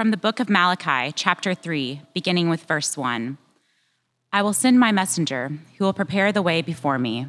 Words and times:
From 0.00 0.12
the 0.12 0.16
book 0.16 0.40
of 0.40 0.48
Malachi, 0.48 1.12
chapter 1.14 1.52
3, 1.52 2.00
beginning 2.14 2.48
with 2.48 2.64
verse 2.64 2.96
1 2.96 3.36
I 4.32 4.40
will 4.40 4.54
send 4.54 4.80
my 4.80 4.92
messenger, 4.92 5.52
who 5.76 5.84
will 5.84 5.92
prepare 5.92 6.32
the 6.32 6.40
way 6.40 6.62
before 6.62 6.98
me. 6.98 7.26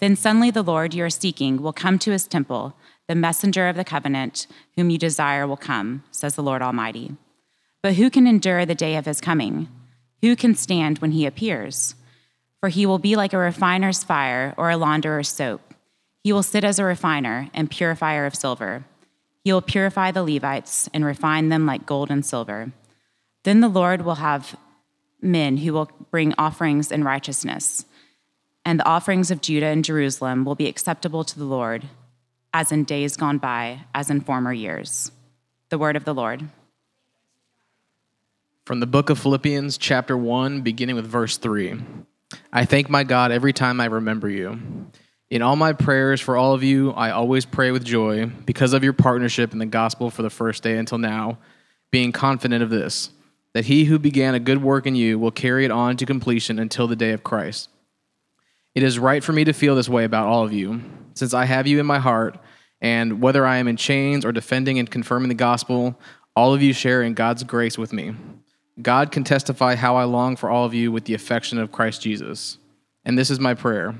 Then 0.00 0.16
suddenly 0.16 0.50
the 0.50 0.64
Lord 0.64 0.94
you 0.94 1.04
are 1.04 1.10
seeking 1.10 1.62
will 1.62 1.72
come 1.72 1.96
to 2.00 2.10
his 2.10 2.26
temple, 2.26 2.74
the 3.06 3.14
messenger 3.14 3.68
of 3.68 3.76
the 3.76 3.84
covenant, 3.84 4.48
whom 4.74 4.90
you 4.90 4.98
desire 4.98 5.46
will 5.46 5.56
come, 5.56 6.02
says 6.10 6.34
the 6.34 6.42
Lord 6.42 6.60
Almighty. 6.60 7.14
But 7.84 7.94
who 7.94 8.10
can 8.10 8.26
endure 8.26 8.66
the 8.66 8.74
day 8.74 8.96
of 8.96 9.06
his 9.06 9.20
coming? 9.20 9.68
Who 10.20 10.34
can 10.34 10.56
stand 10.56 10.98
when 10.98 11.12
he 11.12 11.24
appears? 11.24 11.94
For 12.58 12.68
he 12.68 12.84
will 12.84 12.98
be 12.98 13.14
like 13.14 13.32
a 13.32 13.38
refiner's 13.38 14.02
fire 14.02 14.54
or 14.56 14.70
a 14.70 14.76
launderer's 14.76 15.28
soap. 15.28 15.72
He 16.24 16.32
will 16.32 16.42
sit 16.42 16.64
as 16.64 16.80
a 16.80 16.84
refiner 16.84 17.48
and 17.54 17.70
purifier 17.70 18.26
of 18.26 18.34
silver. 18.34 18.84
He 19.48 19.52
will 19.54 19.62
purify 19.62 20.10
the 20.10 20.22
Levites 20.22 20.90
and 20.92 21.06
refine 21.06 21.48
them 21.48 21.64
like 21.64 21.86
gold 21.86 22.10
and 22.10 22.22
silver. 22.22 22.70
Then 23.44 23.62
the 23.62 23.68
Lord 23.70 24.02
will 24.02 24.16
have 24.16 24.58
men 25.22 25.56
who 25.56 25.72
will 25.72 25.90
bring 26.10 26.34
offerings 26.36 26.92
in 26.92 27.02
righteousness, 27.02 27.86
and 28.66 28.78
the 28.78 28.86
offerings 28.86 29.30
of 29.30 29.40
Judah 29.40 29.68
and 29.68 29.82
Jerusalem 29.82 30.44
will 30.44 30.54
be 30.54 30.66
acceptable 30.66 31.24
to 31.24 31.38
the 31.38 31.46
Lord, 31.46 31.84
as 32.52 32.70
in 32.70 32.84
days 32.84 33.16
gone 33.16 33.38
by, 33.38 33.86
as 33.94 34.10
in 34.10 34.20
former 34.20 34.52
years. 34.52 35.12
The 35.70 35.78
word 35.78 35.96
of 35.96 36.04
the 36.04 36.12
Lord. 36.12 36.50
From 38.66 38.80
the 38.80 38.86
book 38.86 39.08
of 39.08 39.18
Philippians, 39.18 39.78
chapter 39.78 40.14
1, 40.14 40.60
beginning 40.60 40.96
with 40.96 41.06
verse 41.06 41.38
3. 41.38 41.80
I 42.52 42.66
thank 42.66 42.90
my 42.90 43.02
God 43.02 43.32
every 43.32 43.54
time 43.54 43.80
I 43.80 43.86
remember 43.86 44.28
you. 44.28 44.60
In 45.30 45.42
all 45.42 45.56
my 45.56 45.74
prayers 45.74 46.22
for 46.22 46.38
all 46.38 46.54
of 46.54 46.62
you, 46.62 46.92
I 46.92 47.10
always 47.10 47.44
pray 47.44 47.70
with 47.70 47.84
joy 47.84 48.26
because 48.46 48.72
of 48.72 48.82
your 48.82 48.94
partnership 48.94 49.52
in 49.52 49.58
the 49.58 49.66
gospel 49.66 50.10
for 50.10 50.22
the 50.22 50.30
first 50.30 50.62
day 50.62 50.78
until 50.78 50.96
now, 50.96 51.36
being 51.90 52.12
confident 52.12 52.62
of 52.62 52.70
this, 52.70 53.10
that 53.52 53.66
he 53.66 53.84
who 53.84 53.98
began 53.98 54.34
a 54.34 54.40
good 54.40 54.62
work 54.62 54.86
in 54.86 54.94
you 54.94 55.18
will 55.18 55.30
carry 55.30 55.66
it 55.66 55.70
on 55.70 55.98
to 55.98 56.06
completion 56.06 56.58
until 56.58 56.86
the 56.86 56.96
day 56.96 57.12
of 57.12 57.24
Christ. 57.24 57.68
It 58.74 58.82
is 58.82 58.98
right 58.98 59.22
for 59.22 59.34
me 59.34 59.44
to 59.44 59.52
feel 59.52 59.76
this 59.76 59.88
way 59.88 60.04
about 60.04 60.28
all 60.28 60.44
of 60.44 60.52
you, 60.54 60.80
since 61.12 61.34
I 61.34 61.44
have 61.44 61.66
you 61.66 61.78
in 61.78 61.84
my 61.84 61.98
heart, 61.98 62.38
and 62.80 63.20
whether 63.20 63.44
I 63.44 63.58
am 63.58 63.68
in 63.68 63.76
chains 63.76 64.24
or 64.24 64.32
defending 64.32 64.78
and 64.78 64.90
confirming 64.90 65.28
the 65.28 65.34
gospel, 65.34 66.00
all 66.34 66.54
of 66.54 66.62
you 66.62 66.72
share 66.72 67.02
in 67.02 67.12
God's 67.12 67.44
grace 67.44 67.76
with 67.76 67.92
me. 67.92 68.14
God 68.80 69.12
can 69.12 69.24
testify 69.24 69.74
how 69.74 69.96
I 69.96 70.04
long 70.04 70.36
for 70.36 70.48
all 70.48 70.64
of 70.64 70.72
you 70.72 70.90
with 70.90 71.04
the 71.04 71.14
affection 71.14 71.58
of 71.58 71.72
Christ 71.72 72.00
Jesus. 72.00 72.56
And 73.04 73.18
this 73.18 73.28
is 73.28 73.40
my 73.40 73.52
prayer 73.52 73.94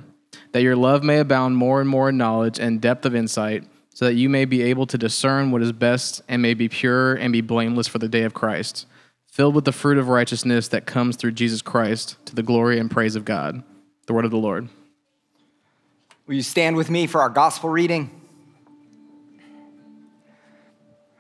that 0.52 0.62
your 0.62 0.77
love 0.77 1.02
may 1.02 1.18
abound 1.18 1.56
more 1.56 1.80
and 1.80 1.88
more 1.88 2.08
in 2.08 2.16
knowledge 2.16 2.58
and 2.58 2.80
depth 2.80 3.04
of 3.04 3.14
insight, 3.14 3.64
so 3.92 4.04
that 4.04 4.14
you 4.14 4.28
may 4.28 4.44
be 4.44 4.62
able 4.62 4.86
to 4.86 4.96
discern 4.96 5.50
what 5.50 5.62
is 5.62 5.72
best 5.72 6.22
and 6.28 6.41
may 6.41 6.54
be 6.54 6.68
pure 6.68 7.14
and 7.14 7.32
be 7.32 7.41
blameless 7.41 7.88
for 7.88 7.98
the 7.98 8.08
day 8.08 8.22
of 8.22 8.34
Christ, 8.34 8.86
filled 9.26 9.54
with 9.54 9.64
the 9.64 9.72
fruit 9.72 9.98
of 9.98 10.08
righteousness 10.08 10.69
that 10.69 10.86
comes 10.86 11.16
through 11.16 11.32
Jesus 11.32 11.62
Christ 11.62 12.16
to 12.26 12.34
the 12.34 12.42
glory 12.42 12.78
and 12.78 12.91
praise 12.91 13.16
of 13.16 13.24
God. 13.24 13.62
The 14.06 14.12
word 14.12 14.24
of 14.24 14.30
the 14.30 14.38
Lord. 14.38 14.69
Will 16.26 16.34
you 16.34 16.42
stand 16.42 16.76
with 16.76 16.91
me 16.91 17.06
for 17.06 17.20
our 17.20 17.28
gospel 17.28 17.70
reading? 17.70 18.10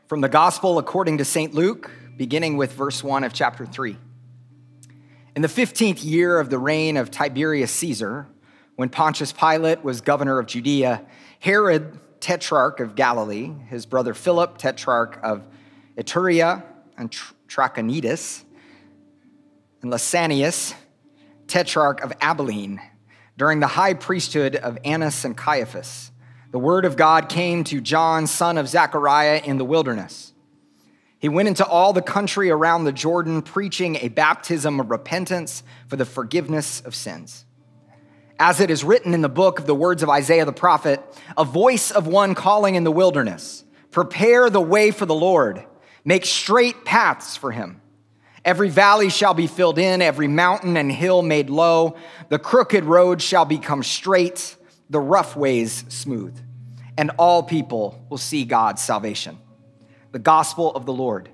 From 0.06 0.20
the 0.20 0.28
gospel 0.28 0.78
according 0.78 1.18
to 1.18 1.24
St. 1.24 1.52
Luke, 1.52 1.90
beginning 2.16 2.56
with 2.56 2.72
verse 2.72 3.02
1 3.04 3.24
of 3.24 3.32
chapter 3.32 3.66
3. 3.66 3.96
In 5.36 5.42
the 5.42 5.48
15th 5.48 6.04
year 6.04 6.38
of 6.38 6.50
the 6.50 6.58
reign 6.58 6.96
of 6.96 7.10
Tiberius 7.10 7.70
Caesar, 7.72 8.26
when 8.78 8.88
Pontius 8.88 9.32
Pilate 9.32 9.82
was 9.82 10.00
governor 10.00 10.38
of 10.38 10.46
Judea, 10.46 11.04
Herod, 11.40 11.98
tetrarch 12.20 12.78
of 12.78 12.94
Galilee, 12.94 13.50
his 13.66 13.86
brother 13.86 14.14
Philip, 14.14 14.56
tetrarch 14.56 15.18
of 15.20 15.42
Iturea 15.96 16.62
and 16.96 17.10
Trachonitis, 17.48 18.44
and 19.82 19.92
Lysanias, 19.92 20.74
tetrarch 21.48 22.00
of 22.02 22.12
Abilene, 22.20 22.80
during 23.36 23.58
the 23.58 23.66
high 23.66 23.94
priesthood 23.94 24.54
of 24.54 24.78
Annas 24.84 25.24
and 25.24 25.36
Caiaphas, 25.36 26.12
the 26.52 26.60
word 26.60 26.84
of 26.84 26.94
God 26.94 27.28
came 27.28 27.64
to 27.64 27.80
John, 27.80 28.28
son 28.28 28.56
of 28.56 28.68
Zechariah, 28.68 29.42
in 29.44 29.58
the 29.58 29.64
wilderness. 29.64 30.34
He 31.18 31.28
went 31.28 31.48
into 31.48 31.66
all 31.66 31.92
the 31.92 32.00
country 32.00 32.48
around 32.48 32.84
the 32.84 32.92
Jordan, 32.92 33.42
preaching 33.42 33.96
a 33.96 34.06
baptism 34.06 34.78
of 34.78 34.88
repentance 34.88 35.64
for 35.88 35.96
the 35.96 36.04
forgiveness 36.04 36.80
of 36.82 36.94
sins 36.94 37.44
as 38.38 38.60
it 38.60 38.70
is 38.70 38.84
written 38.84 39.14
in 39.14 39.20
the 39.20 39.28
book 39.28 39.58
of 39.58 39.66
the 39.66 39.74
words 39.74 40.02
of 40.02 40.08
Isaiah 40.08 40.44
the 40.44 40.52
prophet, 40.52 41.02
a 41.36 41.44
voice 41.44 41.90
of 41.90 42.06
one 42.06 42.34
calling 42.34 42.76
in 42.76 42.84
the 42.84 42.92
wilderness, 42.92 43.64
prepare 43.90 44.48
the 44.48 44.60
way 44.60 44.90
for 44.90 45.06
the 45.06 45.14
Lord, 45.14 45.64
make 46.04 46.24
straight 46.24 46.84
paths 46.84 47.36
for 47.36 47.50
him. 47.50 47.80
Every 48.44 48.68
valley 48.68 49.10
shall 49.10 49.34
be 49.34 49.46
filled 49.46 49.78
in, 49.78 50.00
every 50.00 50.28
mountain 50.28 50.76
and 50.76 50.90
hill 50.90 51.22
made 51.22 51.50
low. 51.50 51.96
The 52.28 52.38
crooked 52.38 52.84
road 52.84 53.20
shall 53.20 53.44
become 53.44 53.82
straight, 53.82 54.56
the 54.88 55.00
rough 55.00 55.36
ways 55.36 55.84
smooth. 55.88 56.38
And 56.96 57.10
all 57.18 57.42
people 57.42 58.04
will 58.08 58.18
see 58.18 58.44
God's 58.44 58.82
salvation. 58.82 59.38
The 60.12 60.18
gospel 60.18 60.74
of 60.74 60.86
the 60.86 60.92
Lord. 60.92 61.28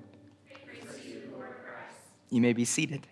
You 2.31 2.41
may 2.41 2.53
be 2.53 2.65
seated. 2.65 3.07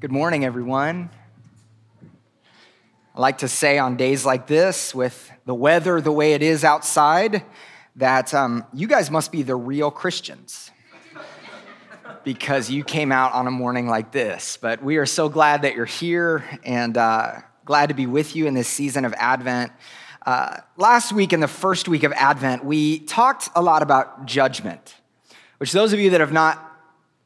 Good 0.00 0.10
morning, 0.10 0.44
everyone. 0.44 1.08
I 3.14 3.20
like 3.20 3.38
to 3.38 3.48
say 3.48 3.78
on 3.78 3.96
days 3.96 4.26
like 4.26 4.48
this, 4.48 4.92
with 4.92 5.30
the 5.46 5.54
weather 5.54 6.00
the 6.00 6.12
way 6.12 6.32
it 6.32 6.42
is 6.42 6.64
outside, 6.64 7.44
that 7.96 8.34
um, 8.34 8.66
you 8.74 8.88
guys 8.88 9.10
must 9.10 9.30
be 9.30 9.42
the 9.42 9.54
real 9.54 9.92
Christians 9.92 10.72
because 12.24 12.70
you 12.70 12.82
came 12.82 13.12
out 13.12 13.32
on 13.32 13.46
a 13.46 13.52
morning 13.52 13.86
like 13.86 14.10
this. 14.10 14.58
But 14.60 14.82
we 14.82 14.96
are 14.96 15.06
so 15.06 15.28
glad 15.28 15.62
that 15.62 15.74
you're 15.76 15.86
here 15.86 16.44
and 16.64 16.98
uh, 16.98 17.36
glad 17.64 17.88
to 17.88 17.94
be 17.94 18.06
with 18.06 18.34
you 18.34 18.46
in 18.46 18.54
this 18.54 18.68
season 18.68 19.04
of 19.04 19.14
Advent. 19.16 19.72
Uh, 20.26 20.58
last 20.76 21.12
week, 21.12 21.32
in 21.32 21.38
the 21.38 21.48
first 21.48 21.88
week 21.88 22.02
of 22.02 22.12
Advent, 22.12 22.64
we 22.64 22.98
talked 22.98 23.48
a 23.54 23.62
lot 23.62 23.80
about 23.80 24.26
judgment, 24.26 24.96
which 25.58 25.70
those 25.72 25.92
of 25.92 26.00
you 26.00 26.10
that 26.10 26.20
have 26.20 26.32
not 26.32 26.73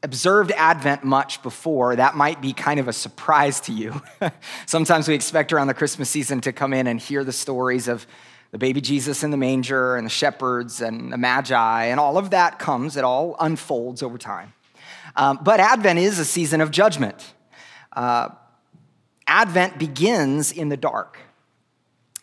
observed 0.03 0.51
Advent 0.51 1.03
much 1.03 1.41
before, 1.41 1.95
that 1.95 2.15
might 2.15 2.41
be 2.41 2.53
kind 2.53 2.79
of 2.79 2.87
a 2.87 2.93
surprise 2.93 3.59
to 3.61 3.73
you. 3.73 4.01
Sometimes 4.65 5.07
we 5.07 5.13
expect 5.13 5.51
around 5.51 5.67
the 5.67 5.73
Christmas 5.73 6.09
season 6.09 6.41
to 6.41 6.53
come 6.53 6.73
in 6.73 6.87
and 6.87 6.99
hear 6.99 7.23
the 7.23 7.33
stories 7.33 7.87
of 7.87 8.07
the 8.51 8.57
baby 8.57 8.81
Jesus 8.81 9.23
in 9.23 9.31
the 9.31 9.37
manger 9.37 9.95
and 9.95 10.05
the 10.05 10.11
shepherds 10.11 10.81
and 10.81 11.11
the 11.13 11.17
magi, 11.17 11.85
and 11.85 11.99
all 11.99 12.17
of 12.17 12.31
that 12.31 12.57
comes, 12.57 12.97
it 12.97 13.03
all 13.03 13.35
unfolds 13.39 14.01
over 14.01 14.17
time. 14.17 14.53
Um, 15.15 15.39
but 15.41 15.59
Advent 15.59 15.99
is 15.99 16.17
a 16.17 16.25
season 16.25 16.61
of 16.61 16.71
judgment. 16.71 17.33
Uh, 17.93 18.29
Advent 19.27 19.77
begins 19.77 20.51
in 20.51 20.69
the 20.69 20.77
dark. 20.77 21.19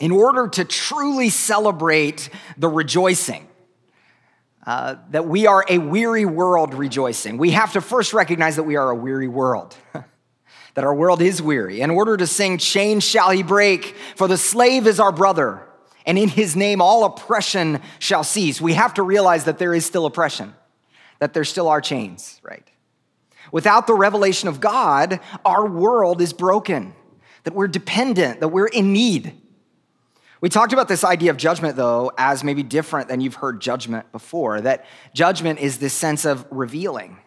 In 0.01 0.11
order 0.11 0.49
to 0.49 0.65
truly 0.65 1.31
celebrate 1.31 2.29
the 2.59 2.69
rejoicing, 2.69 3.49
uh, 4.67 4.97
that 5.11 5.27
we 5.27 5.47
are 5.47 5.65
a 5.69 5.79
weary 5.79 6.25
world 6.25 6.75
rejoicing. 6.75 7.39
We 7.39 7.53
have 7.53 7.73
to 7.75 7.81
first 7.81 8.13
recognize 8.13 8.57
that 8.57 8.65
we 8.65 8.75
are 8.75 8.91
a 8.91 8.97
weary 8.97 9.29
world, 9.29 9.77
that 10.75 10.85
our 10.85 10.95
world 10.95 11.23
is 11.23 11.41
weary. 11.41 11.81
In 11.81 11.91
order 11.91 12.17
to 12.17 12.27
sing, 12.27 12.59
Chains 12.59 13.05
shall 13.05 13.31
he 13.31 13.45
break, 13.45 13.95
for 14.17 14.27
the 14.27 14.37
slave 14.37 14.89
is 14.89 14.99
our 14.99 15.13
brother, 15.13 15.63
and 16.05 16.19
in 16.19 16.29
his 16.29 16.57
name 16.57 16.81
all 16.81 17.05
oppression 17.05 17.81
shall 18.01 18.25
cease. 18.25 18.61
We 18.61 18.73
have 18.73 18.95
to 18.95 19.05
realize 19.05 19.45
that 19.45 19.59
there 19.59 19.73
is 19.73 19.87
still 19.87 20.05
oppression, 20.05 20.53
that 21.21 21.33
there 21.33 21.45
still 21.45 21.69
are 21.69 21.81
chains, 21.81 22.41
right? 22.43 22.69
Without 23.53 23.87
the 23.87 23.95
revelation 23.95 24.49
of 24.49 24.61
God, 24.61 25.21
our 25.45 25.65
world 25.65 26.21
is 26.21 26.33
broken, 26.33 26.93
that 27.45 27.55
we're 27.55 27.69
dependent, 27.69 28.41
that 28.41 28.49
we're 28.49 28.67
in 28.67 28.93
need. 28.93 29.41
We 30.47 30.51
talked 30.51 30.73
about 30.73 30.87
this 30.87 31.03
idea 31.03 31.33
of 31.33 31.39
judgment, 31.39 31.75
though, 31.75 32.13
as 32.17 32.45
maybe 32.45 32.63
different 32.63 33.09
than 33.09 33.21
you've 33.21 33.35
heard 33.35 33.61
judgment 33.61 34.13
before, 34.13 34.61
that 34.61 34.85
judgment 35.13 35.59
is 35.59 35.79
this 35.79 35.93
sense 35.93 36.25
of 36.25 36.47
revealing. 36.53 37.19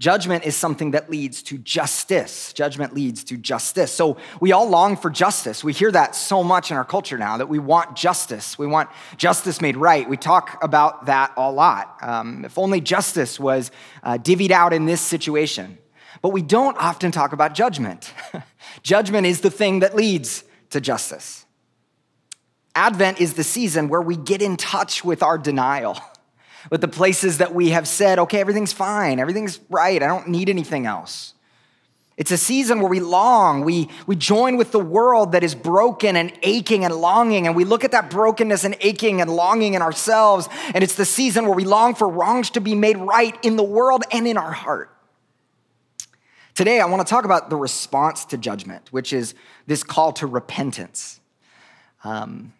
Judgment 0.00 0.44
is 0.44 0.56
something 0.56 0.90
that 0.90 1.08
leads 1.08 1.40
to 1.44 1.58
justice. 1.58 2.52
Judgment 2.52 2.94
leads 2.94 3.22
to 3.22 3.36
justice. 3.36 3.92
So 3.92 4.16
we 4.40 4.50
all 4.50 4.68
long 4.68 4.96
for 4.96 5.08
justice. 5.08 5.62
We 5.62 5.72
hear 5.72 5.92
that 5.92 6.16
so 6.16 6.42
much 6.42 6.72
in 6.72 6.76
our 6.76 6.84
culture 6.84 7.16
now 7.16 7.36
that 7.36 7.48
we 7.48 7.60
want 7.60 7.94
justice. 7.94 8.58
We 8.58 8.66
want 8.66 8.90
justice 9.16 9.60
made 9.60 9.76
right. 9.76 10.08
We 10.08 10.16
talk 10.16 10.58
about 10.60 11.06
that 11.06 11.32
a 11.36 11.52
lot. 11.52 11.96
Um, 12.02 12.44
if 12.44 12.58
only 12.58 12.80
justice 12.80 13.38
was 13.38 13.70
uh, 14.02 14.18
divvied 14.20 14.50
out 14.50 14.72
in 14.72 14.84
this 14.84 15.00
situation. 15.00 15.78
But 16.22 16.30
we 16.30 16.42
don't 16.42 16.76
often 16.76 17.12
talk 17.12 17.32
about 17.32 17.54
judgment. 17.54 18.12
judgment 18.82 19.28
is 19.28 19.42
the 19.42 19.50
thing 19.50 19.78
that 19.78 19.94
leads 19.94 20.42
to 20.70 20.80
justice. 20.80 21.44
Advent 22.78 23.20
is 23.20 23.34
the 23.34 23.42
season 23.42 23.88
where 23.88 24.00
we 24.00 24.16
get 24.16 24.40
in 24.40 24.56
touch 24.56 25.04
with 25.04 25.20
our 25.20 25.36
denial, 25.36 25.98
with 26.70 26.80
the 26.80 26.86
places 26.86 27.38
that 27.38 27.52
we 27.52 27.70
have 27.70 27.88
said, 27.88 28.20
okay, 28.20 28.38
everything's 28.38 28.72
fine, 28.72 29.18
everything's 29.18 29.58
right, 29.68 30.00
I 30.00 30.06
don't 30.06 30.28
need 30.28 30.48
anything 30.48 30.86
else. 30.86 31.34
It's 32.16 32.30
a 32.30 32.38
season 32.38 32.78
where 32.78 32.88
we 32.88 33.00
long, 33.00 33.64
we, 33.64 33.88
we 34.06 34.14
join 34.14 34.56
with 34.56 34.70
the 34.70 34.78
world 34.78 35.32
that 35.32 35.42
is 35.42 35.56
broken 35.56 36.14
and 36.14 36.32
aching 36.44 36.84
and 36.84 36.94
longing, 36.94 37.48
and 37.48 37.56
we 37.56 37.64
look 37.64 37.82
at 37.82 37.90
that 37.90 38.10
brokenness 38.10 38.62
and 38.62 38.76
aching 38.80 39.20
and 39.20 39.28
longing 39.28 39.74
in 39.74 39.82
ourselves, 39.82 40.48
and 40.72 40.84
it's 40.84 40.94
the 40.94 41.04
season 41.04 41.46
where 41.46 41.56
we 41.56 41.64
long 41.64 41.96
for 41.96 42.08
wrongs 42.08 42.50
to 42.50 42.60
be 42.60 42.76
made 42.76 42.96
right 42.96 43.36
in 43.44 43.56
the 43.56 43.64
world 43.64 44.04
and 44.12 44.28
in 44.28 44.36
our 44.36 44.52
heart. 44.52 44.96
Today, 46.54 46.78
I 46.78 46.86
want 46.86 47.04
to 47.04 47.10
talk 47.10 47.24
about 47.24 47.50
the 47.50 47.56
response 47.56 48.24
to 48.26 48.38
judgment, 48.38 48.92
which 48.92 49.12
is 49.12 49.34
this 49.66 49.82
call 49.82 50.12
to 50.12 50.28
repentance. 50.28 51.18
Um, 52.04 52.52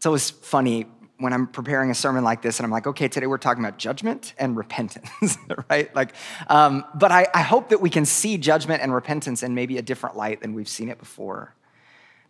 it's 0.00 0.06
always 0.06 0.30
funny 0.30 0.86
when 1.18 1.34
I'm 1.34 1.46
preparing 1.46 1.90
a 1.90 1.94
sermon 1.94 2.24
like 2.24 2.40
this, 2.40 2.58
and 2.58 2.64
I'm 2.64 2.70
like, 2.70 2.86
okay, 2.86 3.06
today 3.06 3.26
we're 3.26 3.36
talking 3.36 3.62
about 3.62 3.76
judgment 3.76 4.32
and 4.38 4.56
repentance, 4.56 5.36
right? 5.68 5.94
Like, 5.94 6.14
um, 6.46 6.86
but 6.94 7.12
I, 7.12 7.26
I 7.34 7.42
hope 7.42 7.68
that 7.68 7.82
we 7.82 7.90
can 7.90 8.06
see 8.06 8.38
judgment 8.38 8.82
and 8.82 8.94
repentance 8.94 9.42
in 9.42 9.54
maybe 9.54 9.76
a 9.76 9.82
different 9.82 10.16
light 10.16 10.40
than 10.40 10.54
we've 10.54 10.70
seen 10.70 10.88
it 10.88 10.98
before. 10.98 11.54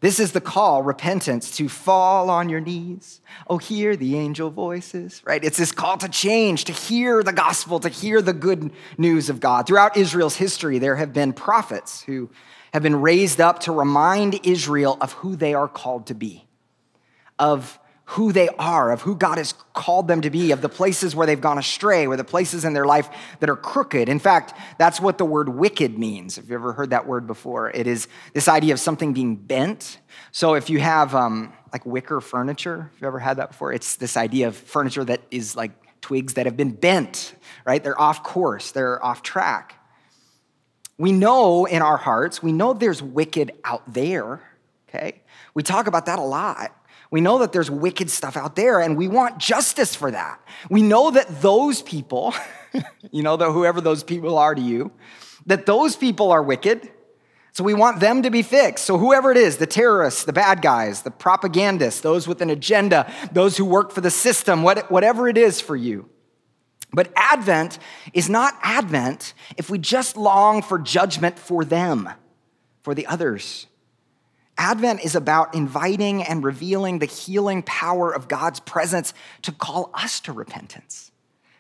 This 0.00 0.18
is 0.18 0.32
the 0.32 0.40
call, 0.40 0.82
repentance, 0.82 1.56
to 1.58 1.68
fall 1.68 2.28
on 2.28 2.48
your 2.48 2.58
knees. 2.58 3.20
Oh, 3.46 3.58
hear 3.58 3.94
the 3.94 4.16
angel 4.16 4.50
voices, 4.50 5.22
right? 5.24 5.44
It's 5.44 5.56
this 5.56 5.70
call 5.70 5.96
to 5.98 6.08
change, 6.08 6.64
to 6.64 6.72
hear 6.72 7.22
the 7.22 7.32
gospel, 7.32 7.78
to 7.78 7.88
hear 7.88 8.20
the 8.20 8.32
good 8.32 8.72
news 8.98 9.30
of 9.30 9.38
God. 9.38 9.68
Throughout 9.68 9.96
Israel's 9.96 10.34
history, 10.34 10.80
there 10.80 10.96
have 10.96 11.12
been 11.12 11.32
prophets 11.32 12.02
who 12.02 12.30
have 12.74 12.82
been 12.82 13.00
raised 13.00 13.40
up 13.40 13.60
to 13.60 13.70
remind 13.70 14.44
Israel 14.44 14.98
of 15.00 15.12
who 15.12 15.36
they 15.36 15.54
are 15.54 15.68
called 15.68 16.08
to 16.08 16.14
be, 16.16 16.48
of 17.40 17.80
who 18.04 18.32
they 18.32 18.48
are, 18.58 18.90
of 18.90 19.02
who 19.02 19.14
God 19.14 19.38
has 19.38 19.54
called 19.72 20.08
them 20.08 20.20
to 20.22 20.30
be, 20.30 20.50
of 20.50 20.62
the 20.62 20.68
places 20.68 21.14
where 21.14 21.28
they've 21.28 21.40
gone 21.40 21.58
astray, 21.58 22.08
or 22.08 22.16
the 22.16 22.24
places 22.24 22.64
in 22.64 22.72
their 22.72 22.84
life 22.84 23.08
that 23.38 23.48
are 23.48 23.56
crooked. 23.56 24.08
In 24.08 24.18
fact, 24.18 24.52
that's 24.78 25.00
what 25.00 25.16
the 25.16 25.24
word 25.24 25.48
wicked 25.48 25.96
means. 25.96 26.36
If 26.36 26.48
you 26.48 26.56
ever 26.56 26.72
heard 26.72 26.90
that 26.90 27.06
word 27.06 27.28
before, 27.28 27.70
it 27.70 27.86
is 27.86 28.08
this 28.34 28.48
idea 28.48 28.72
of 28.72 28.80
something 28.80 29.12
being 29.12 29.36
bent. 29.36 29.98
So 30.32 30.54
if 30.54 30.68
you 30.68 30.80
have 30.80 31.14
um, 31.14 31.52
like 31.72 31.86
wicker 31.86 32.20
furniture, 32.20 32.90
if 32.92 33.00
you 33.00 33.06
ever 33.06 33.20
had 33.20 33.36
that 33.36 33.50
before, 33.50 33.72
it's 33.72 33.94
this 33.94 34.16
idea 34.16 34.48
of 34.48 34.56
furniture 34.56 35.04
that 35.04 35.20
is 35.30 35.54
like 35.54 35.70
twigs 36.00 36.34
that 36.34 36.46
have 36.46 36.56
been 36.56 36.72
bent, 36.72 37.34
right? 37.64 37.82
They're 37.82 38.00
off 38.00 38.24
course, 38.24 38.72
they're 38.72 39.02
off 39.04 39.22
track. 39.22 39.76
We 40.98 41.12
know 41.12 41.64
in 41.64 41.80
our 41.80 41.96
hearts, 41.96 42.42
we 42.42 42.52
know 42.52 42.72
there's 42.72 43.02
wicked 43.02 43.52
out 43.64 43.94
there, 43.94 44.42
okay? 44.88 45.22
We 45.54 45.62
talk 45.62 45.86
about 45.86 46.06
that 46.06 46.18
a 46.18 46.22
lot. 46.22 46.76
We 47.10 47.20
know 47.20 47.38
that 47.38 47.52
there's 47.52 47.70
wicked 47.70 48.08
stuff 48.08 48.36
out 48.36 48.54
there 48.54 48.80
and 48.80 48.96
we 48.96 49.08
want 49.08 49.38
justice 49.38 49.94
for 49.94 50.10
that. 50.10 50.40
We 50.68 50.82
know 50.82 51.10
that 51.10 51.42
those 51.42 51.82
people, 51.82 52.34
you 53.10 53.22
know, 53.22 53.36
that 53.36 53.50
whoever 53.50 53.80
those 53.80 54.04
people 54.04 54.38
are 54.38 54.54
to 54.54 54.62
you, 54.62 54.92
that 55.46 55.66
those 55.66 55.96
people 55.96 56.30
are 56.30 56.42
wicked. 56.42 56.88
So 57.52 57.64
we 57.64 57.74
want 57.74 57.98
them 57.98 58.22
to 58.22 58.30
be 58.30 58.42
fixed. 58.42 58.84
So 58.84 58.96
whoever 58.96 59.32
it 59.32 59.36
is, 59.36 59.56
the 59.56 59.66
terrorists, 59.66 60.24
the 60.24 60.32
bad 60.32 60.62
guys, 60.62 61.02
the 61.02 61.10
propagandists, 61.10 62.00
those 62.00 62.28
with 62.28 62.40
an 62.42 62.50
agenda, 62.50 63.12
those 63.32 63.56
who 63.56 63.64
work 63.64 63.90
for 63.90 64.00
the 64.00 64.10
system, 64.10 64.62
whatever 64.62 65.28
it 65.28 65.36
is 65.36 65.60
for 65.60 65.74
you. 65.74 66.08
But 66.92 67.12
Advent 67.16 67.78
is 68.12 68.28
not 68.28 68.54
Advent 68.62 69.34
if 69.56 69.68
we 69.68 69.78
just 69.78 70.16
long 70.16 70.62
for 70.62 70.78
judgment 70.78 71.38
for 71.38 71.64
them, 71.64 72.08
for 72.82 72.94
the 72.94 73.06
others. 73.06 73.66
Advent 74.60 75.02
is 75.02 75.14
about 75.14 75.54
inviting 75.54 76.22
and 76.22 76.44
revealing 76.44 76.98
the 76.98 77.06
healing 77.06 77.62
power 77.62 78.14
of 78.14 78.28
God's 78.28 78.60
presence 78.60 79.14
to 79.40 79.52
call 79.52 79.90
us 79.94 80.20
to 80.20 80.32
repentance, 80.34 81.12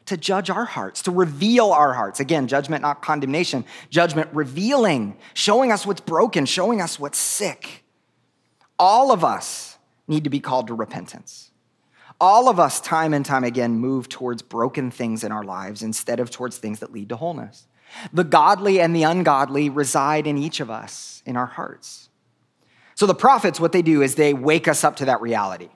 to 0.04 0.18
judge 0.18 0.50
our 0.50 0.66
hearts, 0.66 1.00
to 1.02 1.10
reveal 1.10 1.72
our 1.72 1.94
hearts. 1.94 2.20
Again, 2.20 2.46
judgment, 2.46 2.82
not 2.82 3.00
condemnation. 3.00 3.64
Judgment, 3.88 4.28
revealing, 4.34 5.16
showing 5.32 5.72
us 5.72 5.86
what's 5.86 6.02
broken, 6.02 6.44
showing 6.44 6.82
us 6.82 7.00
what's 7.00 7.16
sick. 7.16 7.84
All 8.78 9.12
of 9.12 9.24
us 9.24 9.78
need 10.06 10.24
to 10.24 10.30
be 10.30 10.40
called 10.40 10.66
to 10.66 10.74
repentance. 10.74 11.52
All 12.20 12.50
of 12.50 12.60
us, 12.60 12.82
time 12.82 13.14
and 13.14 13.24
time 13.24 13.44
again, 13.44 13.78
move 13.78 14.10
towards 14.10 14.42
broken 14.42 14.90
things 14.90 15.24
in 15.24 15.32
our 15.32 15.42
lives 15.42 15.82
instead 15.82 16.20
of 16.20 16.30
towards 16.30 16.58
things 16.58 16.80
that 16.80 16.92
lead 16.92 17.08
to 17.08 17.16
wholeness. 17.16 17.66
The 18.12 18.24
godly 18.24 18.78
and 18.78 18.94
the 18.94 19.04
ungodly 19.04 19.70
reside 19.70 20.26
in 20.26 20.36
each 20.36 20.60
of 20.60 20.68
us, 20.68 21.22
in 21.24 21.38
our 21.38 21.46
hearts. 21.46 22.09
So 23.00 23.06
the 23.06 23.14
prophets, 23.14 23.58
what 23.58 23.72
they 23.72 23.80
do 23.80 24.02
is 24.02 24.14
they 24.14 24.34
wake 24.34 24.68
us 24.68 24.84
up 24.84 24.96
to 24.96 25.06
that 25.06 25.22
reality. 25.22 25.70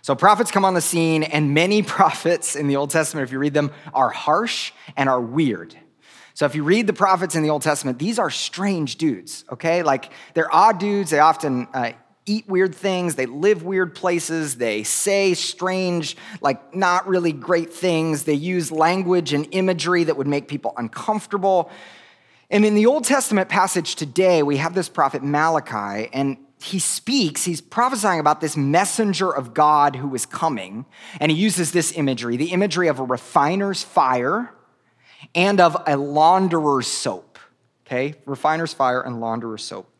So 0.00 0.14
prophets 0.14 0.50
come 0.50 0.64
on 0.64 0.72
the 0.72 0.80
scene, 0.80 1.22
and 1.22 1.52
many 1.52 1.82
prophets 1.98 2.56
in 2.56 2.68
the 2.68 2.76
Old 2.76 2.88
Testament, 2.88 3.28
if 3.28 3.32
you 3.32 3.38
read 3.38 3.52
them, 3.52 3.70
are 3.92 4.08
harsh 4.08 4.72
and 4.96 5.06
are 5.06 5.20
weird. 5.20 5.76
So 6.32 6.46
if 6.46 6.54
you 6.54 6.64
read 6.64 6.86
the 6.86 6.94
prophets 6.94 7.34
in 7.34 7.42
the 7.42 7.50
Old 7.50 7.60
Testament, 7.60 7.98
these 7.98 8.18
are 8.18 8.30
strange 8.30 8.96
dudes, 8.96 9.44
okay? 9.52 9.82
Like 9.82 10.10
they're 10.32 10.50
odd 10.50 10.78
dudes. 10.78 11.10
They 11.10 11.18
often 11.18 11.68
uh, 11.74 11.92
eat 12.24 12.48
weird 12.48 12.74
things. 12.74 13.14
They 13.14 13.26
live 13.26 13.62
weird 13.62 13.94
places. 13.94 14.56
They 14.56 14.82
say 14.82 15.34
strange, 15.34 16.16
like 16.40 16.74
not 16.74 17.06
really 17.06 17.32
great 17.32 17.74
things. 17.74 18.24
They 18.24 18.32
use 18.32 18.72
language 18.72 19.34
and 19.34 19.46
imagery 19.50 20.04
that 20.04 20.16
would 20.16 20.26
make 20.26 20.48
people 20.48 20.72
uncomfortable. 20.78 21.70
And 22.48 22.64
in 22.64 22.74
the 22.74 22.86
Old 22.86 23.04
Testament 23.04 23.50
passage 23.50 23.96
today, 23.96 24.42
we 24.42 24.56
have 24.56 24.74
this 24.74 24.88
prophet 24.88 25.22
Malachi, 25.22 26.08
and 26.14 26.38
he 26.62 26.78
speaks, 26.78 27.44
he's 27.44 27.60
prophesying 27.60 28.20
about 28.20 28.40
this 28.40 28.56
messenger 28.56 29.30
of 29.30 29.54
God 29.54 29.96
who 29.96 30.14
is 30.14 30.26
coming, 30.26 30.84
and 31.18 31.32
he 31.32 31.38
uses 31.38 31.72
this 31.72 31.96
imagery 31.96 32.36
the 32.36 32.52
imagery 32.52 32.88
of 32.88 32.98
a 32.98 33.04
refiner's 33.04 33.82
fire 33.82 34.54
and 35.34 35.60
of 35.60 35.76
a 35.86 35.96
launderer's 35.96 36.86
soap. 36.86 37.38
Okay, 37.86 38.14
refiner's 38.26 38.74
fire 38.74 39.00
and 39.00 39.20
launderer's 39.20 39.64
soap. 39.64 39.90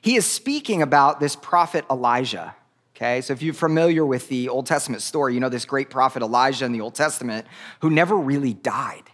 He 0.00 0.16
is 0.16 0.26
speaking 0.26 0.82
about 0.82 1.18
this 1.18 1.34
prophet 1.34 1.84
Elijah. 1.90 2.54
Okay, 2.94 3.22
so 3.22 3.32
if 3.32 3.42
you're 3.42 3.54
familiar 3.54 4.04
with 4.06 4.28
the 4.28 4.50
Old 4.50 4.66
Testament 4.66 5.02
story, 5.02 5.34
you 5.34 5.40
know 5.40 5.48
this 5.48 5.64
great 5.64 5.90
prophet 5.90 6.22
Elijah 6.22 6.66
in 6.66 6.72
the 6.72 6.82
Old 6.82 6.94
Testament 6.94 7.46
who 7.80 7.90
never 7.90 8.16
really 8.16 8.54
died. 8.54 9.04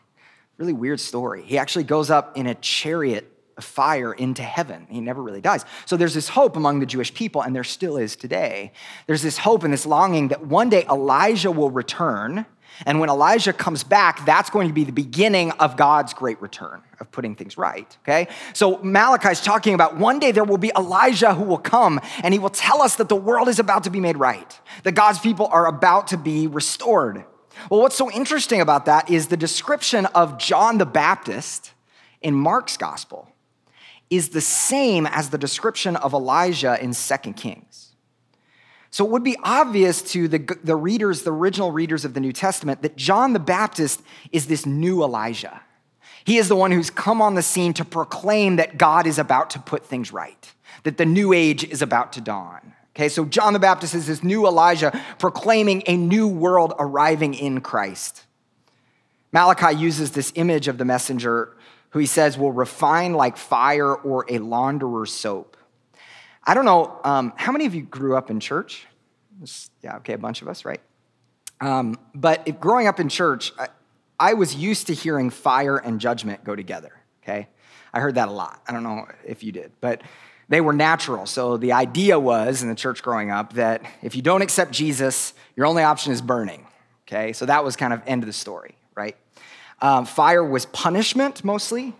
Really 0.58 0.74
weird 0.74 1.00
story. 1.00 1.42
He 1.42 1.56
actually 1.56 1.84
goes 1.84 2.10
up 2.10 2.36
in 2.36 2.46
a 2.46 2.54
chariot 2.56 3.39
fire 3.60 4.12
into 4.12 4.42
heaven. 4.42 4.86
He 4.90 5.00
never 5.00 5.22
really 5.22 5.40
dies. 5.40 5.64
So 5.86 5.96
there's 5.96 6.14
this 6.14 6.28
hope 6.28 6.56
among 6.56 6.80
the 6.80 6.86
Jewish 6.86 7.12
people, 7.14 7.42
and 7.42 7.54
there 7.54 7.64
still 7.64 7.96
is 7.96 8.16
today. 8.16 8.72
There's 9.06 9.22
this 9.22 9.38
hope 9.38 9.64
and 9.64 9.72
this 9.72 9.86
longing 9.86 10.28
that 10.28 10.46
one 10.46 10.68
day 10.68 10.84
Elijah 10.88 11.50
will 11.50 11.70
return. 11.70 12.46
And 12.86 13.00
when 13.00 13.10
Elijah 13.10 13.52
comes 13.52 13.84
back, 13.84 14.24
that's 14.24 14.48
going 14.48 14.68
to 14.68 14.74
be 14.74 14.84
the 14.84 14.92
beginning 14.92 15.50
of 15.52 15.76
God's 15.76 16.14
great 16.14 16.40
return, 16.40 16.80
of 16.98 17.10
putting 17.10 17.34
things 17.34 17.58
right, 17.58 17.96
okay? 18.04 18.28
So 18.54 18.78
Malachi 18.82 19.30
is 19.30 19.40
talking 19.40 19.74
about 19.74 19.96
one 19.96 20.18
day 20.18 20.32
there 20.32 20.44
will 20.44 20.58
be 20.58 20.72
Elijah 20.76 21.34
who 21.34 21.44
will 21.44 21.58
come 21.58 22.00
and 22.22 22.32
he 22.32 22.38
will 22.38 22.48
tell 22.48 22.80
us 22.80 22.96
that 22.96 23.08
the 23.08 23.16
world 23.16 23.48
is 23.48 23.58
about 23.58 23.84
to 23.84 23.90
be 23.90 24.00
made 24.00 24.16
right, 24.16 24.58
that 24.84 24.92
God's 24.92 25.18
people 25.18 25.46
are 25.52 25.66
about 25.66 26.06
to 26.08 26.16
be 26.16 26.46
restored. 26.46 27.24
Well, 27.68 27.80
what's 27.80 27.96
so 27.96 28.10
interesting 28.10 28.60
about 28.60 28.86
that 28.86 29.10
is 29.10 29.26
the 29.26 29.36
description 29.36 30.06
of 30.06 30.38
John 30.38 30.78
the 30.78 30.86
Baptist 30.86 31.72
in 32.22 32.34
Mark's 32.34 32.76
gospel 32.76 33.29
is 34.10 34.30
the 34.30 34.40
same 34.40 35.06
as 35.06 35.30
the 35.30 35.38
description 35.38 35.96
of 35.96 36.12
Elijah 36.12 36.76
in 36.82 36.92
2 36.92 37.32
Kings. 37.34 37.94
So 38.90 39.04
it 39.04 39.10
would 39.12 39.22
be 39.22 39.36
obvious 39.44 40.02
to 40.12 40.26
the, 40.26 40.58
the 40.64 40.74
readers, 40.74 41.22
the 41.22 41.32
original 41.32 41.70
readers 41.70 42.04
of 42.04 42.12
the 42.12 42.20
New 42.20 42.32
Testament, 42.32 42.82
that 42.82 42.96
John 42.96 43.32
the 43.32 43.38
Baptist 43.38 44.02
is 44.32 44.46
this 44.46 44.66
new 44.66 45.04
Elijah. 45.04 45.62
He 46.24 46.38
is 46.38 46.48
the 46.48 46.56
one 46.56 46.72
who's 46.72 46.90
come 46.90 47.22
on 47.22 47.36
the 47.36 47.42
scene 47.42 47.72
to 47.74 47.84
proclaim 47.84 48.56
that 48.56 48.76
God 48.76 49.06
is 49.06 49.18
about 49.18 49.50
to 49.50 49.60
put 49.60 49.86
things 49.86 50.12
right, 50.12 50.52
that 50.82 50.96
the 50.96 51.06
new 51.06 51.32
age 51.32 51.62
is 51.64 51.82
about 51.82 52.12
to 52.14 52.20
dawn. 52.20 52.74
Okay, 52.96 53.08
so 53.08 53.24
John 53.24 53.52
the 53.52 53.60
Baptist 53.60 53.94
is 53.94 54.08
this 54.08 54.24
new 54.24 54.46
Elijah 54.46 55.00
proclaiming 55.18 55.84
a 55.86 55.96
new 55.96 56.26
world 56.26 56.74
arriving 56.78 57.34
in 57.34 57.60
Christ. 57.60 58.26
Malachi 59.32 59.76
uses 59.76 60.10
this 60.10 60.32
image 60.34 60.66
of 60.66 60.76
the 60.76 60.84
messenger 60.84 61.56
who 61.90 61.98
he 61.98 62.06
says 62.06 62.38
will 62.38 62.52
refine 62.52 63.12
like 63.12 63.36
fire 63.36 63.94
or 63.94 64.24
a 64.28 64.38
launderer's 64.38 65.12
soap. 65.12 65.56
I 66.44 66.54
don't 66.54 66.64
know, 66.64 66.98
um, 67.04 67.32
how 67.36 67.52
many 67.52 67.66
of 67.66 67.74
you 67.74 67.82
grew 67.82 68.16
up 68.16 68.30
in 68.30 68.40
church? 68.40 68.86
Yeah, 69.82 69.96
okay, 69.96 70.14
a 70.14 70.18
bunch 70.18 70.42
of 70.42 70.48
us, 70.48 70.64
right? 70.64 70.80
Um, 71.60 71.98
but 72.14 72.42
if 72.46 72.58
growing 72.58 72.86
up 72.86 73.00
in 73.00 73.08
church, 73.08 73.52
I, 73.58 73.68
I 74.18 74.34
was 74.34 74.54
used 74.54 74.86
to 74.86 74.94
hearing 74.94 75.30
fire 75.30 75.76
and 75.76 76.00
judgment 76.00 76.44
go 76.44 76.56
together, 76.56 76.92
okay? 77.22 77.48
I 77.92 78.00
heard 78.00 78.14
that 78.14 78.28
a 78.28 78.32
lot. 78.32 78.62
I 78.66 78.72
don't 78.72 78.82
know 78.82 79.06
if 79.26 79.42
you 79.42 79.52
did, 79.52 79.72
but 79.80 80.02
they 80.48 80.60
were 80.60 80.72
natural. 80.72 81.26
So 81.26 81.56
the 81.56 81.72
idea 81.72 82.18
was 82.18 82.62
in 82.62 82.68
the 82.68 82.74
church 82.74 83.02
growing 83.02 83.30
up 83.30 83.54
that 83.54 83.82
if 84.02 84.14
you 84.14 84.22
don't 84.22 84.42
accept 84.42 84.72
Jesus, 84.72 85.32
your 85.56 85.66
only 85.66 85.82
option 85.82 86.12
is 86.12 86.22
burning, 86.22 86.66
okay? 87.06 87.32
So 87.32 87.46
that 87.46 87.64
was 87.64 87.76
kind 87.76 87.92
of 87.92 88.02
end 88.06 88.22
of 88.22 88.26
the 88.26 88.32
story? 88.32 88.76
Um, 89.80 90.04
fire 90.04 90.44
was 90.44 90.66
punishment 90.66 91.44
mostly. 91.44 91.94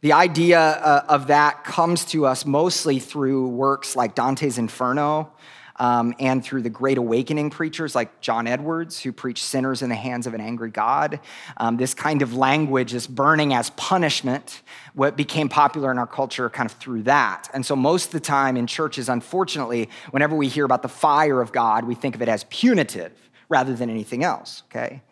The 0.00 0.12
idea 0.12 0.58
uh, 0.60 1.04
of 1.08 1.28
that 1.28 1.64
comes 1.64 2.04
to 2.06 2.26
us 2.26 2.44
mostly 2.44 2.98
through 2.98 3.48
works 3.48 3.94
like 3.94 4.14
Dante's 4.14 4.58
Inferno, 4.58 5.32
um, 5.76 6.14
and 6.18 6.44
through 6.44 6.62
the 6.62 6.70
Great 6.70 6.98
Awakening 6.98 7.50
preachers 7.50 7.94
like 7.94 8.20
John 8.20 8.46
Edwards, 8.46 9.00
who 9.00 9.12
preached 9.12 9.44
sinners 9.44 9.82
in 9.82 9.88
the 9.88 9.94
hands 9.94 10.26
of 10.26 10.34
an 10.34 10.40
angry 10.40 10.70
God. 10.70 11.20
Um, 11.56 11.76
this 11.76 11.94
kind 11.94 12.22
of 12.22 12.36
language, 12.36 12.92
this 12.92 13.06
burning 13.06 13.54
as 13.54 13.70
punishment, 13.70 14.62
what 14.94 15.16
became 15.16 15.48
popular 15.48 15.90
in 15.90 15.98
our 15.98 16.06
culture 16.06 16.48
kind 16.50 16.70
of 16.70 16.76
through 16.76 17.04
that. 17.04 17.48
And 17.54 17.64
so, 17.64 17.74
most 17.74 18.06
of 18.06 18.12
the 18.12 18.20
time 18.20 18.56
in 18.56 18.66
churches, 18.66 19.08
unfortunately, 19.08 19.88
whenever 20.10 20.36
we 20.36 20.48
hear 20.48 20.64
about 20.64 20.82
the 20.82 20.88
fire 20.88 21.40
of 21.40 21.52
God, 21.52 21.84
we 21.84 21.94
think 21.94 22.14
of 22.14 22.22
it 22.22 22.28
as 22.28 22.44
punitive 22.44 23.12
rather 23.48 23.74
than 23.74 23.90
anything 23.90 24.24
else, 24.24 24.62
okay? 24.70 25.02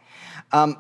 Um, 0.53 0.77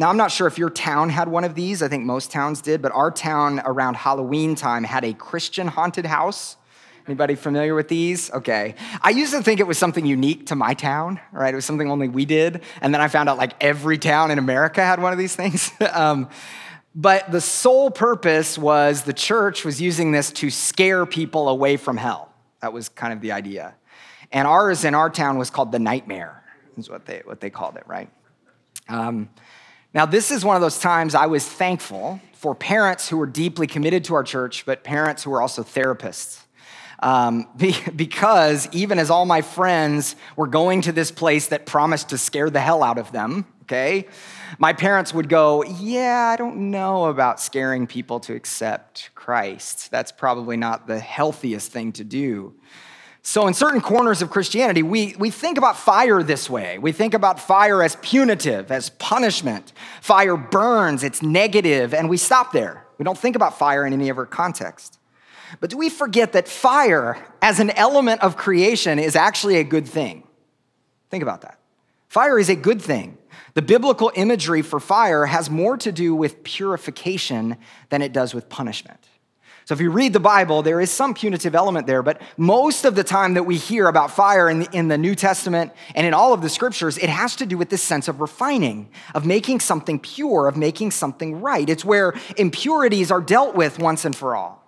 now, 0.00 0.08
I'm 0.08 0.16
not 0.16 0.32
sure 0.32 0.46
if 0.46 0.56
your 0.56 0.70
town 0.70 1.10
had 1.10 1.28
one 1.28 1.44
of 1.44 1.54
these. 1.54 1.82
I 1.82 1.88
think 1.88 2.04
most 2.04 2.30
towns 2.30 2.62
did, 2.62 2.80
but 2.80 2.90
our 2.92 3.10
town 3.10 3.60
around 3.66 3.96
Halloween 3.96 4.54
time 4.54 4.82
had 4.82 5.04
a 5.04 5.12
Christian 5.12 5.66
haunted 5.66 6.06
house. 6.06 6.56
Anybody 7.06 7.34
familiar 7.34 7.74
with 7.74 7.88
these? 7.88 8.30
Okay. 8.30 8.76
I 9.02 9.10
used 9.10 9.34
to 9.34 9.42
think 9.42 9.60
it 9.60 9.66
was 9.66 9.76
something 9.76 10.06
unique 10.06 10.46
to 10.46 10.56
my 10.56 10.72
town, 10.72 11.20
right? 11.32 11.52
It 11.52 11.54
was 11.54 11.66
something 11.66 11.90
only 11.90 12.08
we 12.08 12.24
did. 12.24 12.62
And 12.80 12.94
then 12.94 13.02
I 13.02 13.08
found 13.08 13.28
out 13.28 13.36
like 13.36 13.52
every 13.62 13.98
town 13.98 14.30
in 14.30 14.38
America 14.38 14.82
had 14.82 15.02
one 15.02 15.12
of 15.12 15.18
these 15.18 15.36
things. 15.36 15.70
um, 15.92 16.30
but 16.94 17.30
the 17.30 17.42
sole 17.42 17.90
purpose 17.90 18.56
was 18.56 19.02
the 19.02 19.12
church 19.12 19.66
was 19.66 19.82
using 19.82 20.12
this 20.12 20.32
to 20.32 20.48
scare 20.48 21.04
people 21.04 21.46
away 21.50 21.76
from 21.76 21.98
hell. 21.98 22.32
That 22.62 22.72
was 22.72 22.88
kind 22.88 23.12
of 23.12 23.20
the 23.20 23.32
idea. 23.32 23.74
And 24.32 24.48
ours 24.48 24.82
in 24.82 24.94
our 24.94 25.10
town 25.10 25.36
was 25.36 25.50
called 25.50 25.72
the 25.72 25.78
nightmare, 25.78 26.42
is 26.78 26.88
what 26.88 27.04
they, 27.04 27.20
what 27.26 27.42
they 27.42 27.50
called 27.50 27.76
it, 27.76 27.82
right? 27.86 28.08
Um, 28.88 29.28
now, 29.92 30.06
this 30.06 30.30
is 30.30 30.44
one 30.44 30.54
of 30.54 30.62
those 30.62 30.78
times 30.78 31.14
I 31.14 31.26
was 31.26 31.46
thankful 31.46 32.20
for 32.34 32.54
parents 32.54 33.08
who 33.08 33.16
were 33.16 33.26
deeply 33.26 33.66
committed 33.66 34.04
to 34.04 34.14
our 34.14 34.22
church, 34.22 34.64
but 34.64 34.84
parents 34.84 35.24
who 35.24 35.30
were 35.30 35.42
also 35.42 35.62
therapists. 35.62 36.44
Um, 37.00 37.48
because 37.96 38.68
even 38.72 38.98
as 38.98 39.10
all 39.10 39.26
my 39.26 39.42
friends 39.42 40.14
were 40.36 40.46
going 40.46 40.82
to 40.82 40.92
this 40.92 41.10
place 41.10 41.48
that 41.48 41.66
promised 41.66 42.10
to 42.10 42.18
scare 42.18 42.50
the 42.50 42.60
hell 42.60 42.84
out 42.84 42.98
of 42.98 43.10
them, 43.10 43.46
okay, 43.62 44.06
my 44.58 44.72
parents 44.72 45.12
would 45.12 45.28
go, 45.28 45.64
Yeah, 45.64 46.30
I 46.32 46.36
don't 46.36 46.70
know 46.70 47.06
about 47.06 47.40
scaring 47.40 47.88
people 47.88 48.20
to 48.20 48.34
accept 48.34 49.10
Christ. 49.16 49.90
That's 49.90 50.12
probably 50.12 50.56
not 50.56 50.86
the 50.86 51.00
healthiest 51.00 51.72
thing 51.72 51.92
to 51.92 52.04
do. 52.04 52.54
So, 53.22 53.46
in 53.46 53.54
certain 53.54 53.82
corners 53.82 54.22
of 54.22 54.30
Christianity, 54.30 54.82
we, 54.82 55.14
we 55.18 55.30
think 55.30 55.58
about 55.58 55.76
fire 55.76 56.22
this 56.22 56.48
way. 56.48 56.78
We 56.78 56.92
think 56.92 57.12
about 57.12 57.38
fire 57.38 57.82
as 57.82 57.96
punitive, 57.96 58.72
as 58.72 58.90
punishment. 58.90 59.72
Fire 60.00 60.38
burns, 60.38 61.04
it's 61.04 61.22
negative, 61.22 61.92
and 61.92 62.08
we 62.08 62.16
stop 62.16 62.52
there. 62.52 62.86
We 62.96 63.04
don't 63.04 63.18
think 63.18 63.36
about 63.36 63.58
fire 63.58 63.86
in 63.86 63.92
any 63.92 64.10
other 64.10 64.24
context. 64.24 64.98
But 65.60 65.70
do 65.70 65.76
we 65.76 65.90
forget 65.90 66.32
that 66.32 66.48
fire, 66.48 67.18
as 67.42 67.60
an 67.60 67.70
element 67.70 68.22
of 68.22 68.36
creation, 68.36 68.98
is 68.98 69.16
actually 69.16 69.56
a 69.56 69.64
good 69.64 69.86
thing? 69.86 70.22
Think 71.10 71.22
about 71.22 71.42
that. 71.42 71.58
Fire 72.08 72.38
is 72.38 72.48
a 72.48 72.56
good 72.56 72.80
thing. 72.80 73.18
The 73.54 73.62
biblical 73.62 74.12
imagery 74.14 74.62
for 74.62 74.80
fire 74.80 75.26
has 75.26 75.50
more 75.50 75.76
to 75.78 75.92
do 75.92 76.14
with 76.14 76.42
purification 76.42 77.56
than 77.90 78.00
it 78.00 78.12
does 78.12 78.32
with 78.32 78.48
punishment. 78.48 79.09
So 79.70 79.74
if 79.74 79.80
you 79.80 79.92
read 79.92 80.12
the 80.12 80.18
Bible, 80.18 80.62
there 80.62 80.80
is 80.80 80.90
some 80.90 81.14
punitive 81.14 81.54
element 81.54 81.86
there, 81.86 82.02
but 82.02 82.20
most 82.36 82.84
of 82.84 82.96
the 82.96 83.04
time 83.04 83.34
that 83.34 83.44
we 83.44 83.56
hear 83.56 83.86
about 83.86 84.10
fire 84.10 84.50
in 84.50 84.58
the, 84.58 84.76
in 84.76 84.88
the 84.88 84.98
New 84.98 85.14
Testament 85.14 85.70
and 85.94 86.04
in 86.04 86.12
all 86.12 86.32
of 86.32 86.42
the 86.42 86.48
scriptures, 86.48 86.98
it 86.98 87.08
has 87.08 87.36
to 87.36 87.46
do 87.46 87.56
with 87.56 87.70
this 87.70 87.80
sense 87.80 88.08
of 88.08 88.20
refining, 88.20 88.88
of 89.14 89.24
making 89.24 89.60
something 89.60 90.00
pure, 90.00 90.48
of 90.48 90.56
making 90.56 90.90
something 90.90 91.40
right. 91.40 91.70
It's 91.70 91.84
where 91.84 92.14
impurities 92.36 93.12
are 93.12 93.20
dealt 93.20 93.54
with 93.54 93.78
once 93.78 94.04
and 94.04 94.16
for 94.16 94.34
all. 94.34 94.60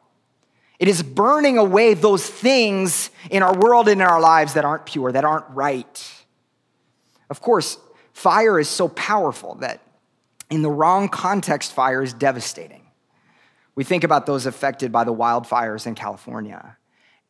It 0.78 0.86
is 0.86 1.02
burning 1.02 1.58
away 1.58 1.94
those 1.94 2.24
things 2.24 3.10
in 3.28 3.42
our 3.42 3.58
world 3.58 3.88
and 3.88 4.00
in 4.00 4.06
our 4.06 4.20
lives 4.20 4.54
that 4.54 4.64
aren't 4.64 4.86
pure, 4.86 5.10
that 5.10 5.24
aren't 5.24 5.50
right. 5.50 6.24
Of 7.28 7.40
course, 7.40 7.76
fire 8.12 8.56
is 8.56 8.68
so 8.68 8.86
powerful 8.86 9.56
that 9.56 9.80
in 10.48 10.62
the 10.62 10.70
wrong 10.70 11.08
context, 11.08 11.72
fire 11.72 12.04
is 12.04 12.12
devastating. 12.12 12.81
We 13.74 13.84
think 13.84 14.04
about 14.04 14.26
those 14.26 14.46
affected 14.46 14.92
by 14.92 15.04
the 15.04 15.14
wildfires 15.14 15.86
in 15.86 15.94
California 15.94 16.76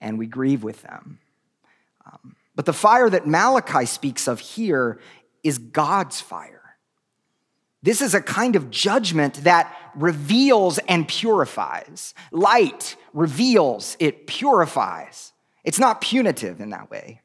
and 0.00 0.18
we 0.18 0.26
grieve 0.26 0.62
with 0.62 0.82
them. 0.82 1.20
Um, 2.04 2.36
but 2.54 2.66
the 2.66 2.72
fire 2.72 3.08
that 3.08 3.26
Malachi 3.26 3.86
speaks 3.86 4.28
of 4.28 4.40
here 4.40 5.00
is 5.42 5.58
God's 5.58 6.20
fire. 6.20 6.76
This 7.82 8.00
is 8.02 8.14
a 8.14 8.20
kind 8.20 8.54
of 8.54 8.70
judgment 8.70 9.34
that 9.44 9.74
reveals 9.94 10.78
and 10.88 11.08
purifies. 11.08 12.14
Light 12.30 12.96
reveals, 13.12 13.96
it 13.98 14.26
purifies. 14.26 15.32
It's 15.64 15.78
not 15.78 16.00
punitive 16.00 16.60
in 16.60 16.70
that 16.70 16.90
way. 16.90 17.22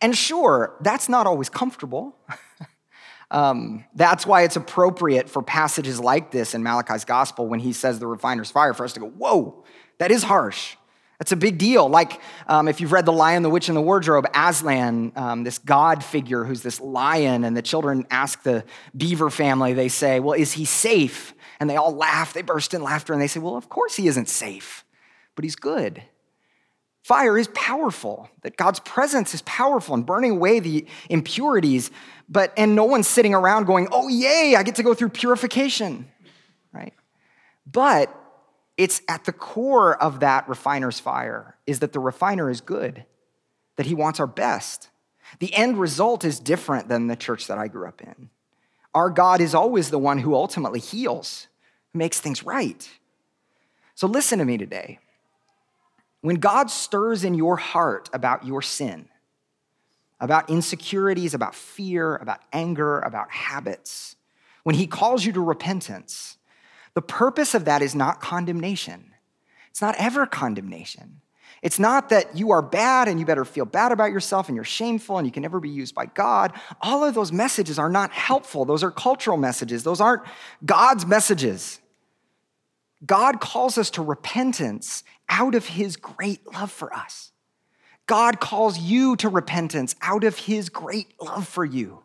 And 0.00 0.16
sure, 0.16 0.76
that's 0.80 1.08
not 1.08 1.26
always 1.26 1.48
comfortable. 1.48 2.16
Um, 3.30 3.84
that's 3.94 4.26
why 4.26 4.42
it's 4.42 4.56
appropriate 4.56 5.28
for 5.28 5.42
passages 5.42 6.00
like 6.00 6.30
this 6.30 6.54
in 6.54 6.62
Malachi's 6.62 7.04
gospel 7.04 7.46
when 7.46 7.60
he 7.60 7.72
says 7.72 7.98
the 7.98 8.06
refiner's 8.06 8.50
fire 8.50 8.72
for 8.72 8.84
us 8.84 8.94
to 8.94 9.00
go, 9.00 9.08
whoa, 9.08 9.64
that 9.98 10.10
is 10.10 10.22
harsh. 10.22 10.76
That's 11.18 11.32
a 11.32 11.36
big 11.36 11.58
deal. 11.58 11.88
Like 11.88 12.20
um, 12.46 12.68
if 12.68 12.80
you've 12.80 12.92
read 12.92 13.04
The 13.04 13.12
Lion, 13.12 13.42
the 13.42 13.50
Witch, 13.50 13.68
and 13.68 13.76
the 13.76 13.82
Wardrobe, 13.82 14.26
Aslan, 14.34 15.12
um, 15.16 15.42
this 15.42 15.58
god 15.58 16.04
figure 16.04 16.44
who's 16.44 16.62
this 16.62 16.80
lion, 16.80 17.44
and 17.44 17.56
the 17.56 17.62
children 17.62 18.06
ask 18.10 18.42
the 18.44 18.64
beaver 18.96 19.28
family, 19.28 19.72
they 19.72 19.88
say, 19.88 20.20
Well, 20.20 20.34
is 20.34 20.52
he 20.52 20.64
safe? 20.64 21.34
And 21.58 21.68
they 21.68 21.76
all 21.76 21.92
laugh. 21.92 22.32
They 22.32 22.42
burst 22.42 22.72
in 22.72 22.82
laughter 22.82 23.12
and 23.12 23.20
they 23.20 23.26
say, 23.26 23.40
Well, 23.40 23.56
of 23.56 23.68
course 23.68 23.96
he 23.96 24.06
isn't 24.06 24.28
safe, 24.28 24.84
but 25.34 25.44
he's 25.44 25.56
good. 25.56 26.02
Fire 27.02 27.38
is 27.38 27.48
powerful, 27.54 28.28
that 28.42 28.56
God's 28.56 28.80
presence 28.80 29.32
is 29.32 29.42
powerful 29.42 29.94
in 29.94 30.02
burning 30.02 30.32
away 30.32 30.60
the 30.60 30.86
impurities, 31.08 31.90
but 32.28 32.52
and 32.56 32.74
no 32.74 32.84
one's 32.84 33.08
sitting 33.08 33.34
around 33.34 33.64
going, 33.64 33.88
"Oh 33.90 34.08
yay, 34.08 34.54
I 34.56 34.62
get 34.62 34.74
to 34.76 34.82
go 34.82 34.94
through 34.94 35.10
purification." 35.10 36.10
Right? 36.72 36.92
But 37.70 38.14
it's 38.76 39.02
at 39.08 39.24
the 39.24 39.32
core 39.32 40.00
of 40.00 40.20
that 40.20 40.48
refiner's 40.48 41.00
fire 41.00 41.56
is 41.66 41.80
that 41.80 41.92
the 41.92 42.00
refiner 42.00 42.50
is 42.50 42.60
good, 42.60 43.04
that 43.76 43.86
he 43.86 43.94
wants 43.94 44.20
our 44.20 44.26
best. 44.26 44.90
The 45.40 45.52
end 45.54 45.78
result 45.78 46.24
is 46.24 46.38
different 46.38 46.88
than 46.88 47.06
the 47.06 47.16
church 47.16 47.46
that 47.48 47.58
I 47.58 47.68
grew 47.68 47.86
up 47.88 48.00
in. 48.00 48.30
Our 48.94 49.10
God 49.10 49.40
is 49.40 49.54
always 49.54 49.90
the 49.90 49.98
one 49.98 50.18
who 50.18 50.34
ultimately 50.34 50.80
heals, 50.80 51.48
who 51.92 51.98
makes 51.98 52.20
things 52.20 52.42
right. 52.42 52.88
So 53.94 54.06
listen 54.06 54.38
to 54.38 54.44
me 54.44 54.58
today. 54.58 55.00
When 56.20 56.36
God 56.36 56.70
stirs 56.70 57.24
in 57.24 57.34
your 57.34 57.56
heart 57.56 58.08
about 58.12 58.44
your 58.46 58.62
sin, 58.62 59.08
about 60.20 60.50
insecurities, 60.50 61.34
about 61.34 61.54
fear, 61.54 62.16
about 62.16 62.40
anger, 62.52 62.98
about 63.00 63.30
habits, 63.30 64.16
when 64.64 64.74
He 64.74 64.86
calls 64.86 65.24
you 65.24 65.32
to 65.32 65.40
repentance, 65.40 66.36
the 66.94 67.02
purpose 67.02 67.54
of 67.54 67.66
that 67.66 67.82
is 67.82 67.94
not 67.94 68.20
condemnation. 68.20 69.14
It's 69.70 69.80
not 69.80 69.94
ever 69.98 70.26
condemnation. 70.26 71.20
It's 71.62 71.78
not 71.78 72.08
that 72.10 72.36
you 72.36 72.50
are 72.52 72.62
bad 72.62 73.08
and 73.08 73.18
you 73.18 73.26
better 73.26 73.44
feel 73.44 73.64
bad 73.64 73.92
about 73.92 74.12
yourself 74.12 74.48
and 74.48 74.54
you're 74.54 74.64
shameful 74.64 75.18
and 75.18 75.26
you 75.26 75.32
can 75.32 75.42
never 75.42 75.60
be 75.60 75.68
used 75.68 75.94
by 75.94 76.06
God. 76.06 76.52
All 76.80 77.04
of 77.04 77.14
those 77.14 77.32
messages 77.32 77.78
are 77.78 77.88
not 77.88 78.12
helpful. 78.12 78.64
Those 78.64 78.84
are 78.84 78.90
cultural 78.90 79.36
messages. 79.36 79.82
Those 79.82 80.00
aren't 80.00 80.22
God's 80.64 81.06
messages. 81.06 81.80
God 83.04 83.40
calls 83.40 83.78
us 83.78 83.90
to 83.90 84.02
repentance 84.02 85.04
out 85.28 85.54
of 85.54 85.66
his 85.66 85.96
great 85.96 86.40
love 86.52 86.70
for 86.70 86.92
us. 86.94 87.32
God 88.06 88.40
calls 88.40 88.78
you 88.78 89.16
to 89.16 89.28
repentance 89.28 89.94
out 90.00 90.24
of 90.24 90.38
his 90.38 90.70
great 90.70 91.12
love 91.20 91.46
for 91.46 91.64
you. 91.64 92.02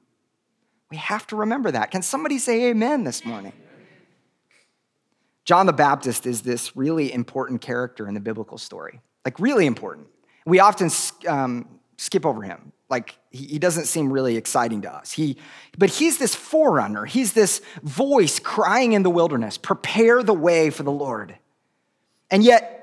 We 0.92 0.98
have 0.98 1.26
to 1.28 1.38
remember 1.38 1.72
that. 1.72 1.92
Can 1.92 2.02
somebody 2.02 2.38
say 2.38 2.70
amen 2.70 3.04
this 3.04 3.26
morning? 3.26 3.54
John 5.46 5.66
the 5.66 5.74
Baptist 5.74 6.26
is 6.26 6.42
this 6.42 6.76
really 6.76 7.12
important 7.12 7.62
character 7.62 8.08
in 8.08 8.14
the 8.14 8.20
biblical 8.20 8.58
story, 8.58 9.02
like, 9.26 9.40
really 9.40 9.66
important. 9.66 10.08
We 10.46 10.60
often 10.60 10.90
um, 11.28 11.68
skip 11.98 12.26
over 12.26 12.42
him. 12.42 12.72
Like, 12.90 13.18
he 13.32 13.58
doesn't 13.58 13.86
seem 13.86 14.12
really 14.12 14.38
exciting 14.38 14.82
to 14.84 14.94
us. 14.94 15.12
He, 15.12 15.38
but 15.78 15.90
he's 15.90 16.18
this 16.18 16.36
forerunner. 16.36 17.06
He's 17.06 17.34
this 17.34 17.62
voice 17.82 18.40
crying 18.40 18.94
in 18.94 19.04
the 19.04 19.10
wilderness, 19.10 19.58
prepare 19.58 20.22
the 20.22 20.34
way 20.34 20.70
for 20.70 20.84
the 20.84 20.92
Lord. 20.92 21.38
And 22.30 22.44
yet, 22.44 22.83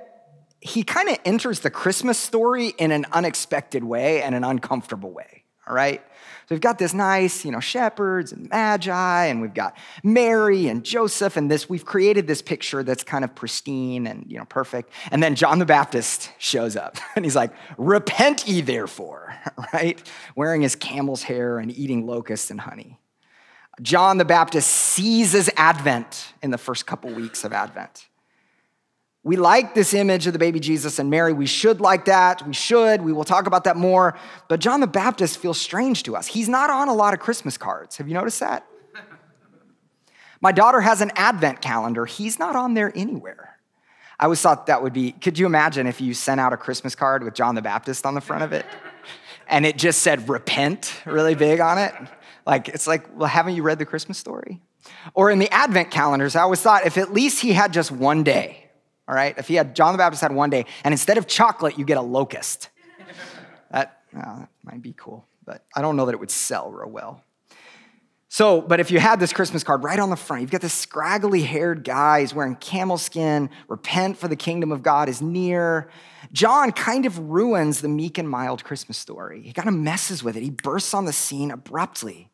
he 0.60 0.82
kind 0.82 1.08
of 1.08 1.18
enters 1.24 1.60
the 1.60 1.70
Christmas 1.70 2.18
story 2.18 2.68
in 2.78 2.92
an 2.92 3.06
unexpected 3.12 3.82
way 3.82 4.22
and 4.22 4.34
an 4.34 4.44
uncomfortable 4.44 5.10
way, 5.10 5.44
all 5.66 5.74
right? 5.74 6.02
So 6.50 6.54
we've 6.54 6.60
got 6.60 6.78
this 6.78 6.92
nice, 6.92 7.44
you 7.44 7.50
know, 7.50 7.60
shepherds 7.60 8.32
and 8.32 8.50
magi, 8.50 9.26
and 9.26 9.40
we've 9.40 9.54
got 9.54 9.76
Mary 10.02 10.66
and 10.66 10.84
Joseph, 10.84 11.36
and 11.36 11.50
this, 11.50 11.68
we've 11.68 11.84
created 11.84 12.26
this 12.26 12.42
picture 12.42 12.82
that's 12.82 13.04
kind 13.04 13.24
of 13.24 13.34
pristine 13.34 14.06
and, 14.06 14.26
you 14.28 14.36
know, 14.36 14.44
perfect. 14.44 14.92
And 15.10 15.22
then 15.22 15.34
John 15.34 15.60
the 15.60 15.64
Baptist 15.64 16.30
shows 16.38 16.76
up, 16.76 16.96
and 17.16 17.24
he's 17.24 17.36
like, 17.36 17.52
Repent 17.78 18.46
ye 18.46 18.60
therefore, 18.60 19.34
right? 19.72 20.02
Wearing 20.36 20.60
his 20.60 20.74
camel's 20.74 21.22
hair 21.22 21.58
and 21.58 21.70
eating 21.70 22.06
locusts 22.06 22.50
and 22.50 22.60
honey. 22.60 22.98
John 23.80 24.18
the 24.18 24.26
Baptist 24.26 24.68
seizes 24.68 25.48
Advent 25.56 26.34
in 26.42 26.50
the 26.50 26.58
first 26.58 26.84
couple 26.84 27.10
weeks 27.14 27.44
of 27.44 27.52
Advent. 27.54 28.08
We 29.22 29.36
like 29.36 29.74
this 29.74 29.92
image 29.92 30.26
of 30.26 30.32
the 30.32 30.38
baby 30.38 30.60
Jesus 30.60 30.98
and 30.98 31.10
Mary. 31.10 31.34
We 31.34 31.46
should 31.46 31.80
like 31.80 32.06
that. 32.06 32.46
We 32.46 32.54
should. 32.54 33.02
We 33.02 33.12
will 33.12 33.24
talk 33.24 33.46
about 33.46 33.64
that 33.64 33.76
more. 33.76 34.16
But 34.48 34.60
John 34.60 34.80
the 34.80 34.86
Baptist 34.86 35.38
feels 35.38 35.60
strange 35.60 36.04
to 36.04 36.16
us. 36.16 36.26
He's 36.26 36.48
not 36.48 36.70
on 36.70 36.88
a 36.88 36.94
lot 36.94 37.12
of 37.12 37.20
Christmas 37.20 37.58
cards. 37.58 37.98
Have 37.98 38.08
you 38.08 38.14
noticed 38.14 38.40
that? 38.40 38.66
My 40.40 40.52
daughter 40.52 40.80
has 40.80 41.02
an 41.02 41.12
advent 41.16 41.60
calendar. 41.60 42.06
He's 42.06 42.38
not 42.38 42.56
on 42.56 42.72
there 42.72 42.92
anywhere. 42.94 43.58
I 44.18 44.24
always 44.24 44.40
thought 44.40 44.66
that 44.66 44.82
would 44.82 44.92
be, 44.94 45.12
could 45.12 45.38
you 45.38 45.44
imagine 45.44 45.86
if 45.86 46.00
you 46.00 46.14
sent 46.14 46.40
out 46.40 46.54
a 46.54 46.56
Christmas 46.56 46.94
card 46.94 47.22
with 47.22 47.34
John 47.34 47.54
the 47.54 47.62
Baptist 47.62 48.06
on 48.06 48.14
the 48.14 48.20
front 48.20 48.42
of 48.42 48.52
it? 48.52 48.66
And 49.52 49.66
it 49.66 49.76
just 49.76 50.02
said 50.02 50.28
repent 50.28 50.94
really 51.04 51.34
big 51.34 51.58
on 51.58 51.76
it? 51.76 51.92
Like, 52.46 52.68
it's 52.68 52.86
like, 52.86 53.18
well, 53.18 53.28
haven't 53.28 53.56
you 53.56 53.64
read 53.64 53.80
the 53.80 53.84
Christmas 53.84 54.16
story? 54.16 54.60
Or 55.12 55.28
in 55.28 55.40
the 55.40 55.52
advent 55.52 55.90
calendars, 55.90 56.36
I 56.36 56.42
always 56.42 56.60
thought 56.60 56.86
if 56.86 56.96
at 56.96 57.12
least 57.12 57.40
he 57.40 57.52
had 57.52 57.72
just 57.72 57.90
one 57.90 58.22
day, 58.22 58.59
all 59.10 59.16
right? 59.16 59.36
If 59.36 59.48
he 59.48 59.56
had, 59.56 59.74
John 59.74 59.92
the 59.92 59.98
Baptist 59.98 60.22
had 60.22 60.30
one 60.30 60.50
day, 60.50 60.66
and 60.84 60.94
instead 60.94 61.18
of 61.18 61.26
chocolate, 61.26 61.76
you 61.76 61.84
get 61.84 61.98
a 61.98 62.02
locust. 62.02 62.70
That, 63.72 64.00
that 64.12 64.48
might 64.64 64.82
be 64.82 64.92
cool, 64.96 65.28
but 65.46 65.64
I 65.76 65.80
don't 65.80 65.94
know 65.94 66.06
that 66.06 66.12
it 66.12 66.18
would 66.18 66.32
sell 66.32 66.72
real 66.72 66.90
well. 66.90 67.22
So, 68.28 68.60
but 68.60 68.80
if 68.80 68.90
you 68.90 68.98
had 68.98 69.20
this 69.20 69.32
Christmas 69.32 69.62
card 69.62 69.84
right 69.84 69.98
on 70.00 70.10
the 70.10 70.16
front, 70.16 70.42
you've 70.42 70.50
got 70.50 70.60
this 70.60 70.72
scraggly 70.72 71.42
haired 71.42 71.84
guy, 71.84 72.18
he's 72.18 72.34
wearing 72.34 72.56
camel 72.56 72.98
skin, 72.98 73.48
repent 73.68 74.18
for 74.18 74.26
the 74.26 74.34
kingdom 74.34 74.72
of 74.72 74.82
God 74.82 75.08
is 75.08 75.22
near. 75.22 75.88
John 76.32 76.72
kind 76.72 77.06
of 77.06 77.16
ruins 77.16 77.80
the 77.80 77.88
meek 77.88 78.18
and 78.18 78.28
mild 78.28 78.64
Christmas 78.64 78.98
story. 78.98 79.42
He 79.42 79.52
kind 79.52 79.68
of 79.68 79.74
messes 79.74 80.24
with 80.24 80.36
it. 80.36 80.42
He 80.42 80.50
bursts 80.50 80.92
on 80.92 81.04
the 81.04 81.12
scene 81.12 81.52
abruptly. 81.52 82.28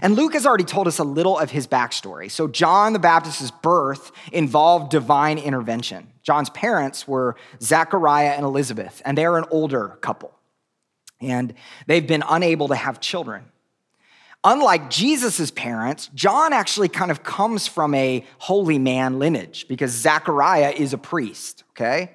And 0.00 0.16
Luke 0.16 0.32
has 0.34 0.46
already 0.46 0.64
told 0.64 0.88
us 0.88 0.98
a 0.98 1.04
little 1.04 1.38
of 1.38 1.50
his 1.50 1.66
backstory. 1.66 2.30
So, 2.30 2.48
John 2.48 2.92
the 2.92 2.98
Baptist's 2.98 3.50
birth 3.50 4.10
involved 4.32 4.90
divine 4.90 5.38
intervention. 5.38 6.08
John's 6.22 6.50
parents 6.50 7.06
were 7.06 7.36
Zachariah 7.60 8.30
and 8.30 8.44
Elizabeth, 8.44 9.02
and 9.04 9.18
they're 9.18 9.36
an 9.36 9.44
older 9.50 9.98
couple. 10.00 10.32
And 11.20 11.54
they've 11.86 12.06
been 12.06 12.24
unable 12.28 12.68
to 12.68 12.74
have 12.74 13.00
children. 13.00 13.44
Unlike 14.44 14.90
Jesus' 14.90 15.52
parents, 15.52 16.10
John 16.14 16.52
actually 16.52 16.88
kind 16.88 17.10
of 17.10 17.22
comes 17.22 17.68
from 17.68 17.94
a 17.94 18.24
holy 18.38 18.78
man 18.78 19.18
lineage 19.18 19.68
because 19.68 19.92
Zachariah 19.92 20.70
is 20.70 20.92
a 20.92 20.98
priest, 20.98 21.62
okay? 21.70 22.10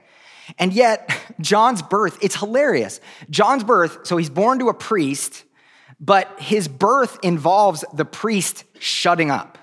And 0.60 0.74
yet, 0.74 1.10
John's 1.40 1.82
birth, 1.82 2.18
it's 2.22 2.36
hilarious. 2.36 3.00
John's 3.30 3.64
birth, 3.64 4.06
so 4.06 4.18
he's 4.18 4.30
born 4.30 4.60
to 4.60 4.68
a 4.68 4.74
priest, 4.74 5.46
but 6.00 6.40
his 6.40 6.68
birth 6.68 7.18
involves 7.24 7.84
the 7.94 8.06
priest 8.06 8.64
shutting 8.80 9.32
up. 9.32 9.58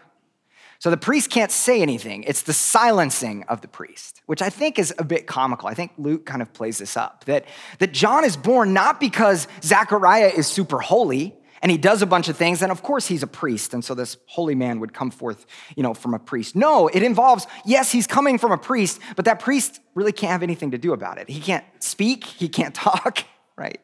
So 0.78 0.90
the 0.90 0.96
priest 0.96 1.30
can't 1.30 1.50
say 1.50 1.80
anything. 1.80 2.24
It's 2.24 2.42
the 2.42 2.52
silencing 2.52 3.44
of 3.44 3.62
the 3.62 3.68
priest, 3.68 4.20
which 4.26 4.42
I 4.42 4.50
think 4.50 4.78
is 4.78 4.92
a 4.98 5.04
bit 5.04 5.26
comical. 5.26 5.66
I 5.66 5.72
think 5.72 5.92
Luke 5.96 6.26
kind 6.26 6.42
of 6.42 6.52
plays 6.52 6.78
this 6.78 6.96
up 6.96 7.24
that, 7.24 7.46
that 7.78 7.92
John 7.92 8.24
is 8.24 8.36
born 8.36 8.74
not 8.74 9.00
because 9.00 9.48
Zachariah 9.62 10.32
is 10.36 10.46
super 10.46 10.80
holy, 10.80 11.34
and 11.62 11.70
he 11.70 11.78
does 11.78 12.02
a 12.02 12.06
bunch 12.06 12.28
of 12.28 12.36
things 12.36 12.60
and 12.60 12.70
of 12.70 12.82
course 12.82 13.06
he's 13.06 13.22
a 13.22 13.26
priest 13.26 13.72
and 13.72 13.82
so 13.82 13.94
this 13.94 14.18
holy 14.26 14.54
man 14.54 14.80
would 14.80 14.92
come 14.92 15.10
forth 15.10 15.46
you 15.74 15.82
know 15.82 15.94
from 15.94 16.12
a 16.12 16.18
priest 16.18 16.54
no 16.54 16.88
it 16.88 17.02
involves 17.02 17.46
yes 17.64 17.90
he's 17.90 18.06
coming 18.06 18.36
from 18.36 18.52
a 18.52 18.58
priest 18.58 19.00
but 19.16 19.24
that 19.24 19.40
priest 19.40 19.80
really 19.94 20.12
can't 20.12 20.30
have 20.30 20.42
anything 20.42 20.72
to 20.72 20.78
do 20.78 20.92
about 20.92 21.16
it 21.16 21.26
he 21.26 21.40
can't 21.40 21.64
speak 21.78 22.24
he 22.24 22.50
can't 22.50 22.74
talk 22.74 23.24
right 23.56 23.80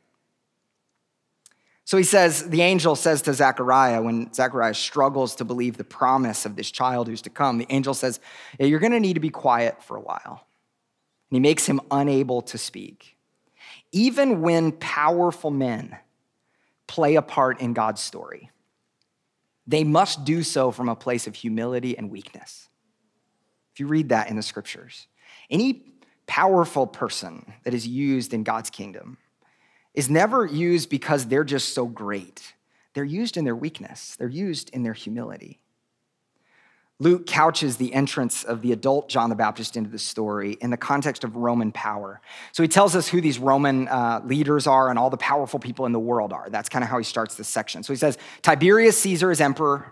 so 1.90 1.96
he 1.96 2.04
says 2.04 2.48
the 2.48 2.62
angel 2.62 2.94
says 2.94 3.22
to 3.22 3.34
zechariah 3.34 4.00
when 4.00 4.32
zechariah 4.32 4.74
struggles 4.74 5.34
to 5.34 5.44
believe 5.44 5.76
the 5.76 5.84
promise 5.84 6.46
of 6.46 6.54
this 6.56 6.70
child 6.70 7.08
who's 7.08 7.22
to 7.22 7.30
come 7.30 7.58
the 7.58 7.66
angel 7.70 7.94
says 7.94 8.20
yeah, 8.58 8.66
you're 8.66 8.78
going 8.78 8.92
to 8.92 9.00
need 9.00 9.14
to 9.14 9.20
be 9.20 9.30
quiet 9.30 9.82
for 9.82 9.96
a 9.96 10.00
while 10.00 10.46
and 11.30 11.36
he 11.36 11.40
makes 11.40 11.66
him 11.66 11.80
unable 11.90 12.42
to 12.42 12.58
speak 12.58 13.16
even 13.92 14.40
when 14.40 14.72
powerful 14.72 15.50
men 15.50 15.96
play 16.86 17.14
a 17.14 17.22
part 17.22 17.60
in 17.60 17.72
God's 17.72 18.00
story. 18.00 18.50
They 19.66 19.84
must 19.84 20.24
do 20.24 20.42
so 20.42 20.72
from 20.72 20.88
a 20.88 20.96
place 20.96 21.26
of 21.26 21.34
humility 21.34 21.96
and 21.96 22.10
weakness. 22.10 22.68
If 23.72 23.80
you 23.80 23.86
read 23.86 24.08
that 24.08 24.28
in 24.28 24.36
the 24.36 24.42
scriptures, 24.42 25.06
any 25.48 25.84
powerful 26.26 26.86
person 26.86 27.52
that 27.64 27.74
is 27.74 27.86
used 27.86 28.34
in 28.34 28.42
God's 28.42 28.70
kingdom 28.70 29.18
is 29.94 30.08
never 30.08 30.46
used 30.46 30.88
because 30.88 31.26
they're 31.26 31.44
just 31.44 31.74
so 31.74 31.86
great. 31.86 32.54
They're 32.94 33.04
used 33.04 33.36
in 33.36 33.44
their 33.44 33.56
weakness, 33.56 34.16
they're 34.16 34.28
used 34.28 34.70
in 34.70 34.82
their 34.82 34.92
humility. 34.92 35.60
Luke 37.00 37.26
couches 37.26 37.78
the 37.78 37.94
entrance 37.94 38.44
of 38.44 38.60
the 38.60 38.72
adult 38.72 39.08
John 39.08 39.30
the 39.30 39.36
Baptist 39.36 39.74
into 39.74 39.88
the 39.88 39.98
story 39.98 40.58
in 40.60 40.68
the 40.68 40.76
context 40.76 41.24
of 41.24 41.34
Roman 41.34 41.72
power. 41.72 42.20
So 42.52 42.62
he 42.62 42.68
tells 42.68 42.94
us 42.94 43.08
who 43.08 43.22
these 43.22 43.38
Roman 43.38 43.88
uh, 43.88 44.20
leaders 44.22 44.66
are 44.66 44.90
and 44.90 44.98
all 44.98 45.08
the 45.08 45.16
powerful 45.16 45.58
people 45.58 45.86
in 45.86 45.92
the 45.92 45.98
world 45.98 46.30
are. 46.30 46.50
That's 46.50 46.68
kind 46.68 46.84
of 46.84 46.90
how 46.90 46.98
he 46.98 47.04
starts 47.04 47.36
this 47.36 47.48
section. 47.48 47.82
So 47.82 47.94
he 47.94 47.96
says 47.96 48.18
Tiberius 48.42 49.00
Caesar 49.00 49.30
is 49.30 49.40
emperor. 49.40 49.90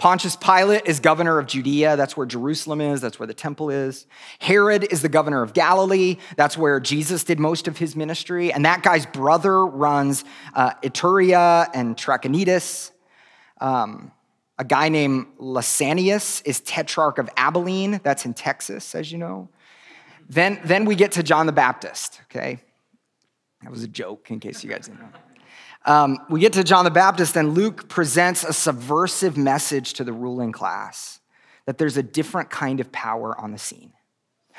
Pontius 0.00 0.34
Pilate 0.34 0.86
is 0.86 0.98
governor 0.98 1.38
of 1.38 1.46
Judea. 1.46 1.94
That's 1.94 2.16
where 2.16 2.24
Jerusalem 2.24 2.80
is. 2.80 3.02
That's 3.02 3.18
where 3.18 3.26
the 3.26 3.34
temple 3.34 3.68
is. 3.68 4.06
Herod 4.38 4.90
is 4.90 5.02
the 5.02 5.10
governor 5.10 5.42
of 5.42 5.52
Galilee. 5.52 6.16
That's 6.36 6.56
where 6.56 6.80
Jesus 6.80 7.22
did 7.22 7.38
most 7.38 7.68
of 7.68 7.76
his 7.76 7.94
ministry. 7.94 8.50
And 8.50 8.64
that 8.64 8.82
guy's 8.82 9.04
brother 9.04 9.66
runs 9.66 10.24
uh, 10.54 10.72
and 10.82 11.96
Trachonitis. 11.98 12.92
Um, 13.60 14.10
a 14.58 14.64
guy 14.64 14.88
named 14.88 15.26
Lysanias 15.38 16.40
is 16.46 16.60
tetrarch 16.60 17.18
of 17.18 17.28
Abilene. 17.36 18.00
That's 18.02 18.24
in 18.24 18.32
Texas, 18.32 18.94
as 18.94 19.12
you 19.12 19.18
know. 19.18 19.50
Then, 20.30 20.60
then 20.64 20.86
we 20.86 20.94
get 20.94 21.12
to 21.12 21.22
John 21.22 21.44
the 21.44 21.52
Baptist, 21.52 22.22
okay? 22.30 22.58
That 23.62 23.70
was 23.70 23.82
a 23.82 23.88
joke, 23.88 24.30
in 24.30 24.40
case 24.40 24.64
you 24.64 24.70
guys 24.70 24.86
didn't 24.86 25.00
know. 25.00 25.08
Um, 25.86 26.18
we 26.28 26.40
get 26.40 26.52
to 26.54 26.64
John 26.64 26.84
the 26.84 26.90
Baptist, 26.90 27.36
and 27.36 27.54
Luke 27.54 27.88
presents 27.88 28.44
a 28.44 28.52
subversive 28.52 29.36
message 29.36 29.94
to 29.94 30.04
the 30.04 30.12
ruling 30.12 30.52
class 30.52 31.20
that 31.66 31.78
there's 31.78 31.96
a 31.96 32.02
different 32.02 32.50
kind 32.50 32.80
of 32.80 32.92
power 32.92 33.38
on 33.40 33.52
the 33.52 33.58
scene. 33.58 33.92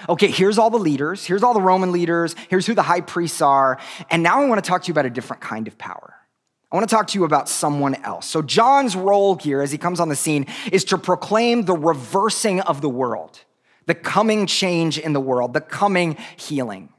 Okay, 0.10 0.28
here's 0.28 0.58
all 0.58 0.72
the 0.72 0.80
leaders, 0.80 1.26
here's 1.26 1.44
all 1.44 1.54
the 1.54 1.62
Roman 1.62 1.92
leaders, 1.92 2.36
here's 2.50 2.66
who 2.66 2.74
the 2.74 2.82
high 2.82 3.02
priests 3.02 3.42
are, 3.42 3.78
and 4.10 4.24
now 4.24 4.42
I 4.42 4.48
want 4.48 4.64
to 4.64 4.68
talk 4.68 4.84
to 4.84 4.88
you 4.88 4.94
about 4.94 5.06
a 5.06 5.12
different 5.12 5.42
kind 5.42 5.68
of 5.68 5.78
power. 5.78 6.16
I 6.72 6.76
want 6.76 6.90
to 6.90 6.96
talk 6.96 7.08
to 7.08 7.20
you 7.20 7.26
about 7.26 7.50
someone 7.50 7.96
else. 7.96 8.26
So, 8.26 8.42
John's 8.42 8.96
role 8.96 9.36
here 9.36 9.62
as 9.62 9.72
he 9.72 9.78
comes 9.78 10.00
on 10.00 10.10
the 10.10 10.16
scene 10.16 10.48
is 10.72 10.86
to 10.86 10.98
proclaim 10.98 11.64
the 11.64 11.76
reversing 11.76 12.62
of 12.62 12.82
the 12.82 12.90
world, 12.90 13.42
the 13.88 13.94
coming 13.94 14.48
change 14.48 14.98
in 14.98 15.14
the 15.14 15.20
world, 15.20 15.54
the 15.54 15.62
coming 15.62 16.18
healing. 16.38 16.90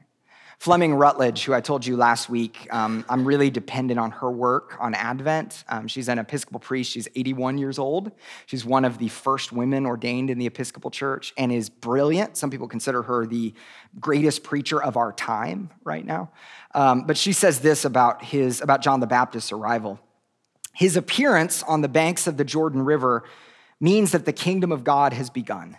Fleming 0.63 0.95
Rutledge, 0.95 1.43
who 1.43 1.53
I 1.53 1.59
told 1.59 1.85
you 1.85 1.97
last 1.97 2.29
week, 2.29 2.69
um, 2.71 3.03
I'm 3.09 3.25
really 3.25 3.49
dependent 3.49 3.99
on 3.99 4.11
her 4.11 4.31
work 4.31 4.77
on 4.79 4.93
Advent. 4.95 5.65
Um, 5.67 5.89
she's 5.89 6.07
an 6.07 6.19
Episcopal 6.19 6.61
priest. 6.61 6.89
She's 6.89 7.05
81 7.15 7.57
years 7.57 7.77
old. 7.77 8.13
She's 8.45 8.63
one 8.63 8.85
of 8.85 8.97
the 8.97 9.09
first 9.09 9.51
women 9.51 9.85
ordained 9.85 10.29
in 10.29 10.37
the 10.37 10.45
Episcopal 10.45 10.89
Church 10.89 11.33
and 11.37 11.51
is 11.51 11.69
brilliant. 11.69 12.37
Some 12.37 12.49
people 12.49 12.69
consider 12.69 13.01
her 13.01 13.25
the 13.25 13.53
greatest 13.99 14.45
preacher 14.45 14.81
of 14.81 14.95
our 14.95 15.11
time 15.11 15.69
right 15.83 16.05
now. 16.05 16.31
Um, 16.73 17.05
but 17.05 17.17
she 17.17 17.33
says 17.33 17.59
this 17.59 17.83
about 17.83 18.23
his 18.23 18.61
about 18.61 18.81
John 18.81 19.01
the 19.01 19.05
Baptist's 19.05 19.51
arrival. 19.51 19.99
His 20.73 20.95
appearance 20.95 21.61
on 21.63 21.81
the 21.81 21.89
banks 21.89 22.25
of 22.25 22.37
the 22.37 22.45
Jordan 22.45 22.85
River 22.85 23.25
means 23.81 24.13
that 24.13 24.23
the 24.23 24.31
kingdom 24.31 24.71
of 24.71 24.85
God 24.85 25.11
has 25.11 25.29
begun. 25.29 25.75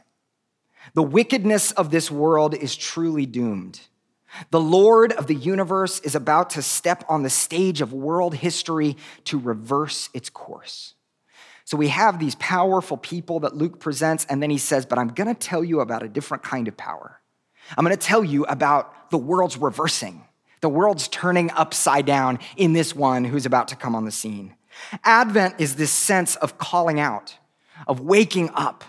The 0.93 1.03
wickedness 1.03 1.73
of 1.73 1.91
this 1.91 2.11
world 2.11 2.55
is 2.55 2.77
truly 2.77 3.25
doomed. 3.25 3.81
The 4.51 4.61
Lord 4.61 5.13
of 5.13 5.27
the 5.27 5.35
universe 5.35 6.01
is 6.01 6.15
about 6.15 6.51
to 6.51 6.63
step 6.63 7.05
on 7.09 7.23
the 7.23 7.31
stage 7.31 7.81
of 7.81 7.93
world 7.93 8.35
history 8.35 8.97
to 9.25 9.39
reverse 9.39 10.11
its 10.13 10.31
course. 10.31 10.95
So 11.65 11.77
we 11.77 11.89
have 11.89 12.19
these 12.19 12.35
powerful 12.37 12.97
people 12.97 13.41
that 13.41 13.57
Luke 13.57 13.81
presents, 13.81 14.27
and 14.29 14.43
then 14.43 14.51
he 14.51 14.59
says, 14.59 14.85
But 14.85 14.99
I'm 14.99 15.09
gonna 15.09 15.35
tell 15.35 15.65
you 15.65 15.81
about 15.81 16.03
a 16.03 16.09
different 16.09 16.43
kind 16.43 16.69
of 16.69 16.77
power. 16.77 17.21
I'm 17.77 17.85
gonna 17.85 17.97
tell 17.97 18.23
you 18.23 18.45
about 18.45 19.11
the 19.11 19.19
world's 19.19 19.57
reversing. 19.57 20.25
The 20.61 20.69
world's 20.69 21.09
turning 21.09 21.51
upside 21.51 22.07
down 22.07 22.39
in 22.57 22.73
this 22.73 22.95
one 22.95 23.25
who's 23.25 23.47
about 23.47 23.69
to 23.69 23.77
come 23.77 23.95
on 23.95 24.05
the 24.05 24.11
scene. 24.11 24.55
Advent 25.05 25.57
is 25.59 25.77
this 25.77 25.91
sense 25.91 26.37
of 26.37 26.59
calling 26.59 27.01
out, 27.01 27.37
of 27.87 28.01
waking 28.01 28.51
up. 28.55 28.85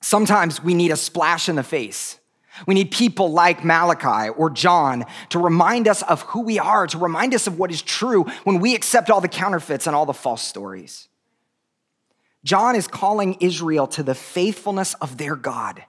Sometimes 0.00 0.62
we 0.62 0.74
need 0.74 0.90
a 0.90 0.96
splash 0.96 1.48
in 1.48 1.56
the 1.56 1.62
face. 1.62 2.18
We 2.66 2.74
need 2.74 2.90
people 2.90 3.32
like 3.32 3.64
Malachi 3.64 4.30
or 4.30 4.50
John 4.50 5.04
to 5.30 5.38
remind 5.38 5.88
us 5.88 6.02
of 6.02 6.22
who 6.22 6.40
we 6.42 6.58
are, 6.58 6.86
to 6.86 6.98
remind 6.98 7.34
us 7.34 7.46
of 7.46 7.58
what 7.58 7.70
is 7.70 7.82
true 7.82 8.24
when 8.44 8.60
we 8.60 8.74
accept 8.74 9.10
all 9.10 9.20
the 9.20 9.28
counterfeits 9.28 9.86
and 9.86 9.96
all 9.96 10.06
the 10.06 10.14
false 10.14 10.42
stories. 10.42 11.08
John 12.44 12.76
is 12.76 12.86
calling 12.86 13.38
Israel 13.40 13.86
to 13.88 14.02
the 14.02 14.14
faithfulness 14.14 14.94
of 14.94 15.16
their 15.16 15.34
God 15.34 15.82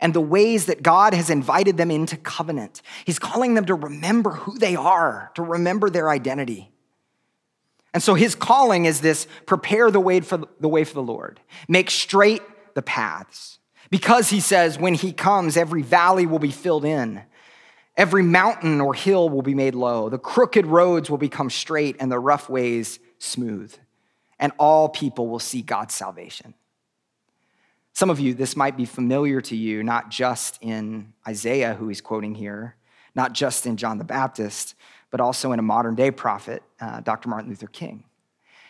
and 0.00 0.14
the 0.14 0.20
ways 0.20 0.66
that 0.66 0.82
God 0.82 1.14
has 1.14 1.30
invited 1.30 1.76
them 1.76 1.90
into 1.90 2.16
covenant. 2.16 2.82
He's 3.04 3.18
calling 3.18 3.54
them 3.54 3.66
to 3.66 3.74
remember 3.74 4.30
who 4.30 4.58
they 4.58 4.76
are, 4.76 5.30
to 5.34 5.42
remember 5.42 5.90
their 5.90 6.08
identity. 6.08 6.70
And 7.92 8.02
so 8.02 8.14
his 8.14 8.34
calling 8.34 8.84
is 8.84 9.00
this 9.00 9.26
prepare 9.46 9.90
the 9.90 10.00
way 10.00 10.20
for 10.20 10.42
the 10.60 10.68
way 10.68 10.84
for 10.84 10.94
the 10.94 11.02
Lord. 11.02 11.40
Make 11.68 11.90
straight 11.90 12.42
the 12.74 12.82
paths. 12.82 13.58
Because 13.90 14.30
he 14.30 14.40
says, 14.40 14.78
when 14.78 14.94
he 14.94 15.12
comes, 15.12 15.56
every 15.56 15.82
valley 15.82 16.26
will 16.26 16.38
be 16.38 16.52
filled 16.52 16.84
in, 16.84 17.22
every 17.96 18.22
mountain 18.22 18.80
or 18.80 18.94
hill 18.94 19.28
will 19.28 19.42
be 19.42 19.54
made 19.54 19.74
low, 19.74 20.08
the 20.08 20.18
crooked 20.18 20.66
roads 20.66 21.10
will 21.10 21.18
become 21.18 21.50
straight, 21.50 21.96
and 21.98 22.10
the 22.10 22.18
rough 22.18 22.48
ways 22.48 23.00
smooth, 23.18 23.74
and 24.38 24.52
all 24.58 24.88
people 24.88 25.28
will 25.28 25.40
see 25.40 25.60
God's 25.60 25.94
salvation. 25.94 26.54
Some 27.92 28.10
of 28.10 28.20
you, 28.20 28.34
this 28.34 28.56
might 28.56 28.76
be 28.76 28.84
familiar 28.84 29.40
to 29.42 29.56
you, 29.56 29.82
not 29.82 30.10
just 30.10 30.58
in 30.62 31.12
Isaiah, 31.26 31.74
who 31.74 31.88
he's 31.88 32.00
quoting 32.00 32.36
here, 32.36 32.76
not 33.16 33.32
just 33.32 33.66
in 33.66 33.76
John 33.76 33.98
the 33.98 34.04
Baptist, 34.04 34.76
but 35.10 35.20
also 35.20 35.50
in 35.50 35.58
a 35.58 35.62
modern 35.62 35.96
day 35.96 36.12
prophet, 36.12 36.62
uh, 36.80 37.00
Dr. 37.00 37.28
Martin 37.28 37.50
Luther 37.50 37.66
King. 37.66 38.04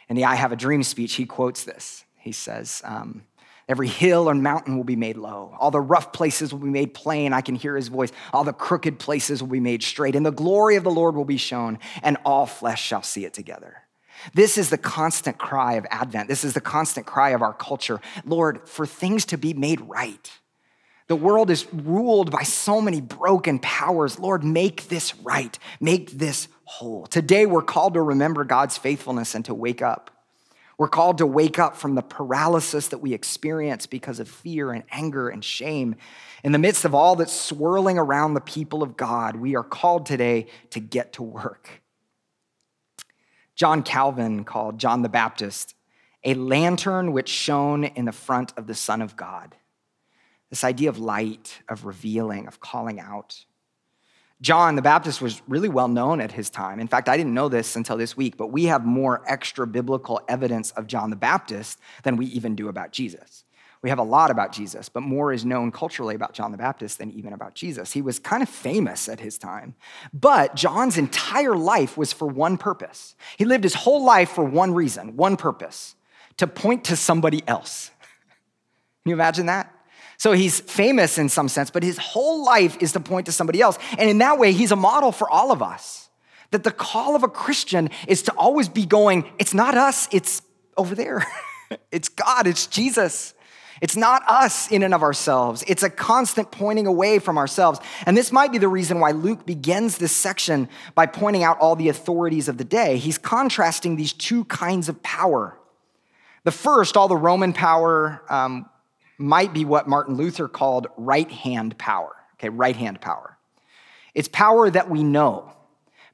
In 0.08 0.16
the 0.16 0.24
I 0.24 0.34
Have 0.34 0.52
a 0.52 0.56
Dream 0.56 0.82
speech, 0.82 1.14
he 1.14 1.26
quotes 1.26 1.64
this. 1.64 2.04
He 2.16 2.32
says, 2.32 2.82
um, 2.84 3.22
Every 3.70 3.86
hill 3.86 4.28
and 4.28 4.42
mountain 4.42 4.76
will 4.76 4.82
be 4.82 4.96
made 4.96 5.16
low. 5.16 5.54
All 5.60 5.70
the 5.70 5.80
rough 5.80 6.12
places 6.12 6.52
will 6.52 6.58
be 6.58 6.68
made 6.68 6.92
plain. 6.92 7.32
I 7.32 7.40
can 7.40 7.54
hear 7.54 7.76
his 7.76 7.86
voice. 7.86 8.10
All 8.32 8.42
the 8.42 8.52
crooked 8.52 8.98
places 8.98 9.40
will 9.40 9.50
be 9.50 9.60
made 9.60 9.84
straight. 9.84 10.16
And 10.16 10.26
the 10.26 10.32
glory 10.32 10.74
of 10.74 10.82
the 10.82 10.90
Lord 10.90 11.14
will 11.14 11.24
be 11.24 11.36
shown, 11.36 11.78
and 12.02 12.16
all 12.24 12.46
flesh 12.46 12.82
shall 12.82 13.04
see 13.04 13.24
it 13.24 13.32
together. 13.32 13.76
This 14.34 14.58
is 14.58 14.70
the 14.70 14.76
constant 14.76 15.38
cry 15.38 15.74
of 15.74 15.86
Advent. 15.88 16.28
This 16.28 16.42
is 16.42 16.52
the 16.52 16.60
constant 16.60 17.06
cry 17.06 17.30
of 17.30 17.42
our 17.42 17.54
culture. 17.54 18.00
Lord, 18.24 18.68
for 18.68 18.86
things 18.86 19.24
to 19.26 19.38
be 19.38 19.54
made 19.54 19.80
right. 19.82 20.32
The 21.06 21.14
world 21.14 21.48
is 21.48 21.72
ruled 21.72 22.32
by 22.32 22.42
so 22.42 22.80
many 22.80 23.00
broken 23.00 23.60
powers. 23.60 24.18
Lord, 24.18 24.42
make 24.42 24.88
this 24.88 25.14
right, 25.18 25.56
make 25.80 26.10
this 26.10 26.48
whole. 26.64 27.06
Today, 27.06 27.46
we're 27.46 27.62
called 27.62 27.94
to 27.94 28.02
remember 28.02 28.42
God's 28.42 28.76
faithfulness 28.76 29.36
and 29.36 29.44
to 29.44 29.54
wake 29.54 29.80
up. 29.80 30.10
We're 30.80 30.88
called 30.88 31.18
to 31.18 31.26
wake 31.26 31.58
up 31.58 31.76
from 31.76 31.94
the 31.94 32.00
paralysis 32.00 32.88
that 32.88 33.02
we 33.02 33.12
experience 33.12 33.84
because 33.84 34.18
of 34.18 34.30
fear 34.30 34.72
and 34.72 34.82
anger 34.90 35.28
and 35.28 35.44
shame. 35.44 35.96
In 36.42 36.52
the 36.52 36.58
midst 36.58 36.86
of 36.86 36.94
all 36.94 37.16
that's 37.16 37.38
swirling 37.38 37.98
around 37.98 38.32
the 38.32 38.40
people 38.40 38.82
of 38.82 38.96
God, 38.96 39.36
we 39.36 39.54
are 39.56 39.62
called 39.62 40.06
today 40.06 40.46
to 40.70 40.80
get 40.80 41.12
to 41.12 41.22
work. 41.22 41.82
John 43.54 43.82
Calvin 43.82 44.44
called 44.44 44.78
John 44.78 45.02
the 45.02 45.10
Baptist 45.10 45.74
a 46.24 46.32
lantern 46.32 47.12
which 47.12 47.28
shone 47.28 47.84
in 47.84 48.06
the 48.06 48.10
front 48.12 48.54
of 48.56 48.66
the 48.66 48.74
Son 48.74 49.02
of 49.02 49.16
God. 49.16 49.54
This 50.48 50.64
idea 50.64 50.88
of 50.88 50.98
light, 50.98 51.60
of 51.68 51.84
revealing, 51.84 52.46
of 52.46 52.58
calling 52.58 52.98
out. 52.98 53.44
John 54.40 54.74
the 54.74 54.82
Baptist 54.82 55.20
was 55.20 55.42
really 55.48 55.68
well 55.68 55.88
known 55.88 56.20
at 56.20 56.32
his 56.32 56.48
time. 56.48 56.80
In 56.80 56.88
fact, 56.88 57.08
I 57.08 57.16
didn't 57.16 57.34
know 57.34 57.48
this 57.48 57.76
until 57.76 57.96
this 57.96 58.16
week, 58.16 58.36
but 58.36 58.48
we 58.48 58.64
have 58.64 58.86
more 58.86 59.22
extra 59.26 59.66
biblical 59.66 60.20
evidence 60.28 60.70
of 60.72 60.86
John 60.86 61.10
the 61.10 61.16
Baptist 61.16 61.78
than 62.04 62.16
we 62.16 62.26
even 62.26 62.54
do 62.54 62.68
about 62.68 62.92
Jesus. 62.92 63.44
We 63.82 63.88
have 63.88 63.98
a 63.98 64.02
lot 64.02 64.30
about 64.30 64.52
Jesus, 64.52 64.90
but 64.90 65.02
more 65.02 65.32
is 65.32 65.44
known 65.44 65.72
culturally 65.72 66.14
about 66.14 66.34
John 66.34 66.52
the 66.52 66.58
Baptist 66.58 66.98
than 66.98 67.10
even 67.12 67.32
about 67.32 67.54
Jesus. 67.54 67.92
He 67.92 68.02
was 68.02 68.18
kind 68.18 68.42
of 68.42 68.48
famous 68.48 69.08
at 69.08 69.20
his 69.20 69.38
time. 69.38 69.74
But 70.12 70.54
John's 70.54 70.98
entire 70.98 71.56
life 71.56 71.96
was 71.96 72.12
for 72.12 72.28
one 72.28 72.58
purpose. 72.58 73.14
He 73.38 73.46
lived 73.46 73.64
his 73.64 73.74
whole 73.74 74.04
life 74.04 74.30
for 74.30 74.44
one 74.44 74.74
reason, 74.74 75.16
one 75.16 75.36
purpose 75.36 75.94
to 76.36 76.46
point 76.46 76.84
to 76.84 76.96
somebody 76.96 77.42
else. 77.46 77.90
Can 79.02 79.10
you 79.10 79.14
imagine 79.14 79.46
that? 79.46 79.74
So 80.20 80.32
he's 80.32 80.60
famous 80.60 81.16
in 81.16 81.30
some 81.30 81.48
sense, 81.48 81.70
but 81.70 81.82
his 81.82 81.96
whole 81.96 82.44
life 82.44 82.76
is 82.82 82.92
to 82.92 83.00
point 83.00 83.24
to 83.24 83.32
somebody 83.32 83.62
else. 83.62 83.78
And 83.96 84.10
in 84.10 84.18
that 84.18 84.38
way, 84.38 84.52
he's 84.52 84.70
a 84.70 84.76
model 84.76 85.12
for 85.12 85.30
all 85.30 85.50
of 85.50 85.62
us. 85.62 86.10
That 86.50 86.62
the 86.62 86.70
call 86.70 87.16
of 87.16 87.22
a 87.22 87.28
Christian 87.28 87.88
is 88.06 88.20
to 88.24 88.32
always 88.32 88.68
be 88.68 88.84
going, 88.84 89.24
it's 89.38 89.54
not 89.54 89.78
us, 89.78 90.10
it's 90.12 90.42
over 90.76 90.94
there. 90.94 91.26
it's 91.90 92.10
God, 92.10 92.46
it's 92.46 92.66
Jesus. 92.66 93.32
It's 93.80 93.96
not 93.96 94.22
us 94.28 94.70
in 94.70 94.82
and 94.82 94.92
of 94.92 95.02
ourselves. 95.02 95.64
It's 95.66 95.82
a 95.82 95.88
constant 95.88 96.50
pointing 96.50 96.86
away 96.86 97.18
from 97.18 97.38
ourselves. 97.38 97.80
And 98.04 98.14
this 98.14 98.30
might 98.30 98.52
be 98.52 98.58
the 98.58 98.68
reason 98.68 99.00
why 99.00 99.12
Luke 99.12 99.46
begins 99.46 99.96
this 99.96 100.12
section 100.12 100.68
by 100.94 101.06
pointing 101.06 101.44
out 101.44 101.58
all 101.60 101.76
the 101.76 101.88
authorities 101.88 102.46
of 102.46 102.58
the 102.58 102.64
day. 102.64 102.98
He's 102.98 103.16
contrasting 103.16 103.96
these 103.96 104.12
two 104.12 104.44
kinds 104.44 104.90
of 104.90 105.02
power. 105.02 105.56
The 106.44 106.52
first, 106.52 106.98
all 106.98 107.08
the 107.08 107.16
Roman 107.16 107.54
power, 107.54 108.22
um, 108.28 108.66
might 109.20 109.52
be 109.52 109.64
what 109.64 109.88
Martin 109.88 110.16
Luther 110.16 110.48
called 110.48 110.86
right 110.96 111.30
hand 111.30 111.76
power. 111.78 112.16
Okay, 112.34 112.48
right 112.48 112.76
hand 112.76 113.00
power. 113.00 113.36
It's 114.14 114.28
power 114.28 114.70
that 114.70 114.88
we 114.90 115.02
know, 115.02 115.52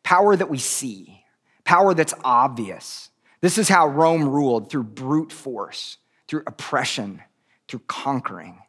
power 0.03 0.37
that 0.37 0.51
we 0.51 0.59
see, 0.59 1.25
power 1.64 1.95
that's 1.95 2.14
obvious. 2.25 3.11
This 3.40 3.59
is 3.59 3.69
how 3.69 3.87
Rome 3.87 4.29
ruled 4.29 4.71
through 4.71 4.85
brute 4.85 5.33
force, 5.33 5.99
through 6.27 6.42
oppression, 6.47 7.23
through 7.69 7.83
conquering. 7.87 8.61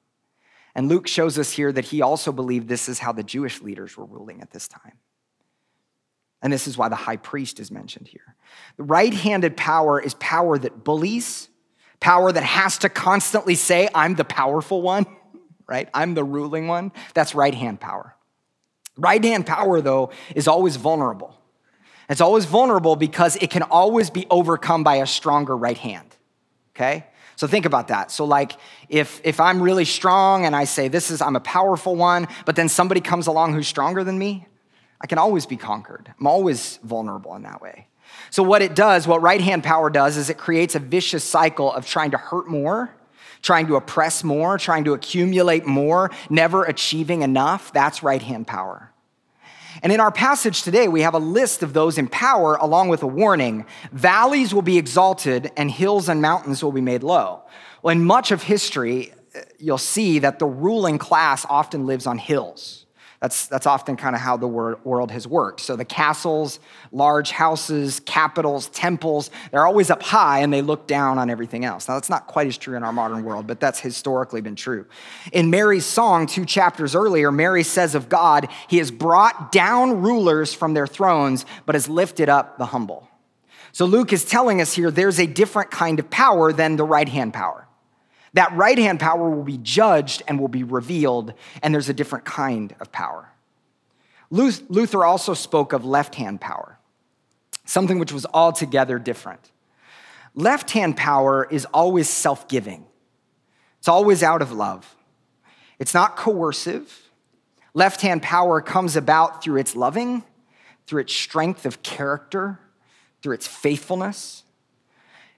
And 0.76 0.88
Luke 0.88 1.08
shows 1.08 1.40
us 1.40 1.52
here 1.52 1.72
that 1.72 1.86
he 1.86 2.02
also 2.02 2.32
believed 2.32 2.68
this 2.68 2.88
is 2.88 3.00
how 3.00 3.12
the 3.12 3.24
Jewish 3.24 3.62
leaders 3.62 3.98
were 3.98 4.06
ruling 4.06 4.42
at 4.42 4.52
this 4.52 4.68
time. 4.68 4.94
And 6.42 6.54
this 6.54 6.68
is 6.68 6.78
why 6.78 6.88
the 6.90 6.96
high 6.96 7.18
priest 7.18 7.60
is 7.60 7.72
mentioned 7.72 8.08
here. 8.08 8.36
The 8.78 8.84
right 8.84 9.14
handed 9.14 9.58
power 9.58 10.00
is 10.00 10.14
power 10.16 10.58
that 10.60 10.84
bullies, 10.84 11.50
power 12.00 12.32
that 12.32 12.44
has 12.44 12.78
to 12.80 12.90
constantly 12.90 13.56
say, 13.56 13.90
I'm 13.94 14.16
the 14.16 14.26
powerful 14.26 14.82
one, 14.82 15.06
right? 15.68 15.90
I'm 15.94 16.14
the 16.14 16.24
ruling 16.24 16.68
one. 16.68 16.92
That's 17.14 17.36
right 17.36 17.54
hand 17.54 17.80
power. 17.80 18.16
Right 18.98 19.24
hand 19.24 19.46
power, 19.46 19.82
though, 19.82 20.12
is 20.36 20.48
always 20.48 20.76
vulnerable. 20.76 21.38
It's 22.10 22.22
always 22.22 22.46
vulnerable 22.46 22.96
because 22.96 23.36
it 23.38 23.50
can 23.50 23.64
always 23.64 24.10
be 24.10 24.26
overcome 24.30 24.84
by 24.84 24.96
a 24.96 25.08
stronger 25.08 25.56
right 25.56 25.78
hand, 25.78 26.16
okay? 26.76 27.06
So 27.36 27.48
think 27.48 27.66
about 27.66 27.90
that. 27.90 28.12
So 28.12 28.26
like 28.26 28.54
if 28.90 29.22
if 29.24 29.40
I'm 29.40 29.62
really 29.62 29.86
strong 29.86 30.46
and 30.46 30.56
I 30.56 30.64
say 30.64 30.88
this 30.88 31.12
is 31.12 31.22
I'm 31.22 31.36
a 31.36 31.42
powerful 31.42 31.96
one, 31.96 32.28
but 32.46 32.56
then 32.56 32.68
somebody 32.68 33.00
comes 33.00 33.28
along 33.28 33.54
who's 33.54 33.68
stronger 33.68 34.04
than 34.04 34.18
me, 34.18 34.48
I 35.00 35.06
can 35.08 35.20
always 35.20 35.46
be 35.46 35.58
conquered. 35.58 36.12
I'm 36.20 36.28
always 36.28 36.80
vulnerable 36.84 37.36
in 37.36 37.44
that 37.44 37.62
way. 37.62 37.87
So 38.30 38.44
what 38.44 38.62
it 38.62 38.76
does, 38.76 39.08
what 39.08 39.22
right 39.22 39.42
hand 39.42 39.64
power 39.64 39.90
does 39.90 40.18
is 40.18 40.30
it 40.30 40.38
creates 40.38 40.76
a 40.76 40.80
vicious 40.80 41.24
cycle 41.24 41.72
of 41.72 41.86
trying 41.86 42.12
to 42.12 42.18
hurt 42.18 42.48
more, 42.48 42.94
trying 43.42 43.68
to 43.68 43.76
oppress 43.76 44.24
more, 44.24 44.58
trying 44.58 44.84
to 44.86 44.94
accumulate 44.94 45.66
more, 45.66 46.12
never 46.30 46.64
achieving 46.64 47.22
enough. 47.22 47.72
That's 47.72 48.04
right 48.04 48.22
hand 48.22 48.48
power. 48.48 48.92
And 49.84 49.94
in 49.94 50.00
our 50.00 50.12
passage 50.12 50.64
today, 50.64 50.88
we 50.88 51.02
have 51.02 51.14
a 51.14 51.20
list 51.20 51.62
of 51.62 51.74
those 51.74 52.00
in 52.00 52.08
power 52.08 52.56
along 52.56 52.90
with 52.90 53.04
a 53.04 53.08
warning 53.08 53.66
valleys 53.92 54.54
will 54.54 54.64
be 54.64 54.78
exalted 54.78 55.52
and 55.56 55.70
hills 55.70 56.10
and 56.10 56.20
mountains 56.22 56.64
will 56.64 56.72
be 56.72 56.82
made 56.82 57.04
low. 57.04 57.44
Well, 57.84 57.92
in 57.92 58.04
much 58.04 58.32
of 58.32 58.42
history, 58.44 59.14
you'll 59.60 59.78
see 59.78 60.18
that 60.20 60.40
the 60.40 60.48
ruling 60.48 60.98
class 60.98 61.46
often 61.48 61.86
lives 61.86 62.08
on 62.08 62.18
hills. 62.18 62.87
That's, 63.20 63.48
that's 63.48 63.66
often 63.66 63.96
kind 63.96 64.16
of 64.16 64.22
how 64.22 64.38
the 64.38 64.48
world 64.48 65.10
has 65.10 65.28
worked. 65.28 65.62
So 65.62 65.76
the 65.76 65.86
castles, 65.86 66.60
large 66.92 67.32
houses, 67.32 68.00
capitals, 68.02 68.68
temples, 68.70 69.32
they're 69.50 69.66
always 69.66 69.90
up 69.90 70.04
high 70.04 70.40
and 70.40 70.54
they 70.54 70.62
look 70.62 70.86
down 70.86 71.18
on 71.18 71.32
everything 71.32 71.66
else. 71.66 71.88
Now, 71.88 71.96
that's 71.96 72.12
not 72.12 72.28
quite 72.28 72.46
as 72.46 72.60
true 72.60 72.78
in 72.78 72.84
our 72.84 72.94
modern 72.94 73.24
world, 73.24 73.48
but 73.48 73.60
that's 73.60 73.80
historically 73.80 74.42
been 74.42 74.56
true. 74.56 74.86
In 75.34 75.50
Mary's 75.50 75.86
song, 75.86 76.28
two 76.28 76.46
chapters 76.46 76.94
earlier, 76.94 77.32
Mary 77.32 77.64
says 77.64 77.96
of 77.96 78.08
God, 78.08 78.50
He 78.68 78.78
has 78.78 78.92
brought 78.92 79.52
down 79.52 80.04
rulers 80.04 80.54
from 80.54 80.76
their 80.76 80.88
thrones, 80.88 81.44
but 81.66 81.74
has 81.74 81.90
lifted 81.90 82.30
up 82.30 82.60
the 82.60 82.68
humble. 82.68 83.08
So 83.72 83.86
Luke 83.86 84.14
is 84.14 84.26
telling 84.26 84.62
us 84.62 84.74
here 84.74 84.92
there's 84.92 85.20
a 85.20 85.28
different 85.28 85.72
kind 85.72 86.00
of 86.00 86.10
power 86.12 86.54
than 86.54 86.76
the 86.76 86.84
right 86.84 87.10
hand 87.10 87.34
power. 87.34 87.67
That 88.38 88.56
right 88.56 88.78
hand 88.78 89.00
power 89.00 89.32
will 89.32 89.44
be 89.44 89.58
judged 89.58 90.22
and 90.28 90.40
will 90.40 90.48
be 90.48 90.64
revealed, 90.64 91.34
and 91.64 91.74
there's 91.74 91.90
a 91.90 91.94
different 91.94 92.24
kind 92.24 92.76
of 92.80 92.92
power. 92.92 93.32
Luther 94.30 95.04
also 95.04 95.34
spoke 95.34 95.74
of 95.74 95.86
left 95.86 96.14
hand 96.14 96.40
power, 96.40 96.78
something 97.66 97.98
which 97.98 98.12
was 98.12 98.28
altogether 98.36 99.00
different. 99.00 99.52
Left 100.36 100.70
hand 100.70 100.96
power 100.96 101.48
is 101.50 101.66
always 101.74 102.12
self 102.12 102.48
giving, 102.48 102.86
it's 103.80 103.88
always 103.88 104.22
out 104.22 104.44
of 104.44 104.52
love, 104.52 104.96
it's 105.80 105.96
not 105.96 106.16
coercive. 106.16 107.10
Left 107.74 108.02
hand 108.02 108.22
power 108.22 108.62
comes 108.62 108.96
about 108.96 109.44
through 109.44 109.58
its 109.58 109.76
loving, 109.76 110.24
through 110.86 111.02
its 111.02 111.14
strength 111.16 111.66
of 111.66 111.82
character, 111.82 112.60
through 113.24 113.34
its 113.34 113.48
faithfulness. 113.48 114.44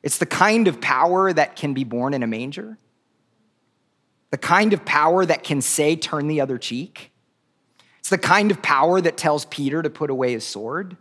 It's 0.03 0.17
the 0.17 0.25
kind 0.25 0.67
of 0.67 0.81
power 0.81 1.31
that 1.31 1.55
can 1.55 1.73
be 1.73 1.85
born 1.85 2.13
in 2.13 2.23
a 2.23 2.27
manger 2.27 2.77
the 4.31 4.37
kind 4.37 4.73
of 4.73 4.85
power 4.85 5.25
that 5.25 5.43
can 5.43 5.61
say, 5.61 5.95
turn 5.95 6.27
the 6.27 6.41
other 6.41 6.57
cheek. 6.57 7.11
It's 7.99 8.09
the 8.09 8.17
kind 8.17 8.51
of 8.51 8.61
power 8.61 9.01
that 9.01 9.17
tells 9.17 9.45
Peter 9.45 9.81
to 9.81 9.89
put 9.89 10.09
away 10.09 10.33
his 10.33 10.45
sword. 10.45 10.97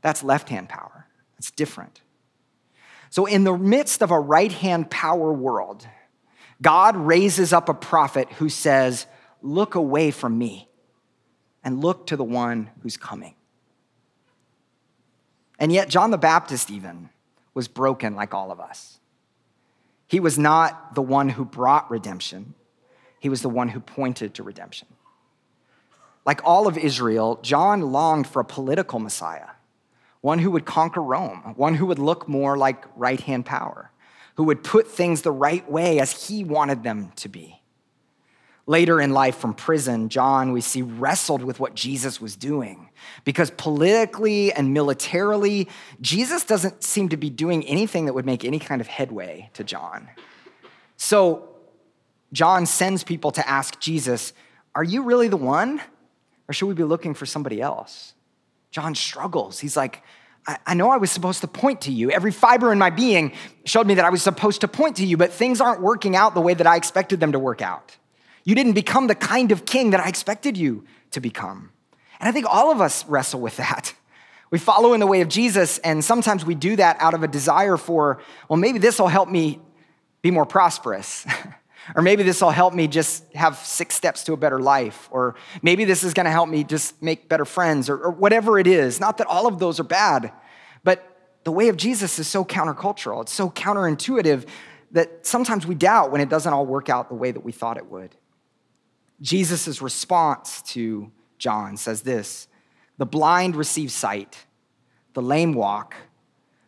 That's 0.00 0.22
left 0.22 0.48
hand 0.48 0.68
power. 0.68 1.06
It's 1.38 1.50
different. 1.50 2.00
So, 3.10 3.26
in 3.26 3.44
the 3.44 3.56
midst 3.56 4.02
of 4.02 4.10
a 4.10 4.18
right 4.18 4.50
hand 4.50 4.90
power 4.90 5.32
world, 5.32 5.86
God 6.60 6.96
raises 6.96 7.52
up 7.52 7.68
a 7.68 7.74
prophet 7.74 8.28
who 8.34 8.48
says, 8.48 9.06
Look 9.42 9.74
away 9.74 10.10
from 10.10 10.38
me 10.38 10.68
and 11.62 11.80
look 11.80 12.06
to 12.08 12.16
the 12.16 12.24
one 12.24 12.70
who's 12.82 12.96
coming. 12.96 13.34
And 15.58 15.72
yet, 15.72 15.88
John 15.88 16.10
the 16.10 16.18
Baptist, 16.18 16.70
even, 16.70 17.10
was 17.52 17.68
broken 17.68 18.14
like 18.16 18.34
all 18.34 18.50
of 18.50 18.58
us. 18.58 18.98
He 20.14 20.20
was 20.20 20.38
not 20.38 20.94
the 20.94 21.02
one 21.02 21.28
who 21.28 21.44
brought 21.44 21.90
redemption. 21.90 22.54
he 23.18 23.28
was 23.28 23.42
the 23.42 23.48
one 23.48 23.70
who 23.70 23.80
pointed 23.80 24.34
to 24.34 24.44
redemption. 24.44 24.86
Like 26.24 26.40
all 26.44 26.68
of 26.68 26.78
Israel, 26.78 27.40
John 27.42 27.80
longed 27.80 28.28
for 28.28 28.38
a 28.38 28.44
political 28.44 29.00
Messiah, 29.00 29.48
one 30.20 30.38
who 30.38 30.52
would 30.52 30.64
conquer 30.64 31.02
Rome, 31.02 31.54
one 31.56 31.74
who 31.74 31.86
would 31.86 31.98
look 31.98 32.28
more 32.28 32.56
like 32.56 32.84
right 32.94 33.18
hand 33.18 33.44
power, 33.44 33.90
who 34.36 34.44
would 34.44 34.62
put 34.62 34.86
things 34.86 35.22
the 35.22 35.32
right 35.32 35.68
way 35.68 35.98
as 35.98 36.28
he 36.28 36.44
wanted 36.44 36.84
them 36.84 37.10
to 37.16 37.28
be. 37.28 37.63
Later 38.66 39.00
in 39.00 39.12
life 39.12 39.36
from 39.36 39.52
prison, 39.52 40.08
John, 40.08 40.52
we 40.52 40.62
see, 40.62 40.80
wrestled 40.80 41.42
with 41.42 41.60
what 41.60 41.74
Jesus 41.74 42.20
was 42.20 42.34
doing. 42.34 42.88
Because 43.24 43.50
politically 43.50 44.52
and 44.52 44.72
militarily, 44.72 45.68
Jesus 46.00 46.44
doesn't 46.44 46.82
seem 46.82 47.10
to 47.10 47.18
be 47.18 47.28
doing 47.28 47.66
anything 47.66 48.06
that 48.06 48.14
would 48.14 48.24
make 48.24 48.44
any 48.44 48.58
kind 48.58 48.80
of 48.80 48.86
headway 48.86 49.50
to 49.54 49.64
John. 49.64 50.08
So, 50.96 51.48
John 52.32 52.64
sends 52.64 53.04
people 53.04 53.30
to 53.32 53.48
ask 53.48 53.78
Jesus, 53.80 54.32
Are 54.74 54.84
you 54.84 55.02
really 55.02 55.28
the 55.28 55.36
one? 55.36 55.80
Or 56.48 56.52
should 56.54 56.66
we 56.66 56.74
be 56.74 56.84
looking 56.84 57.14
for 57.14 57.26
somebody 57.26 57.60
else? 57.60 58.14
John 58.70 58.94
struggles. 58.94 59.58
He's 59.60 59.76
like, 59.76 60.02
I, 60.46 60.58
I 60.66 60.74
know 60.74 60.90
I 60.90 60.96
was 60.96 61.10
supposed 61.10 61.40
to 61.42 61.48
point 61.48 61.82
to 61.82 61.92
you. 61.92 62.10
Every 62.10 62.32
fiber 62.32 62.72
in 62.72 62.78
my 62.78 62.90
being 62.90 63.32
showed 63.64 63.86
me 63.86 63.94
that 63.94 64.04
I 64.04 64.10
was 64.10 64.22
supposed 64.22 64.62
to 64.62 64.68
point 64.68 64.96
to 64.96 65.06
you, 65.06 65.16
but 65.16 65.32
things 65.32 65.60
aren't 65.60 65.80
working 65.80 66.16
out 66.16 66.34
the 66.34 66.40
way 66.40 66.54
that 66.54 66.66
I 66.66 66.76
expected 66.76 67.20
them 67.20 67.32
to 67.32 67.38
work 67.38 67.62
out. 67.62 67.96
You 68.44 68.54
didn't 68.54 68.74
become 68.74 69.06
the 69.06 69.14
kind 69.14 69.52
of 69.52 69.64
king 69.64 69.90
that 69.90 70.00
I 70.00 70.08
expected 70.08 70.56
you 70.56 70.84
to 71.10 71.20
become. 71.20 71.70
And 72.20 72.28
I 72.28 72.32
think 72.32 72.46
all 72.48 72.70
of 72.70 72.80
us 72.80 73.04
wrestle 73.06 73.40
with 73.40 73.56
that. 73.56 73.94
We 74.50 74.58
follow 74.60 74.92
in 74.92 75.00
the 75.00 75.06
way 75.06 75.20
of 75.20 75.28
Jesus, 75.28 75.78
and 75.78 76.04
sometimes 76.04 76.44
we 76.44 76.54
do 76.54 76.76
that 76.76 76.98
out 77.00 77.12
of 77.12 77.24
a 77.24 77.26
desire 77.26 77.76
for, 77.76 78.20
well, 78.48 78.56
maybe 78.56 78.78
this 78.78 79.00
will 79.00 79.08
help 79.08 79.28
me 79.28 79.58
be 80.22 80.30
more 80.30 80.46
prosperous. 80.46 81.26
or 81.96 82.02
maybe 82.02 82.22
this 82.22 82.40
will 82.40 82.50
help 82.50 82.72
me 82.72 82.86
just 82.86 83.24
have 83.34 83.56
six 83.56 83.96
steps 83.96 84.22
to 84.24 84.32
a 84.32 84.36
better 84.36 84.60
life. 84.60 85.08
Or 85.10 85.34
maybe 85.60 85.84
this 85.84 86.04
is 86.04 86.14
going 86.14 86.26
to 86.26 86.30
help 86.30 86.48
me 86.48 86.62
just 86.62 87.02
make 87.02 87.28
better 87.28 87.44
friends, 87.44 87.90
or, 87.90 87.98
or 87.98 88.10
whatever 88.10 88.56
it 88.56 88.68
is. 88.68 89.00
Not 89.00 89.18
that 89.18 89.26
all 89.26 89.48
of 89.48 89.58
those 89.58 89.80
are 89.80 89.84
bad, 89.84 90.32
but 90.84 91.36
the 91.42 91.50
way 91.50 91.68
of 91.68 91.76
Jesus 91.76 92.18
is 92.18 92.28
so 92.28 92.44
countercultural, 92.44 93.22
it's 93.22 93.32
so 93.32 93.50
counterintuitive 93.50 94.46
that 94.92 95.26
sometimes 95.26 95.66
we 95.66 95.74
doubt 95.74 96.12
when 96.12 96.20
it 96.20 96.28
doesn't 96.28 96.52
all 96.52 96.64
work 96.64 96.88
out 96.88 97.08
the 97.08 97.16
way 97.16 97.32
that 97.32 97.40
we 97.40 97.50
thought 97.50 97.76
it 97.76 97.90
would. 97.90 98.14
Jesus' 99.20 99.80
response 99.80 100.62
to 100.62 101.10
John 101.38 101.76
says 101.76 102.02
this 102.02 102.48
The 102.98 103.06
blind 103.06 103.56
receive 103.56 103.90
sight, 103.90 104.46
the 105.14 105.22
lame 105.22 105.54
walk, 105.54 105.94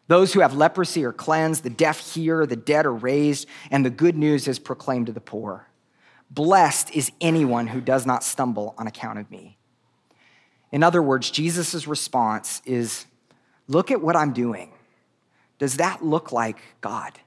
those 0.08 0.32
who 0.32 0.40
have 0.40 0.54
leprosy 0.54 1.04
are 1.04 1.12
cleansed, 1.12 1.62
the 1.62 1.70
deaf 1.70 2.14
hear, 2.14 2.46
the 2.46 2.56
dead 2.56 2.86
are 2.86 2.94
raised, 2.94 3.48
and 3.70 3.84
the 3.84 3.90
good 3.90 4.16
news 4.16 4.46
is 4.46 4.58
proclaimed 4.58 5.06
to 5.06 5.12
the 5.12 5.20
poor. 5.20 5.68
Blessed 6.30 6.94
is 6.94 7.12
anyone 7.20 7.68
who 7.68 7.80
does 7.80 8.06
not 8.06 8.24
stumble 8.24 8.74
on 8.78 8.86
account 8.86 9.18
of 9.18 9.30
me. 9.30 9.58
In 10.72 10.82
other 10.82 11.02
words, 11.02 11.30
Jesus' 11.30 11.86
response 11.86 12.62
is 12.64 13.06
Look 13.68 13.90
at 13.90 14.00
what 14.00 14.16
I'm 14.16 14.32
doing. 14.32 14.72
Does 15.58 15.78
that 15.78 16.04
look 16.04 16.32
like 16.32 16.58
God? 16.80 17.18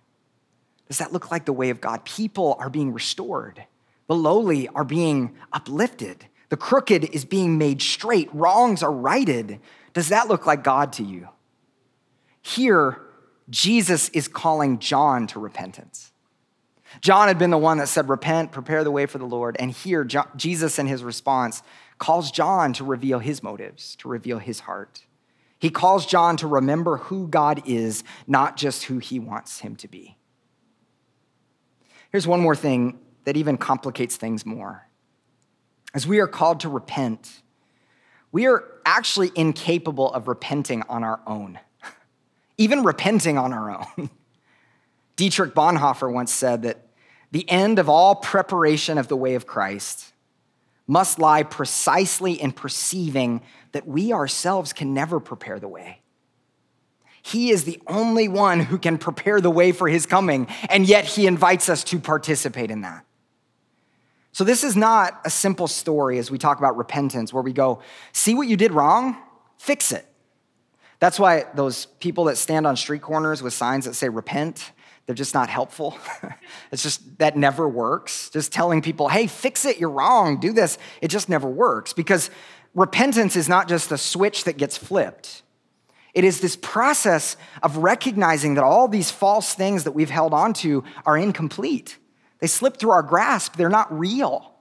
Does 0.88 1.00
that 1.00 1.12
look 1.12 1.32
like 1.32 1.46
the 1.46 1.54
way 1.54 1.70
of 1.70 1.82
God? 1.82 2.06
People 2.06 2.56
are 2.60 2.70
being 2.70 2.94
restored. 2.94 3.64
The 4.10 4.16
lowly 4.16 4.68
are 4.70 4.84
being 4.84 5.36
uplifted. 5.54 6.26
The 6.50 6.58
crooked 6.58 7.06
is 7.06 7.26
being 7.26 7.60
made 7.60 7.80
straight. 7.80 8.28
Wrongs 8.34 8.82
are 8.82 8.92
righted. 8.92 9.60
Does 9.94 10.10
that 10.10 10.28
look 10.28 10.48
like 10.48 10.64
God 10.64 10.94
to 10.94 11.04
you? 11.04 11.30
Here, 12.42 13.00
Jesus 13.52 14.10
is 14.10 14.28
calling 14.28 14.80
John 14.80 15.28
to 15.28 15.40
repentance. 15.40 16.12
John 17.02 17.28
had 17.28 17.38
been 17.38 17.52
the 17.52 17.58
one 17.60 17.78
that 17.78 17.88
said, 17.88 18.10
Repent, 18.10 18.52
prepare 18.52 18.84
the 18.84 18.90
way 18.90 19.06
for 19.06 19.20
the 19.20 19.26
Lord. 19.26 19.56
And 19.60 19.70
here, 19.70 20.04
Jesus, 20.36 20.80
in 20.80 20.88
his 20.88 21.04
response, 21.04 21.62
calls 22.00 22.32
John 22.32 22.74
to 22.74 22.84
reveal 22.84 23.20
his 23.20 23.44
motives, 23.44 23.96
to 23.98 24.08
reveal 24.08 24.40
his 24.40 24.62
heart. 24.62 25.06
He 25.60 25.70
calls 25.70 26.08
John 26.08 26.36
to 26.38 26.48
remember 26.48 26.98
who 26.98 27.28
God 27.28 27.62
is, 27.68 28.04
not 28.26 28.58
just 28.58 28.86
who 28.86 28.98
he 28.98 29.20
wants 29.20 29.60
him 29.60 29.76
to 29.76 29.88
be. 29.88 30.18
Here's 32.12 32.26
one 32.26 32.40
more 32.40 32.56
thing 32.56 32.98
that 33.30 33.38
even 33.38 33.60
complicates 33.60 34.16
things 34.16 34.44
more. 34.44 34.88
As 35.94 36.08
we 36.08 36.18
are 36.18 36.26
called 36.26 36.62
to 36.62 36.68
repent, 36.68 37.44
we 38.32 38.48
are 38.48 38.64
actually 38.88 39.32
incapable 39.36 40.12
of 40.12 40.28
repenting 40.28 40.82
on 40.90 41.04
our 41.04 41.20
own, 41.28 41.60
even 42.58 42.82
repenting 42.82 43.38
on 43.38 43.54
our 43.54 43.70
own. 43.70 44.10
Dietrich 45.16 45.54
Bonhoeffer 45.54 46.12
once 46.12 46.34
said 46.34 46.64
that 46.64 46.88
the 47.30 47.48
end 47.48 47.78
of 47.78 47.88
all 47.88 48.16
preparation 48.16 48.98
of 48.98 49.10
the 49.10 49.16
way 49.16 49.36
of 49.36 49.46
Christ 49.46 50.12
must 50.88 51.20
lie 51.20 51.44
precisely 51.44 52.34
in 52.34 52.52
perceiving 52.52 53.44
that 53.74 53.86
we 53.86 54.12
ourselves 54.12 54.74
can 54.74 54.96
never 54.96 55.20
prepare 55.20 55.60
the 55.60 55.68
way. 55.68 56.02
He 57.22 57.52
is 57.52 57.66
the 57.66 57.80
only 57.86 58.28
one 58.28 58.62
who 58.62 58.80
can 58.80 58.98
prepare 58.98 59.40
the 59.40 59.52
way 59.52 59.72
for 59.72 59.88
his 59.88 60.08
coming, 60.08 60.48
and 60.68 60.88
yet 60.88 61.06
he 61.06 61.28
invites 61.28 61.70
us 61.70 61.84
to 61.84 62.00
participate 62.00 62.72
in 62.72 62.82
that. 62.82 63.06
So, 64.40 64.46
this 64.46 64.64
is 64.64 64.78
not 64.78 65.20
a 65.26 65.30
simple 65.30 65.68
story 65.68 66.18
as 66.18 66.32
we 66.32 66.38
talk 66.38 66.60
about 66.60 66.78
repentance 66.78 67.34
where 67.34 67.44
we 67.44 67.52
go, 67.52 67.82
see 68.14 68.34
what 68.34 68.48
you 68.48 68.56
did 68.56 68.72
wrong, 68.72 69.18
fix 69.58 69.92
it. 69.92 70.08
That's 71.00 71.20
why 71.20 71.48
those 71.56 71.88
people 71.88 72.24
that 72.24 72.38
stand 72.38 72.66
on 72.66 72.78
street 72.78 73.02
corners 73.02 73.44
with 73.44 73.52
signs 73.52 73.84
that 73.84 73.96
say 73.96 74.08
repent, 74.08 74.72
they're 75.06 75.14
just 75.14 75.34
not 75.34 75.50
helpful. 75.50 75.98
it's 76.72 76.82
just 76.82 77.18
that 77.18 77.36
never 77.36 77.68
works. 77.68 78.30
Just 78.30 78.54
telling 78.54 78.82
people, 78.82 79.10
hey, 79.10 79.28
fix 79.28 79.66
it, 79.66 79.78
you're 79.78 79.90
wrong, 79.90 80.40
do 80.40 80.54
this, 80.54 80.78
it 81.02 81.10
just 81.10 81.28
never 81.28 81.50
works 81.50 81.92
because 81.92 82.30
repentance 82.74 83.36
is 83.36 83.50
not 83.50 83.68
just 83.68 83.92
a 83.92 83.98
switch 83.98 84.46
that 84.46 84.56
gets 84.56 84.78
flipped. 84.78 85.44
It 86.14 86.24
is 86.24 86.40
this 86.40 86.56
process 86.56 87.36
of 87.62 87.76
recognizing 87.76 88.54
that 88.54 88.64
all 88.64 88.88
these 88.88 89.12
false 89.12 89.54
things 89.54 89.84
that 89.84 89.92
we've 89.92 90.10
held 90.10 90.34
on 90.34 90.54
to 90.54 90.86
are 91.06 91.18
incomplete 91.18 91.98
they 92.40 92.48
slip 92.48 92.78
through 92.78 92.92
our 92.92 93.04
grasp, 93.04 93.56
they're 93.56 93.70
not 93.70 93.98
real. 93.98 94.54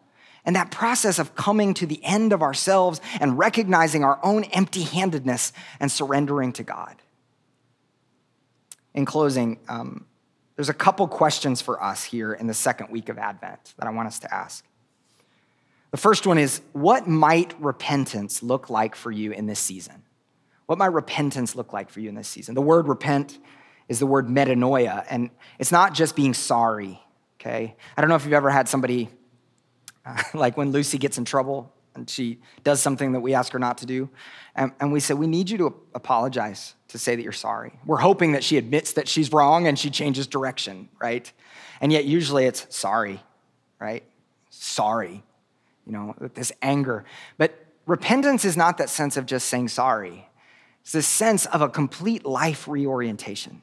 And 0.45 0.57
that 0.57 0.71
process 0.71 1.19
of 1.19 1.35
coming 1.35 1.75
to 1.75 1.87
the 1.87 2.03
end 2.05 2.33
of 2.33 2.43
ourselves 2.43 3.01
and 3.21 3.39
recognizing 3.39 4.03
our 4.03 4.19
own 4.23 4.45
empty 4.45 4.83
handedness 4.83 5.53
and 5.79 5.93
surrendering 5.93 6.53
to 6.55 6.63
God. 6.63 6.97
In 8.95 9.05
closing, 9.05 9.59
um, 9.69 10.07
there's 10.57 10.69
a 10.69 10.75
couple 10.75 11.07
questions 11.07 11.61
for 11.61 11.83
us 11.83 12.03
here 12.03 12.33
in 12.33 12.47
the 12.47 12.55
second 12.55 12.91
week 12.91 13.09
of 13.09 13.19
Advent 13.19 13.75
that 13.79 13.87
I 13.87 13.91
want 13.91 14.09
us 14.09 14.19
to 14.21 14.35
ask. 14.35 14.65
The 15.91 15.97
first 15.97 16.27
one 16.27 16.39
is 16.39 16.61
What 16.73 17.07
might 17.07 17.55
repentance 17.61 18.43
look 18.43 18.71
like 18.71 18.95
for 18.95 19.11
you 19.11 19.33
in 19.33 19.47
this 19.47 19.61
season? 19.61 20.03
What 20.67 20.79
might 20.79 20.93
repentance 20.93 21.55
look 21.55 21.73
like 21.73 21.91
for 21.91 22.01
you 22.01 22.09
in 22.09 22.15
this 22.15 22.29
season? 22.29 22.55
The 22.55 22.63
word 22.63 22.89
repent 22.89 23.39
is 23.89 23.99
the 23.99 24.07
word 24.07 24.27
metanoia, 24.27 25.05
and 25.09 25.31
it's 25.59 25.73
not 25.73 25.95
just 25.95 26.17
being 26.17 26.35
sorry 26.35 27.01
okay? 27.49 27.77
I 27.97 28.01
don't 28.01 28.09
know 28.09 28.17
if 28.17 28.25
you've 28.25 28.35
ever 28.35 28.51
had 28.51 28.69
somebody, 28.69 29.09
uh, 30.05 30.23
like 30.35 30.57
when 30.57 30.71
Lucy 30.71 30.99
gets 30.99 31.19
in 31.19 31.25
trouble 31.25 31.73
and 31.95 32.09
she 32.09 32.39
does 32.63 32.81
something 32.81 33.13
that 33.13 33.21
we 33.21 33.35
ask 33.35 33.53
her 33.53 33.59
not 33.59 33.79
to 33.79 33.87
do, 33.87 34.09
and, 34.55 34.73
and 34.81 34.93
we 34.93 35.01
say, 35.01 35.15
We 35.15 35.27
need 35.27 35.51
you 35.51 35.59
to 35.59 35.75
apologize, 35.95 36.75
to 36.89 36.99
say 36.99 37.17
that 37.17 37.23
you're 37.23 37.33
sorry. 37.33 37.79
We're 37.85 37.97
hoping 37.97 38.33
that 38.33 38.45
she 38.45 38.57
admits 38.57 38.93
that 38.93 39.09
she's 39.09 39.33
wrong 39.33 39.67
and 39.67 39.79
she 39.79 39.91
changes 39.91 40.27
direction, 40.27 40.89
right? 41.01 41.31
And 41.81 41.91
yet, 41.93 42.05
usually 42.05 42.45
it's 42.45 42.67
sorry, 42.75 43.21
right? 43.81 44.05
Sorry, 44.51 45.23
you 45.87 45.93
know, 45.93 46.15
this 46.35 46.53
anger. 46.63 47.05
But 47.37 47.55
repentance 47.87 48.45
is 48.45 48.57
not 48.57 48.79
that 48.79 48.91
sense 48.91 49.17
of 49.17 49.27
just 49.27 49.49
saying 49.49 49.69
sorry, 49.69 50.29
it's 50.83 50.93
this 50.93 51.07
sense 51.07 51.47
of 51.47 51.63
a 51.63 51.69
complete 51.69 52.25
life 52.25 52.69
reorientation, 52.69 53.63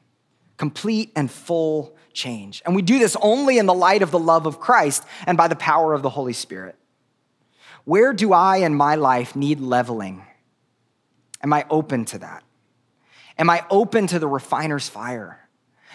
complete 0.56 1.12
and 1.14 1.30
full 1.30 1.96
change. 2.12 2.62
And 2.64 2.74
we 2.74 2.82
do 2.82 2.98
this 2.98 3.16
only 3.20 3.58
in 3.58 3.66
the 3.66 3.74
light 3.74 4.02
of 4.02 4.10
the 4.10 4.18
love 4.18 4.46
of 4.46 4.58
Christ 4.58 5.04
and 5.26 5.36
by 5.36 5.48
the 5.48 5.56
power 5.56 5.94
of 5.94 6.02
the 6.02 6.10
Holy 6.10 6.32
Spirit. 6.32 6.76
Where 7.84 8.12
do 8.12 8.32
I 8.32 8.58
in 8.58 8.74
my 8.74 8.96
life 8.96 9.36
need 9.36 9.60
leveling? 9.60 10.24
Am 11.42 11.52
I 11.52 11.64
open 11.70 12.04
to 12.06 12.18
that? 12.18 12.42
Am 13.38 13.50
I 13.50 13.64
open 13.70 14.06
to 14.08 14.18
the 14.18 14.26
refiner's 14.26 14.88
fire? 14.88 15.48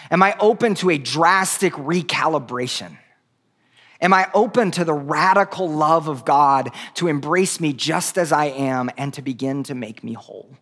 Am 0.10 0.24
I 0.24 0.36
open 0.40 0.76
to 0.76 0.90
a 0.90 0.98
drastic 0.98 1.74
recalibration? 1.74 2.98
Am 4.00 4.14
I 4.14 4.30
open 4.34 4.72
to 4.72 4.86
the 4.86 4.94
radical 4.94 5.70
love 5.70 6.08
of 6.08 6.26
God 6.26 6.72
to 6.96 7.08
embrace 7.08 7.60
me 7.60 7.74
just 7.74 8.18
as 8.18 8.32
I 8.32 8.46
am 8.46 8.90
and 8.98 9.14
to 9.14 9.22
begin 9.22 9.64
to 9.64 9.76
make 9.76 10.04
me 10.04 10.14
whole? 10.14 10.58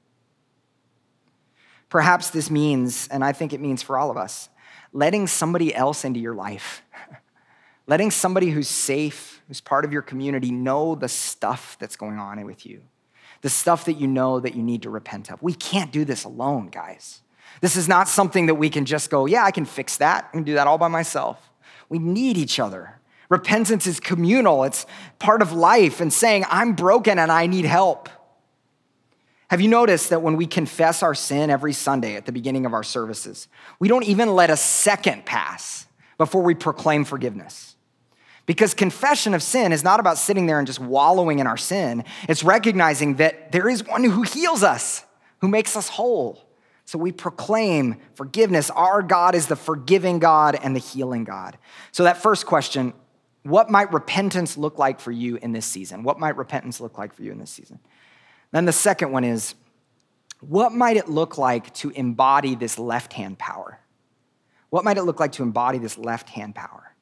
Perhaps 1.90 2.30
this 2.30 2.52
means, 2.52 3.08
and 3.10 3.24
I 3.24 3.34
think 3.34 3.52
it 3.52 3.60
means 3.60 3.82
for 3.82 3.98
all 3.98 4.12
of 4.12 4.18
us, 4.18 4.50
letting 4.94 5.28
somebody 5.28 5.74
else 5.74 6.06
into 6.06 6.20
your 6.20 6.36
life, 6.36 6.84
letting 7.88 8.12
somebody 8.12 8.52
who's 8.52 8.68
safe, 8.68 9.42
who's 9.48 9.62
part 9.62 9.86
of 9.86 9.92
your 9.92 10.02
community, 10.02 10.52
know 10.52 10.96
the 10.96 11.10
stuff 11.10 11.78
that's 11.80 11.96
going 11.96 12.20
on 12.20 12.44
with 12.46 12.66
you, 12.66 12.82
the 13.42 13.50
stuff 13.50 13.86
that 13.86 13.94
you 13.94 14.08
know 14.08 14.40
that 14.40 14.56
you 14.56 14.62
need 14.62 14.84
to 14.84 14.90
repent 14.90 15.32
of. 15.32 15.42
We 15.42 15.54
can't 15.54 15.92
do 15.92 16.06
this 16.06 16.24
alone, 16.24 16.68
guys. 16.68 17.22
This 17.62 17.76
is 17.76 17.88
not 17.88 18.08
something 18.08 18.46
that 18.46 18.56
we 18.56 18.70
can 18.70 18.86
just 18.86 19.10
go, 19.10 19.26
yeah, 19.26 19.44
I 19.44 19.52
can 19.52 19.66
fix 19.66 19.98
that. 19.98 20.26
I 20.30 20.32
can 20.32 20.44
do 20.44 20.54
that 20.54 20.68
all 20.68 20.78
by 20.78 20.88
myself. 20.88 21.50
We 21.90 22.00
need 22.00 22.38
each 22.38 22.60
other. 22.60 23.00
Repentance 23.30 23.86
is 23.86 24.00
communal, 24.00 24.64
it's 24.64 24.88
part 25.20 25.44
of 25.44 25.52
life 25.52 26.02
and 26.02 26.12
saying, 26.12 26.46
I'm 26.50 26.74
broken 26.74 27.20
and 27.20 27.32
I 27.32 27.46
need 27.46 27.66
help. 27.66 28.10
Have 29.50 29.62
you 29.62 29.68
noticed 29.68 30.12
that 30.12 30.22
when 30.22 30.38
we 30.38 30.46
confess 30.46 31.02
our 31.02 31.16
sin 31.16 31.50
every 31.50 31.74
Sunday 31.74 32.16
at 32.16 32.26
the 32.28 32.32
beginning 32.32 32.68
of 32.68 32.74
our 32.74 32.84
services, 32.84 33.48
we 33.80 33.88
don't 33.88 34.04
even 34.04 34.36
let 34.36 34.52
a 34.52 34.58
second 34.58 35.26
pass 35.26 35.88
before 36.20 36.44
we 36.44 36.54
proclaim 36.54 37.04
forgiveness? 37.04 37.76
Because 38.46 38.76
confession 38.76 39.34
of 39.34 39.42
sin 39.42 39.72
is 39.72 39.84
not 39.84 40.00
about 40.00 40.18
sitting 40.20 40.46
there 40.46 40.60
and 40.60 40.68
just 40.68 40.80
wallowing 40.80 41.40
in 41.40 41.48
our 41.48 41.58
sin. 41.58 42.04
It's 42.28 42.44
recognizing 42.44 43.16
that 43.16 43.52
there 43.52 43.68
is 43.68 43.86
one 43.86 44.04
who 44.04 44.22
heals 44.22 44.64
us, 44.64 45.04
who 45.40 45.48
makes 45.48 45.76
us 45.76 45.90
whole. 45.90 46.48
So 46.86 46.98
we 47.00 47.12
proclaim 47.12 47.98
forgiveness. 48.16 48.70
Our 48.72 49.02
God 49.02 49.34
is 49.34 49.48
the 49.48 49.56
forgiving 49.56 50.20
God 50.20 50.60
and 50.62 50.76
the 50.76 50.80
healing 50.80 51.24
God. 51.24 51.58
So, 51.92 52.04
that 52.04 52.18
first 52.18 52.48
question 52.48 52.94
what 53.44 53.70
might 53.70 53.94
repentance 53.94 54.58
look 54.58 54.78
like 54.78 55.00
for 55.00 55.12
you 55.12 55.38
in 55.38 55.54
this 55.54 55.66
season? 55.66 56.04
What 56.04 56.20
might 56.20 56.36
repentance 56.36 56.82
look 56.82 56.98
like 56.98 57.14
for 57.14 57.24
you 57.24 57.32
in 57.32 57.40
this 57.40 57.52
season? 57.52 57.80
Then 58.52 58.66
the 58.66 58.74
second 58.74 59.12
one 59.12 59.24
is 59.24 59.56
what 60.42 60.72
might 60.72 60.98
it 60.98 61.10
look 61.10 61.38
like 61.38 61.74
to 61.76 61.90
embody 61.92 62.56
this 62.56 62.80
left 62.80 63.14
hand 63.14 63.38
power? 63.38 63.80
What 64.70 64.84
might 64.84 64.98
it 64.98 65.04
look 65.04 65.20
like 65.20 65.34
to 65.34 65.44
embody 65.44 65.80
this 65.80 65.98
left 65.98 66.30
hand 66.30 66.56
power? 66.56 66.96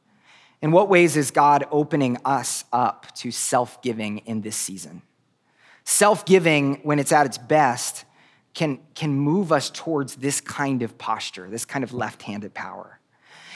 In 0.62 0.72
what 0.72 0.90
ways 0.90 1.16
is 1.16 1.32
God 1.32 1.66
opening 1.70 2.18
us 2.26 2.66
up 2.74 3.14
to 3.18 3.32
self 3.32 3.82
giving 3.82 4.20
in 4.20 4.42
this 4.42 4.56
season? 4.56 5.04
Self 5.84 6.26
giving, 6.26 6.76
when 6.84 7.00
it's 7.00 7.12
at 7.12 7.26
its 7.26 7.38
best, 7.38 8.06
can, 8.54 8.80
can 8.96 9.14
move 9.14 9.52
us 9.52 9.70
towards 9.70 10.16
this 10.16 10.42
kind 10.42 10.82
of 10.82 10.98
posture, 10.98 11.48
this 11.50 11.64
kind 11.64 11.84
of 11.84 11.94
left 11.94 12.24
handed 12.24 12.54
power. 12.56 12.97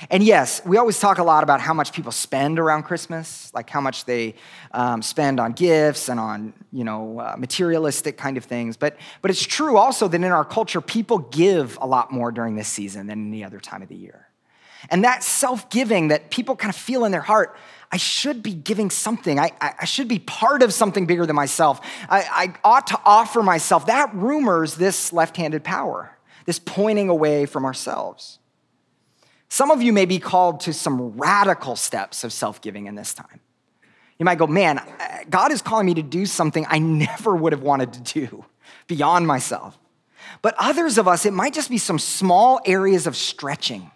And 0.09 0.23
yes, 0.23 0.61
we 0.65 0.77
always 0.77 0.99
talk 0.99 1.19
a 1.19 1.23
lot 1.23 1.43
about 1.43 1.61
how 1.61 1.73
much 1.73 1.93
people 1.93 2.11
spend 2.11 2.59
around 2.59 2.83
Christmas, 2.83 3.51
like 3.53 3.69
how 3.69 3.81
much 3.81 4.05
they 4.05 4.35
um, 4.71 5.01
spend 5.01 5.39
on 5.39 5.51
gifts 5.51 6.09
and 6.09 6.19
on, 6.19 6.53
you 6.71 6.83
know, 6.83 7.19
uh, 7.19 7.35
materialistic 7.37 8.17
kind 8.17 8.37
of 8.37 8.45
things. 8.45 8.77
But, 8.77 8.97
but 9.21 9.29
it's 9.29 9.45
true 9.45 9.77
also 9.77 10.07
that 10.07 10.15
in 10.15 10.31
our 10.31 10.45
culture, 10.45 10.81
people 10.81 11.19
give 11.19 11.77
a 11.81 11.85
lot 11.85 12.11
more 12.11 12.31
during 12.31 12.55
this 12.55 12.67
season 12.67 13.07
than 13.07 13.27
any 13.27 13.43
other 13.43 13.59
time 13.59 13.81
of 13.81 13.89
the 13.89 13.95
year. 13.95 14.27
And 14.89 15.03
that 15.03 15.23
self 15.23 15.69
giving 15.69 16.07
that 16.07 16.31
people 16.31 16.55
kind 16.55 16.73
of 16.73 16.75
feel 16.75 17.05
in 17.05 17.11
their 17.11 17.21
heart, 17.21 17.55
I 17.91 17.97
should 17.97 18.41
be 18.41 18.53
giving 18.53 18.89
something. 18.89 19.39
I, 19.39 19.51
I 19.61 19.85
should 19.85 20.07
be 20.07 20.17
part 20.17 20.63
of 20.63 20.73
something 20.73 21.05
bigger 21.05 21.25
than 21.25 21.35
myself. 21.35 21.81
I, 22.09 22.23
I 22.31 22.53
ought 22.63 22.87
to 22.87 22.99
offer 23.05 23.43
myself. 23.43 23.85
That 23.85 24.13
rumors 24.15 24.75
this 24.75 25.13
left 25.13 25.37
handed 25.37 25.63
power, 25.63 26.17
this 26.45 26.57
pointing 26.57 27.09
away 27.09 27.45
from 27.45 27.65
ourselves. 27.65 28.39
Some 29.51 29.69
of 29.69 29.81
you 29.81 29.91
may 29.91 30.05
be 30.05 30.17
called 30.17 30.61
to 30.61 30.71
some 30.71 31.11
radical 31.17 31.75
steps 31.75 32.23
of 32.23 32.31
self 32.31 32.61
giving 32.61 32.85
in 32.85 32.95
this 32.95 33.13
time. 33.13 33.41
You 34.17 34.23
might 34.23 34.37
go, 34.37 34.47
man, 34.47 34.79
uh, 34.79 35.25
God 35.29 35.51
is 35.51 35.61
calling 35.61 35.87
me 35.87 35.93
to 35.95 36.01
do 36.01 36.25
something 36.25 36.65
I 36.69 36.79
never 36.79 37.35
would 37.35 37.51
have 37.51 37.61
wanted 37.61 37.91
to 37.91 37.99
do 37.99 38.45
beyond 38.87 39.27
myself. 39.27 39.77
But 40.41 40.55
others 40.57 40.97
of 40.97 41.05
us, 41.05 41.25
it 41.25 41.33
might 41.33 41.53
just 41.53 41.69
be 41.69 41.77
some 41.77 41.99
small 41.99 42.61
areas 42.65 43.07
of 43.07 43.17
stretching, 43.17 43.91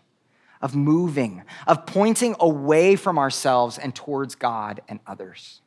of 0.62 0.76
moving, 0.76 1.44
of 1.68 1.86
pointing 1.86 2.36
away 2.42 2.98
from 2.98 3.18
ourselves 3.18 3.78
and 3.78 3.96
towards 3.96 4.36
God 4.36 4.82
and 4.90 5.00
others. 5.08 5.62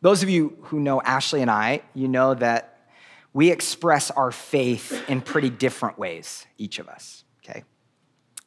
Those 0.00 0.22
of 0.22 0.30
you 0.30 0.56
who 0.62 0.80
know 0.80 1.02
Ashley 1.02 1.42
and 1.42 1.50
I, 1.50 1.82
you 1.92 2.08
know 2.08 2.32
that 2.32 2.78
we 3.34 3.50
express 3.50 4.10
our 4.10 4.32
faith 4.32 5.06
in 5.06 5.20
pretty 5.20 5.50
different 5.50 5.98
ways, 5.98 6.46
each 6.56 6.78
of 6.78 6.88
us. 6.88 7.24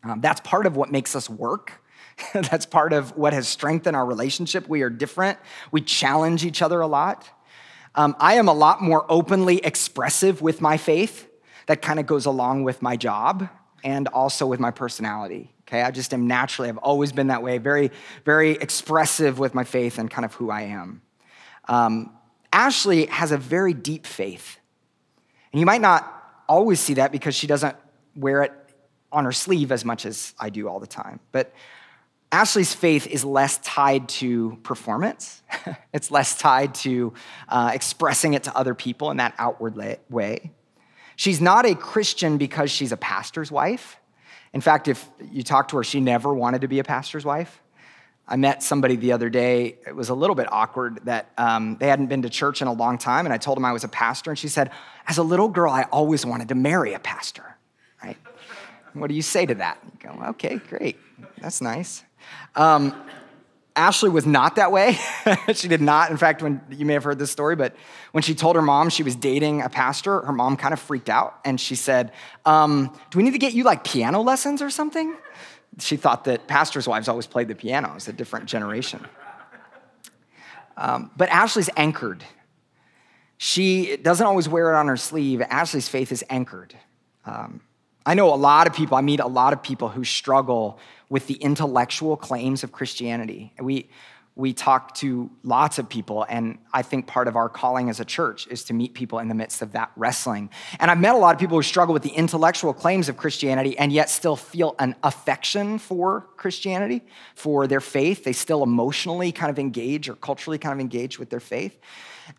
Um, 0.04 0.22
that's 0.22 0.42
part 0.42 0.66
of 0.66 0.76
what 0.76 0.92
makes 0.92 1.16
us 1.16 1.30
work. 1.30 1.82
that's 2.34 2.66
part 2.66 2.94
of 2.94 3.16
what 3.18 3.34
has 3.34 3.48
strengthened 3.48 3.96
our 3.96 4.06
relationship. 4.06 4.68
We 4.68 4.82
are 4.82 4.90
different, 4.90 5.38
we 5.72 5.82
challenge 5.82 6.46
each 6.46 6.62
other 6.62 6.82
a 6.82 6.88
lot. 6.88 7.30
Um, 7.94 8.16
I 8.20 8.36
am 8.36 8.48
a 8.48 8.54
lot 8.54 8.82
more 8.82 9.06
openly 9.10 9.58
expressive 9.58 10.42
with 10.42 10.62
my 10.62 10.78
faith. 10.78 11.28
That 11.68 11.82
kind 11.82 12.00
of 12.00 12.06
goes 12.06 12.26
along 12.26 12.64
with 12.64 12.82
my 12.82 12.96
job 12.96 13.50
and 13.84 14.08
also 14.10 14.46
with 14.46 14.60
my 14.60 14.72
personality. 14.72 15.54
Okay, 15.68 15.82
I 15.82 15.92
just 15.92 16.14
am 16.14 16.28
naturally, 16.28 16.70
I've 16.70 16.78
always 16.78 17.12
been 17.12 17.28
that 17.28 17.44
way, 17.44 17.58
very, 17.58 17.92
very 18.26 18.52
expressive 18.52 19.40
with 19.40 19.54
my 19.54 19.64
faith 19.64 20.00
and 20.00 20.10
kind 20.10 20.26
of 20.26 20.34
who 20.34 20.50
I 20.50 20.64
am. 20.64 21.02
Um, 21.68 22.18
Ashley 22.52 23.06
has 23.06 23.32
a 23.32 23.38
very 23.38 23.74
deep 23.74 24.06
faith. 24.06 24.60
And 25.54 25.60
you 25.60 25.66
might 25.66 25.82
not 25.82 26.44
always 26.48 26.80
see 26.80 26.96
that 26.96 27.12
because 27.12 27.36
she 27.36 27.48
doesn't 27.48 27.76
wear 28.16 28.44
it 28.44 28.52
on 29.12 29.26
her 29.26 29.32
sleeve 29.32 29.72
as 29.72 29.84
much 29.84 30.06
as 30.06 30.34
I 30.40 30.50
do 30.50 30.68
all 30.68 30.80
the 30.80 30.88
time. 30.88 31.20
But 31.32 31.54
Ashley's 32.32 32.74
faith 32.74 33.08
is 33.08 33.26
less 33.26 33.58
tied 33.58 34.08
to 34.08 34.58
performance. 34.64 35.44
it's 35.94 36.12
less 36.12 36.38
tied 36.38 36.76
to 36.76 37.14
uh, 37.50 37.72
expressing 37.74 38.34
it 38.34 38.44
to 38.44 38.56
other 38.56 38.74
people 38.74 39.12
in 39.12 39.18
that 39.18 39.34
outward 39.38 39.76
way. 40.10 40.52
She's 41.18 41.42
not 41.42 41.66
a 41.66 41.76
Christian 41.76 42.38
because 42.38 42.72
she's 42.72 42.92
a 42.92 42.98
pastor's 42.98 43.52
wife. 43.52 43.98
In 44.54 44.62
fact, 44.62 44.88
if 44.88 45.08
you 45.30 45.44
talk 45.44 45.68
to 45.70 45.78
her, 45.78 45.84
she 45.84 46.00
never 46.00 46.34
wanted 46.34 46.62
to 46.62 46.68
be 46.68 46.80
a 46.80 46.84
pastor's 46.84 47.26
wife. 47.26 47.62
I 48.28 48.38
met 48.38 48.64
somebody 48.64 48.96
the 48.96 49.12
other 49.12 49.30
day. 49.30 49.78
It 49.86 49.96
was 49.96 50.08
a 50.08 50.14
little 50.14 50.36
bit 50.36 50.52
awkward 50.52 51.02
that 51.04 51.32
um, 51.38 51.76
they 51.80 51.88
hadn't 51.88 52.08
been 52.08 52.22
to 52.22 52.30
church 52.30 52.62
in 52.62 52.68
a 52.68 52.74
long 52.74 52.98
time, 52.98 53.26
and 53.26 53.34
I 53.34 53.38
told 53.38 53.58
them 53.58 53.66
I 53.66 53.74
was 53.74 53.84
a 53.84 53.90
pastor, 53.90 54.32
and 54.32 54.40
she 54.40 54.48
said, 54.48 54.72
As 55.06 55.18
a 55.18 55.24
little 55.24 55.50
girl, 55.50 55.72
I 55.72 55.84
always 55.84 56.26
wanted 56.26 56.48
to 56.50 56.56
marry 56.56 56.94
a 56.94 57.00
pastor? 57.00 57.58
What 58.94 59.08
do 59.08 59.16
you 59.16 59.22
say 59.22 59.46
to 59.46 59.56
that? 59.56 59.80
You 59.86 60.10
go, 60.10 60.26
okay, 60.30 60.58
great. 60.70 60.98
That's 61.42 61.62
nice. 61.62 62.04
Um, 62.56 62.94
Ashley 63.76 64.10
was 64.10 64.26
not 64.26 64.58
that 64.58 64.72
way. 64.72 64.98
she 65.54 65.68
did 65.68 65.82
not. 65.82 66.12
In 66.12 66.18
fact, 66.18 66.42
when 66.42 66.62
you 66.70 66.86
may 66.86 66.94
have 66.94 67.04
heard 67.04 67.20
this 67.20 67.32
story, 67.32 67.56
but 67.56 67.76
when 68.12 68.22
she 68.22 68.36
told 68.36 68.56
her 68.56 68.62
mom 68.62 68.90
she 68.90 69.04
was 69.04 69.16
dating 69.16 69.62
a 69.62 69.70
pastor, 69.70 70.22
her 70.22 70.34
mom 70.34 70.58
kind 70.58 70.74
of 70.74 70.80
freaked 70.80 71.10
out 71.10 71.40
and 71.46 71.60
she 71.60 71.76
said, 71.76 72.12
um, 72.46 72.94
Do 73.10 73.18
we 73.18 73.24
need 73.24 73.32
to 73.32 73.40
get 73.40 73.54
you 73.54 73.64
like 73.64 73.84
piano 73.84 74.22
lessons 74.22 74.62
or 74.62 74.70
something? 74.70 75.16
She 75.80 75.96
thought 75.96 76.26
that 76.26 76.48
pastors' 76.48 76.88
wives 76.88 77.08
always 77.08 77.28
played 77.28 77.48
the 77.48 77.56
piano, 77.56 77.94
it's 77.96 78.10
a 78.10 78.14
different 78.14 78.46
generation. 78.46 79.06
Um, 80.76 81.12
but 81.16 81.30
Ashley's 81.30 81.70
anchored. 81.78 82.24
She 83.38 83.98
doesn't 83.98 84.26
always 84.26 84.50
wear 84.50 84.74
it 84.74 84.76
on 84.76 84.88
her 84.88 84.98
sleeve. 84.98 85.42
Ashley's 85.42 85.88
faith 85.88 86.12
is 86.12 86.24
anchored. 86.30 86.76
Um, 87.26 87.62
I 88.06 88.16
know 88.16 88.34
a 88.34 88.36
lot 88.36 88.68
of 88.68 88.74
people, 88.74 88.98
I 88.98 89.02
meet 89.02 89.20
a 89.20 89.28
lot 89.28 89.54
of 89.54 89.62
people 89.62 89.90
who 89.90 90.04
struggle 90.04 90.80
with 91.10 91.28
the 91.28 91.36
intellectual 91.36 92.18
claims 92.18 92.64
of 92.64 92.72
Christianity. 92.72 93.54
We, 93.60 93.90
we 94.36 94.54
talk 94.54 94.96
to 94.96 95.30
lots 95.44 95.78
of 95.78 95.90
people, 95.90 96.26
and 96.28 96.58
I 96.74 96.82
think 96.82 97.06
part 97.06 97.28
of 97.28 97.36
our 97.36 97.50
calling 97.50 97.90
as 97.90 98.00
a 98.00 98.06
church 98.06 98.48
is 98.48 98.64
to 98.66 98.74
meet 98.74 98.94
people 98.94 99.20
in 99.20 99.28
the 99.28 99.36
midst 99.36 99.62
of 99.62 99.74
that 99.74 99.92
wrestling. 99.96 100.50
And 100.80 100.90
I've 100.90 101.00
met 101.00 101.14
a 101.14 101.18
lot 101.18 101.36
of 101.36 101.40
people 101.40 101.58
who 101.58 101.64
struggle 101.64 101.94
with 101.94 102.02
the 102.02 102.10
intellectual 102.10 102.74
claims 102.74 103.10
of 103.10 103.18
Christianity 103.18 103.78
and 103.78 103.92
yet 103.92 104.10
still 104.10 104.38
feel 104.38 104.76
an 104.80 104.96
affection 105.04 105.78
for 105.78 106.28
Christianity, 106.38 107.02
for 107.36 107.68
their 107.68 107.82
faith. 107.82 108.24
They 108.24 108.34
still 108.34 108.64
emotionally 108.64 109.32
kind 109.32 109.52
of 109.52 109.60
engage 109.60 110.10
or 110.10 110.16
culturally 110.16 110.58
kind 110.58 110.74
of 110.74 110.80
engage 110.80 111.20
with 111.20 111.30
their 111.30 111.42
faith. 111.42 111.78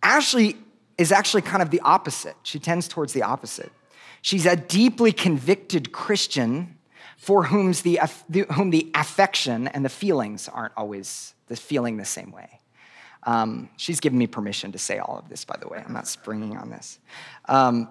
Ashley 0.03 0.57
is 0.99 1.13
actually 1.13 1.43
kind 1.43 1.63
of 1.63 1.71
the 1.71 1.81
opposite. 1.81 2.37
She 2.43 2.59
tends 2.59 2.89
towards 2.89 3.13
the 3.13 3.23
opposite. 3.23 3.71
She's 4.23 4.47
a 4.47 4.57
deeply 4.57 5.13
convicted 5.13 5.93
Christian 5.93 6.79
for 7.17 7.45
whom 7.45 7.73
the, 7.73 8.01
whom 8.55 8.71
the 8.71 8.91
affection 8.95 9.69
and 9.69 9.85
the 9.85 9.89
feelings 9.89 10.49
aren't 10.49 10.73
always 10.77 11.35
the 11.49 11.57
feeling 11.57 11.97
the 11.97 12.05
same 12.05 12.33
way. 12.33 12.61
Um, 13.25 13.69
she's 13.77 14.01
given 14.01 14.19
me 14.19 14.27
permission 14.27 14.73
to 14.73 14.79
say 14.79 14.99
all 14.99 15.19
of 15.19 15.29
this, 15.29 15.45
by 15.45 15.57
the 15.61 15.69
way. 15.69 15.83
I'm 15.85 15.93
not 15.93 16.09
springing 16.09 16.57
on 16.57 16.71
this. 16.71 16.99
Um, 17.49 17.89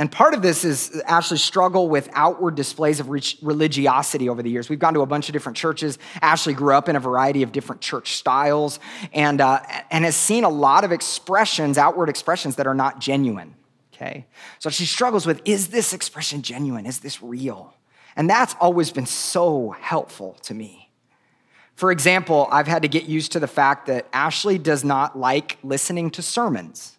and 0.00 0.12
part 0.12 0.34
of 0.34 0.42
this 0.42 0.64
is 0.64 1.00
Ashley's 1.06 1.42
struggle 1.42 1.88
with 1.88 2.08
outward 2.12 2.54
displays 2.54 3.00
of 3.00 3.08
religiosity 3.08 4.28
over 4.28 4.44
the 4.44 4.50
years. 4.50 4.68
We've 4.68 4.78
gone 4.78 4.94
to 4.94 5.00
a 5.00 5.06
bunch 5.06 5.28
of 5.28 5.32
different 5.32 5.58
churches. 5.58 5.98
Ashley 6.22 6.54
grew 6.54 6.74
up 6.74 6.88
in 6.88 6.94
a 6.94 7.00
variety 7.00 7.42
of 7.42 7.50
different 7.50 7.80
church 7.80 8.14
styles 8.14 8.78
and, 9.12 9.40
uh, 9.40 9.60
and 9.90 10.04
has 10.04 10.14
seen 10.14 10.44
a 10.44 10.48
lot 10.48 10.84
of 10.84 10.92
expressions, 10.92 11.78
outward 11.78 12.08
expressions, 12.08 12.54
that 12.56 12.68
are 12.68 12.74
not 12.74 13.00
genuine 13.00 13.54
okay? 14.00 14.26
So 14.58 14.70
she 14.70 14.86
struggles 14.86 15.26
with 15.26 15.42
is 15.44 15.68
this 15.68 15.92
expression 15.92 16.42
genuine? 16.42 16.86
Is 16.86 17.00
this 17.00 17.22
real? 17.22 17.74
And 18.16 18.28
that's 18.28 18.54
always 18.60 18.90
been 18.90 19.06
so 19.06 19.70
helpful 19.80 20.36
to 20.42 20.54
me. 20.54 20.90
For 21.74 21.92
example, 21.92 22.48
I've 22.50 22.66
had 22.66 22.82
to 22.82 22.88
get 22.88 23.04
used 23.04 23.32
to 23.32 23.40
the 23.40 23.46
fact 23.46 23.86
that 23.86 24.06
Ashley 24.12 24.58
does 24.58 24.84
not 24.84 25.16
like 25.16 25.58
listening 25.62 26.10
to 26.12 26.22
sermons, 26.22 26.98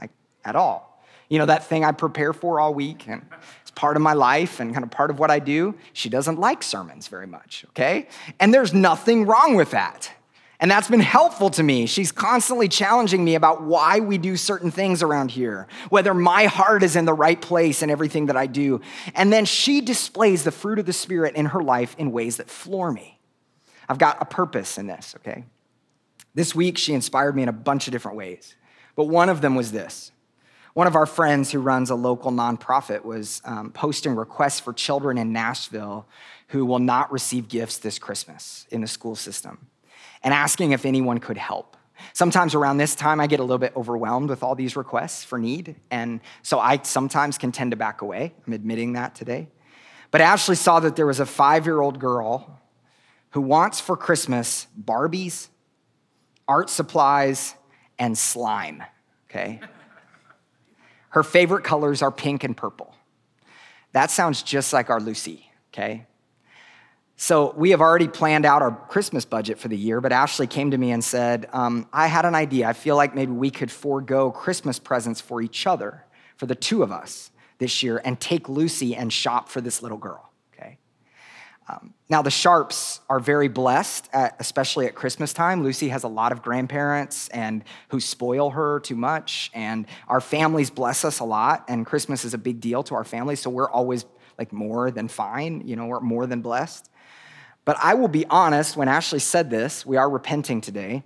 like 0.00 0.10
at 0.44 0.56
all. 0.56 1.02
You 1.28 1.38
know, 1.38 1.46
that 1.46 1.66
thing 1.66 1.84
I 1.84 1.92
prepare 1.92 2.32
for 2.32 2.58
all 2.58 2.72
week, 2.72 3.06
and 3.08 3.26
it's 3.60 3.70
part 3.72 3.96
of 3.96 4.02
my 4.02 4.14
life 4.14 4.60
and 4.60 4.72
kind 4.72 4.84
of 4.84 4.90
part 4.90 5.10
of 5.10 5.18
what 5.18 5.30
I 5.30 5.38
do. 5.38 5.74
She 5.92 6.08
doesn't 6.08 6.38
like 6.38 6.62
sermons 6.62 7.08
very 7.08 7.26
much, 7.26 7.66
okay? 7.70 8.08
And 8.40 8.54
there's 8.54 8.72
nothing 8.72 9.26
wrong 9.26 9.54
with 9.54 9.72
that. 9.72 10.10
And 10.58 10.70
that's 10.70 10.88
been 10.88 11.00
helpful 11.00 11.50
to 11.50 11.62
me. 11.62 11.86
She's 11.86 12.10
constantly 12.10 12.68
challenging 12.68 13.24
me 13.24 13.34
about 13.34 13.62
why 13.62 14.00
we 14.00 14.16
do 14.16 14.36
certain 14.36 14.70
things 14.70 15.02
around 15.02 15.30
here, 15.30 15.66
whether 15.90 16.14
my 16.14 16.46
heart 16.46 16.82
is 16.82 16.96
in 16.96 17.04
the 17.04 17.12
right 17.12 17.40
place 17.40 17.82
in 17.82 17.90
everything 17.90 18.26
that 18.26 18.36
I 18.36 18.46
do. 18.46 18.80
And 19.14 19.30
then 19.30 19.44
she 19.44 19.82
displays 19.82 20.44
the 20.44 20.50
fruit 20.50 20.78
of 20.78 20.86
the 20.86 20.94
Spirit 20.94 21.34
in 21.34 21.46
her 21.46 21.62
life 21.62 21.94
in 21.98 22.10
ways 22.10 22.38
that 22.38 22.48
floor 22.48 22.90
me. 22.90 23.18
I've 23.88 23.98
got 23.98 24.16
a 24.20 24.24
purpose 24.24 24.78
in 24.78 24.86
this, 24.86 25.14
okay? 25.18 25.44
This 26.34 26.54
week, 26.54 26.78
she 26.78 26.94
inspired 26.94 27.36
me 27.36 27.42
in 27.42 27.48
a 27.48 27.52
bunch 27.52 27.86
of 27.86 27.92
different 27.92 28.16
ways. 28.16 28.56
But 28.94 29.04
one 29.04 29.28
of 29.28 29.42
them 29.42 29.56
was 29.56 29.72
this. 29.72 30.10
One 30.72 30.86
of 30.86 30.96
our 30.96 31.06
friends 31.06 31.52
who 31.52 31.60
runs 31.60 31.90
a 31.90 31.94
local 31.94 32.30
nonprofit 32.30 33.04
was 33.04 33.42
um, 33.44 33.72
posting 33.72 34.14
requests 34.14 34.60
for 34.60 34.72
children 34.72 35.18
in 35.18 35.32
Nashville 35.32 36.06
who 36.48 36.64
will 36.64 36.78
not 36.78 37.12
receive 37.12 37.48
gifts 37.48 37.78
this 37.78 37.98
Christmas 37.98 38.66
in 38.70 38.80
the 38.80 38.86
school 38.86 39.16
system 39.16 39.58
and 40.22 40.34
asking 40.34 40.72
if 40.72 40.84
anyone 40.84 41.18
could 41.18 41.36
help. 41.36 41.76
Sometimes 42.12 42.54
around 42.54 42.78
this 42.78 42.94
time, 42.94 43.20
I 43.20 43.26
get 43.26 43.40
a 43.40 43.42
little 43.42 43.58
bit 43.58 43.72
overwhelmed 43.76 44.28
with 44.28 44.42
all 44.42 44.54
these 44.54 44.76
requests 44.76 45.24
for 45.24 45.38
need. 45.38 45.76
And 45.90 46.20
so 46.42 46.58
I 46.58 46.80
sometimes 46.82 47.38
can 47.38 47.52
tend 47.52 47.70
to 47.70 47.76
back 47.76 48.02
away. 48.02 48.34
I'm 48.46 48.52
admitting 48.52 48.94
that 48.94 49.14
today. 49.14 49.48
But 50.10 50.20
Ashley 50.20 50.56
saw 50.56 50.80
that 50.80 50.96
there 50.96 51.06
was 51.06 51.20
a 51.20 51.26
five 51.26 51.66
year 51.66 51.80
old 51.80 51.98
girl 51.98 52.60
who 53.30 53.40
wants 53.40 53.80
for 53.80 53.96
Christmas 53.96 54.66
Barbies, 54.82 55.48
art 56.48 56.70
supplies, 56.70 57.54
and 57.98 58.16
slime, 58.16 58.82
okay? 59.28 59.60
Her 61.10 61.22
favorite 61.22 61.64
colors 61.64 62.02
are 62.02 62.10
pink 62.10 62.44
and 62.44 62.56
purple. 62.56 62.94
That 63.92 64.10
sounds 64.10 64.42
just 64.42 64.72
like 64.72 64.90
our 64.90 65.00
Lucy, 65.00 65.50
okay? 65.72 66.06
So 67.16 67.54
we 67.56 67.70
have 67.70 67.80
already 67.80 68.08
planned 68.08 68.44
out 68.44 68.60
our 68.60 68.72
Christmas 68.88 69.24
budget 69.24 69.58
for 69.58 69.68
the 69.68 69.76
year, 69.76 70.00
but 70.00 70.12
Ashley 70.12 70.46
came 70.46 70.70
to 70.70 70.78
me 70.78 70.92
and 70.92 71.02
said, 71.02 71.48
um, 71.52 71.88
I 71.92 72.08
had 72.08 72.26
an 72.26 72.34
idea. 72.34 72.68
I 72.68 72.74
feel 72.74 72.94
like 72.96 73.14
maybe 73.14 73.32
we 73.32 73.50
could 73.50 73.70
forego 73.70 74.30
Christmas 74.30 74.78
presents 74.78 75.20
for 75.20 75.40
each 75.40 75.66
other, 75.66 76.04
for 76.36 76.44
the 76.44 76.54
two 76.54 76.82
of 76.82 76.92
us 76.92 77.30
this 77.58 77.82
year, 77.82 78.02
and 78.04 78.20
take 78.20 78.48
Lucy 78.50 78.94
and 78.94 79.10
shop 79.10 79.48
for 79.48 79.62
this 79.62 79.82
little 79.82 79.96
girl. 79.96 80.30
Um, 81.68 81.94
now, 82.08 82.22
the 82.22 82.30
Sharps 82.30 83.00
are 83.10 83.18
very 83.18 83.48
blessed, 83.48 84.08
at, 84.12 84.36
especially 84.38 84.86
at 84.86 84.94
Christmas 84.94 85.32
time. 85.32 85.64
Lucy 85.64 85.88
has 85.88 86.04
a 86.04 86.08
lot 86.08 86.30
of 86.30 86.40
grandparents 86.40 87.28
and 87.28 87.64
who 87.88 87.98
spoil 87.98 88.50
her 88.50 88.78
too 88.80 88.94
much, 88.94 89.50
and 89.52 89.86
our 90.06 90.20
families 90.20 90.70
bless 90.70 91.04
us 91.04 91.18
a 91.18 91.24
lot. 91.24 91.64
And 91.68 91.84
Christmas 91.84 92.24
is 92.24 92.34
a 92.34 92.38
big 92.38 92.60
deal 92.60 92.84
to 92.84 92.94
our 92.94 93.04
family, 93.04 93.34
so 93.34 93.50
we're 93.50 93.70
always 93.70 94.04
like 94.38 94.52
more 94.52 94.92
than 94.92 95.08
fine. 95.08 95.66
You 95.66 95.74
know, 95.74 95.86
we're 95.86 96.00
more 96.00 96.26
than 96.26 96.40
blessed. 96.40 96.88
But 97.66 97.76
I 97.82 97.92
will 97.92 98.08
be 98.08 98.24
honest. 98.30 98.78
When 98.78 98.88
Ashley 98.88 99.18
said 99.18 99.50
this, 99.50 99.84
we 99.84 99.98
are 99.98 100.08
repenting 100.08 100.62
today. 100.62 101.02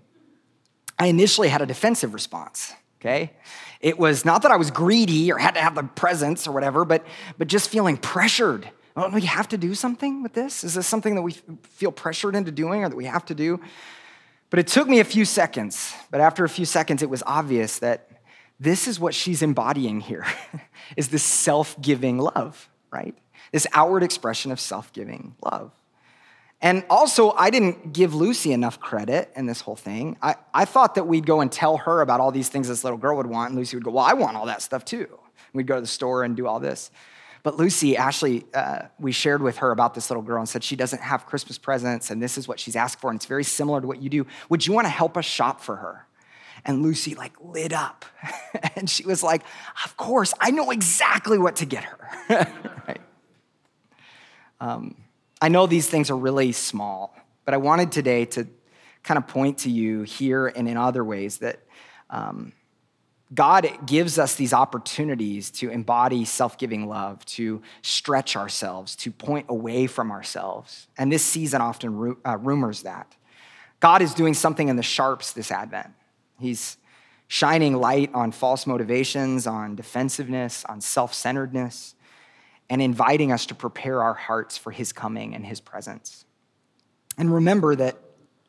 I 0.96 1.06
initially 1.06 1.48
had 1.48 1.62
a 1.62 1.66
defensive 1.66 2.14
response. 2.14 2.72
Okay, 3.00 3.32
it 3.80 3.98
was 3.98 4.24
not 4.24 4.42
that 4.42 4.52
I 4.52 4.56
was 4.56 4.70
greedy 4.70 5.32
or 5.32 5.38
had 5.38 5.54
to 5.54 5.60
have 5.60 5.74
the 5.74 5.82
presents 5.82 6.46
or 6.46 6.52
whatever, 6.52 6.84
but 6.84 7.04
but 7.38 7.48
just 7.48 7.70
feeling 7.70 7.96
pressured 7.96 8.70
don't 9.00 9.14
we 9.14 9.22
have 9.22 9.48
to 9.48 9.58
do 9.58 9.74
something 9.74 10.22
with 10.22 10.32
this? 10.32 10.64
Is 10.64 10.74
this 10.74 10.86
something 10.86 11.14
that 11.14 11.22
we 11.22 11.32
feel 11.62 11.92
pressured 11.92 12.34
into 12.34 12.50
doing 12.50 12.84
or 12.84 12.88
that 12.88 12.96
we 12.96 13.06
have 13.06 13.24
to 13.26 13.34
do? 13.34 13.60
But 14.50 14.58
it 14.58 14.66
took 14.66 14.88
me 14.88 15.00
a 15.00 15.04
few 15.04 15.24
seconds. 15.24 15.94
But 16.10 16.20
after 16.20 16.44
a 16.44 16.48
few 16.48 16.64
seconds, 16.64 17.02
it 17.02 17.10
was 17.10 17.22
obvious 17.26 17.78
that 17.78 18.08
this 18.58 18.88
is 18.88 19.00
what 19.00 19.14
she's 19.14 19.42
embodying 19.42 20.00
here 20.00 20.26
is 20.96 21.08
this 21.08 21.22
self-giving 21.22 22.18
love, 22.18 22.68
right? 22.90 23.16
This 23.52 23.66
outward 23.72 24.02
expression 24.02 24.52
of 24.52 24.60
self-giving 24.60 25.36
love. 25.42 25.72
And 26.62 26.84
also, 26.90 27.30
I 27.32 27.48
didn't 27.48 27.94
give 27.94 28.14
Lucy 28.14 28.52
enough 28.52 28.80
credit 28.80 29.32
in 29.34 29.46
this 29.46 29.62
whole 29.62 29.76
thing. 29.76 30.18
I, 30.20 30.34
I 30.52 30.66
thought 30.66 30.96
that 30.96 31.06
we'd 31.06 31.24
go 31.24 31.40
and 31.40 31.50
tell 31.50 31.78
her 31.78 32.02
about 32.02 32.20
all 32.20 32.30
these 32.30 32.50
things 32.50 32.68
this 32.68 32.84
little 32.84 32.98
girl 32.98 33.16
would 33.16 33.26
want, 33.26 33.50
and 33.50 33.58
Lucy 33.58 33.76
would 33.76 33.84
go, 33.84 33.90
Well, 33.90 34.04
I 34.04 34.12
want 34.12 34.36
all 34.36 34.46
that 34.46 34.60
stuff 34.60 34.84
too. 34.84 35.06
And 35.08 35.54
We'd 35.54 35.66
go 35.66 35.76
to 35.76 35.80
the 35.80 35.86
store 35.86 36.22
and 36.22 36.36
do 36.36 36.46
all 36.46 36.60
this. 36.60 36.90
But 37.42 37.56
Lucy, 37.56 37.96
Ashley, 37.96 38.44
uh, 38.52 38.82
we 38.98 39.12
shared 39.12 39.40
with 39.40 39.58
her 39.58 39.70
about 39.70 39.94
this 39.94 40.10
little 40.10 40.22
girl 40.22 40.40
and 40.40 40.48
said 40.48 40.62
she 40.62 40.76
doesn't 40.76 41.00
have 41.00 41.24
Christmas 41.24 41.56
presents 41.56 42.10
and 42.10 42.22
this 42.22 42.36
is 42.36 42.46
what 42.46 42.60
she's 42.60 42.76
asked 42.76 43.00
for 43.00 43.10
and 43.10 43.16
it's 43.16 43.26
very 43.26 43.44
similar 43.44 43.80
to 43.80 43.86
what 43.86 44.02
you 44.02 44.10
do. 44.10 44.26
Would 44.50 44.66
you 44.66 44.74
want 44.74 44.84
to 44.84 44.90
help 44.90 45.16
us 45.16 45.24
shop 45.24 45.60
for 45.62 45.76
her? 45.76 46.06
And 46.66 46.82
Lucy 46.82 47.14
like 47.14 47.32
lit 47.40 47.72
up 47.72 48.04
and 48.76 48.90
she 48.90 49.06
was 49.06 49.22
like, 49.22 49.42
Of 49.84 49.96
course, 49.96 50.34
I 50.38 50.50
know 50.50 50.70
exactly 50.70 51.38
what 51.38 51.56
to 51.56 51.64
get 51.64 51.84
her. 51.84 51.98
right? 52.86 53.00
um, 54.60 54.96
I 55.40 55.48
know 55.48 55.66
these 55.66 55.88
things 55.88 56.10
are 56.10 56.16
really 56.16 56.52
small, 56.52 57.16
but 57.44 57.54
I 57.54 57.56
wanted 57.56 57.92
today 57.92 58.24
to 58.26 58.46
kind 59.02 59.18
of 59.18 59.26
point 59.26 59.58
to 59.58 59.70
you 59.70 60.02
here 60.02 60.46
and 60.48 60.68
in 60.68 60.76
other 60.76 61.04
ways 61.04 61.38
that. 61.38 61.60
Um, 62.08 62.52
God 63.32 63.68
gives 63.86 64.18
us 64.18 64.34
these 64.34 64.52
opportunities 64.52 65.52
to 65.52 65.70
embody 65.70 66.24
self 66.24 66.58
giving 66.58 66.88
love, 66.88 67.24
to 67.26 67.62
stretch 67.80 68.34
ourselves, 68.34 68.96
to 68.96 69.12
point 69.12 69.46
away 69.48 69.86
from 69.86 70.10
ourselves. 70.10 70.88
And 70.98 71.12
this 71.12 71.24
season 71.24 71.60
often 71.60 72.16
uh, 72.26 72.38
rumors 72.38 72.82
that. 72.82 73.14
God 73.78 74.02
is 74.02 74.14
doing 74.14 74.34
something 74.34 74.68
in 74.68 74.76
the 74.76 74.82
sharps 74.82 75.32
this 75.32 75.50
Advent. 75.50 75.92
He's 76.40 76.76
shining 77.28 77.76
light 77.76 78.10
on 78.12 78.32
false 78.32 78.66
motivations, 78.66 79.46
on 79.46 79.76
defensiveness, 79.76 80.64
on 80.64 80.80
self 80.80 81.14
centeredness, 81.14 81.94
and 82.70 82.80
inviting 82.80 83.32
us 83.32 83.44
to 83.46 83.54
prepare 83.54 84.02
our 84.02 84.14
hearts 84.14 84.56
for 84.56 84.70
His 84.70 84.92
coming 84.92 85.34
and 85.34 85.44
His 85.44 85.60
presence. 85.60 86.24
And 87.18 87.34
remember 87.34 87.76
that 87.76 87.98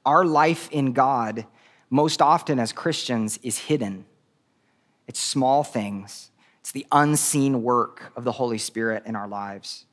our 0.06 0.24
life 0.24 0.70
in 0.72 0.94
God, 0.94 1.46
most 1.90 2.22
often 2.22 2.60
as 2.60 2.72
Christians, 2.72 3.38
is 3.44 3.58
hidden 3.58 4.06
it's 5.08 5.20
small 5.20 5.62
things, 5.66 6.32
it's 6.62 6.72
the 6.72 6.88
unseen 6.90 7.64
work 7.64 8.14
of 8.16 8.24
the 8.24 8.32
Holy 8.32 8.58
Spirit 8.58 9.04
in 9.06 9.18
our 9.18 9.28
lives. 9.28 9.84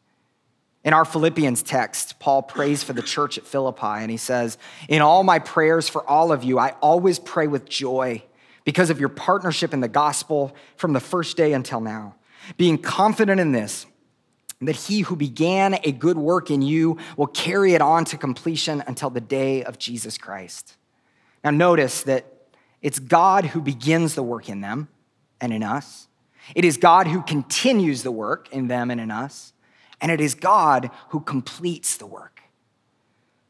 In 0.84 0.92
our 0.92 1.04
Philippians 1.04 1.64
text, 1.64 2.20
Paul 2.20 2.42
prays 2.42 2.84
for 2.84 2.92
the 2.92 3.02
church 3.02 3.36
at 3.36 3.44
Philippi, 3.44 3.84
and 3.84 4.12
he 4.12 4.16
says, 4.16 4.58
In 4.88 5.02
all 5.02 5.24
my 5.24 5.40
prayers 5.40 5.88
for 5.88 6.08
all 6.08 6.30
of 6.30 6.44
you, 6.44 6.56
I 6.56 6.76
always 6.80 7.18
pray 7.18 7.48
with 7.48 7.68
joy 7.68 8.22
because 8.64 8.90
of 8.90 9.00
your 9.00 9.08
partnership 9.08 9.74
in 9.74 9.80
the 9.80 9.88
gospel 9.88 10.54
from 10.76 10.92
the 10.92 11.00
first 11.00 11.36
day 11.36 11.52
until 11.52 11.80
now, 11.80 12.14
being 12.56 12.78
confident 12.78 13.40
in 13.40 13.50
this, 13.50 13.86
that 14.60 14.76
he 14.76 15.00
who 15.00 15.14
began 15.14 15.78
a 15.84 15.92
good 15.92 16.18
work 16.18 16.50
in 16.50 16.62
you 16.62 16.98
will 17.16 17.28
carry 17.28 17.74
it 17.74 17.80
on 17.80 18.04
to 18.06 18.16
completion 18.16 18.82
until 18.86 19.10
the 19.10 19.20
day 19.20 19.62
of 19.62 19.78
Jesus 19.78 20.18
Christ. 20.18 20.76
Now, 21.44 21.50
notice 21.50 22.02
that 22.02 22.26
it's 22.82 22.98
God 22.98 23.46
who 23.46 23.60
begins 23.60 24.14
the 24.14 24.22
work 24.22 24.48
in 24.48 24.60
them 24.60 24.88
and 25.40 25.52
in 25.52 25.62
us. 25.62 26.08
It 26.54 26.64
is 26.64 26.76
God 26.76 27.06
who 27.06 27.22
continues 27.22 28.02
the 28.02 28.10
work 28.10 28.48
in 28.52 28.68
them 28.68 28.90
and 28.90 29.00
in 29.00 29.10
us. 29.10 29.52
And 30.00 30.10
it 30.10 30.20
is 30.20 30.34
God 30.34 30.90
who 31.10 31.20
completes 31.20 31.96
the 31.96 32.06
work. 32.06 32.42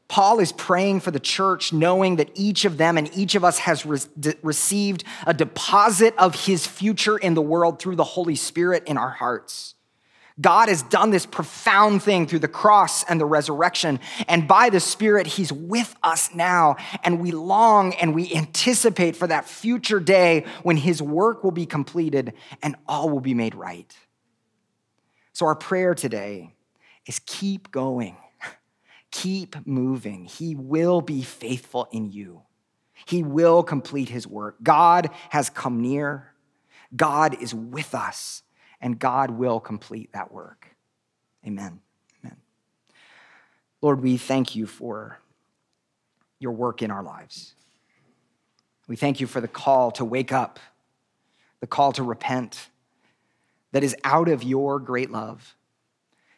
Paul 0.09 0.41
is 0.41 0.53
praying 0.53 1.01
for 1.01 1.11
the 1.11 1.21
church, 1.21 1.71
knowing 1.71 2.17
that 2.17 2.31
each 2.35 2.65
of 2.65 2.79
them 2.79 2.97
and 2.97 3.11
each 3.15 3.35
of 3.35 3.45
us 3.45 3.59
has 3.59 3.85
re- 3.85 4.01
received 4.43 5.05
a 5.27 5.35
deposit 5.35 6.15
of 6.17 6.47
his 6.47 6.67
future 6.67 7.19
in 7.19 7.35
the 7.35 7.43
world 7.43 7.79
through 7.79 7.97
the 7.97 8.05
Holy 8.05 8.35
Spirit 8.35 8.85
in 8.87 8.97
our 8.97 9.11
hearts. 9.11 9.75
God 10.41 10.69
has 10.69 10.83
done 10.85 11.11
this 11.11 11.27
profound 11.27 12.03
thing 12.03 12.27
through 12.27 12.39
the 12.39 12.49
cross 12.49 13.03
and 13.05 13.21
the 13.21 13.27
resurrection. 13.27 13.99
And 14.29 14.47
by 14.47 14.71
the 14.71 14.81
Spirit, 14.81 15.27
He's 15.27 15.53
with 15.53 15.95
us 16.03 16.35
now. 16.35 16.77
And 17.03 17.21
we 17.21 17.33
long 17.33 17.95
and 17.95 18.15
we 18.15 18.33
anticipate 18.33 19.17
for 19.17 19.27
that 19.27 19.49
future 19.49 19.99
day 20.01 20.45
when 20.63 20.77
His 20.77 21.03
work 21.03 21.43
will 21.43 21.51
be 21.51 21.67
completed 21.67 22.35
and 22.63 22.77
all 22.87 23.11
will 23.11 23.21
be 23.21 23.35
made 23.35 23.55
right. 23.55 23.93
So, 25.33 25.47
our 25.47 25.57
prayer 25.57 25.95
today 25.95 26.55
is 27.07 27.21
keep 27.27 27.71
going, 27.71 28.17
keep 29.11 29.67
moving. 29.67 30.25
He 30.25 30.55
will 30.55 31.01
be 31.01 31.23
faithful 31.23 31.89
in 31.91 32.11
you, 32.13 32.43
He 33.07 33.25
will 33.25 33.65
complete 33.65 34.09
His 34.09 34.27
work. 34.27 34.57
God 34.63 35.11
has 35.31 35.51
come 35.51 35.81
near, 35.81 36.33
God 36.95 37.43
is 37.43 37.53
with 37.53 37.93
us 37.93 38.45
and 38.81 38.99
God 38.99 39.31
will 39.31 39.61
complete 39.61 40.13
that 40.13 40.33
work. 40.33 40.69
Amen. 41.47 41.81
Amen. 42.23 42.37
Lord, 43.81 44.03
we 44.03 44.17
thank 44.17 44.55
you 44.55 44.67
for 44.67 45.19
your 46.39 46.53
work 46.53 46.83
in 46.83 46.91
our 46.91 47.03
lives. 47.03 47.55
We 48.87 48.97
thank 48.97 49.21
you 49.21 49.27
for 49.27 49.41
the 49.41 49.49
call 49.49 49.91
to 49.93 50.05
wake 50.05 50.33
up, 50.33 50.59
the 51.61 51.67
call 51.67 51.93
to 51.93 52.03
repent 52.03 52.69
that 53.73 53.85
is 53.85 53.95
out 54.05 54.29
of 54.29 54.43
your 54.43 54.79
great 54.79 55.11
love. 55.11 55.55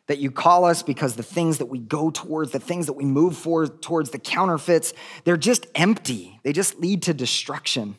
That 0.07 0.18
you 0.18 0.32
call 0.32 0.64
us 0.64 0.82
because 0.82 1.14
the 1.14 1.22
things 1.22 1.59
that 1.59 1.66
we 1.66 1.78
go 1.78 2.11
towards, 2.11 2.51
the 2.51 2.59
things 2.59 2.86
that 2.86 2.95
we 2.95 3.05
move 3.05 3.36
for, 3.36 3.68
towards, 3.68 4.11
the 4.11 4.18
counterfeits, 4.18 4.93
they're 5.22 5.36
just 5.36 5.66
empty. 5.76 6.41
They 6.43 6.53
just 6.53 6.80
lead 6.80 7.03
to 7.03 7.14
destruction. 7.14 7.95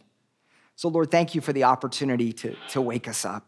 So, 0.75 0.89
Lord, 0.89 1.09
thank 1.09 1.35
you 1.35 1.39
for 1.39 1.53
the 1.53 1.63
opportunity 1.63 2.33
to, 2.33 2.55
to 2.71 2.81
wake 2.81 3.07
us 3.07 3.23
up. 3.23 3.47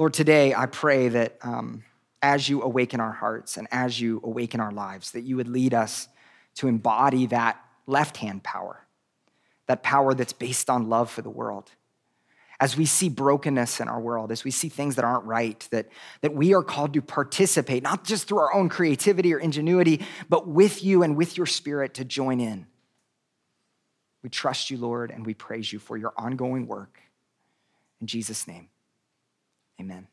Lord, 0.00 0.14
today 0.14 0.54
I 0.54 0.64
pray 0.64 1.08
that 1.08 1.36
um, 1.42 1.84
as 2.22 2.48
you 2.48 2.62
awaken 2.62 3.00
our 3.00 3.12
hearts 3.12 3.58
and 3.58 3.68
as 3.70 4.00
you 4.00 4.18
awaken 4.24 4.58
our 4.58 4.72
lives, 4.72 5.10
that 5.10 5.24
you 5.24 5.36
would 5.36 5.46
lead 5.46 5.74
us 5.74 6.08
to 6.54 6.68
embody 6.68 7.26
that 7.26 7.62
left 7.86 8.16
hand 8.16 8.42
power, 8.42 8.86
that 9.66 9.82
power 9.82 10.14
that's 10.14 10.32
based 10.32 10.70
on 10.70 10.88
love 10.88 11.10
for 11.10 11.20
the 11.20 11.28
world. 11.28 11.70
as 12.60 12.78
we 12.78 12.86
see 12.86 13.10
brokenness 13.10 13.78
in 13.78 13.88
our 13.88 14.00
world, 14.00 14.32
as 14.32 14.42
we 14.42 14.50
see 14.50 14.70
things 14.70 14.96
that 14.96 15.04
aren't 15.04 15.24
right, 15.24 15.68
that, 15.70 15.86
that 16.22 16.34
we 16.34 16.54
are 16.54 16.62
called 16.62 16.94
to 16.94 17.02
participate, 17.02 17.82
not 17.82 18.04
just 18.04 18.26
through 18.26 18.38
our 18.38 18.54
own 18.54 18.70
creativity 18.70 19.34
or 19.34 19.38
ingenuity, 19.38 20.00
but 20.28 20.48
with 20.48 20.82
you 20.82 21.02
and 21.02 21.16
with 21.16 21.36
your 21.36 21.46
spirit 21.46 21.94
to 21.94 22.06
join 22.06 22.40
in. 22.40 22.66
We 24.22 24.30
trust 24.30 24.70
you, 24.70 24.78
Lord, 24.78 25.10
and 25.10 25.26
we 25.26 25.34
praise 25.34 25.72
you 25.72 25.78
for 25.78 25.98
your 25.98 26.14
ongoing 26.16 26.66
work. 26.66 27.00
In 28.00 28.06
Jesus' 28.06 28.46
name, 28.46 28.68
amen. 29.80 30.08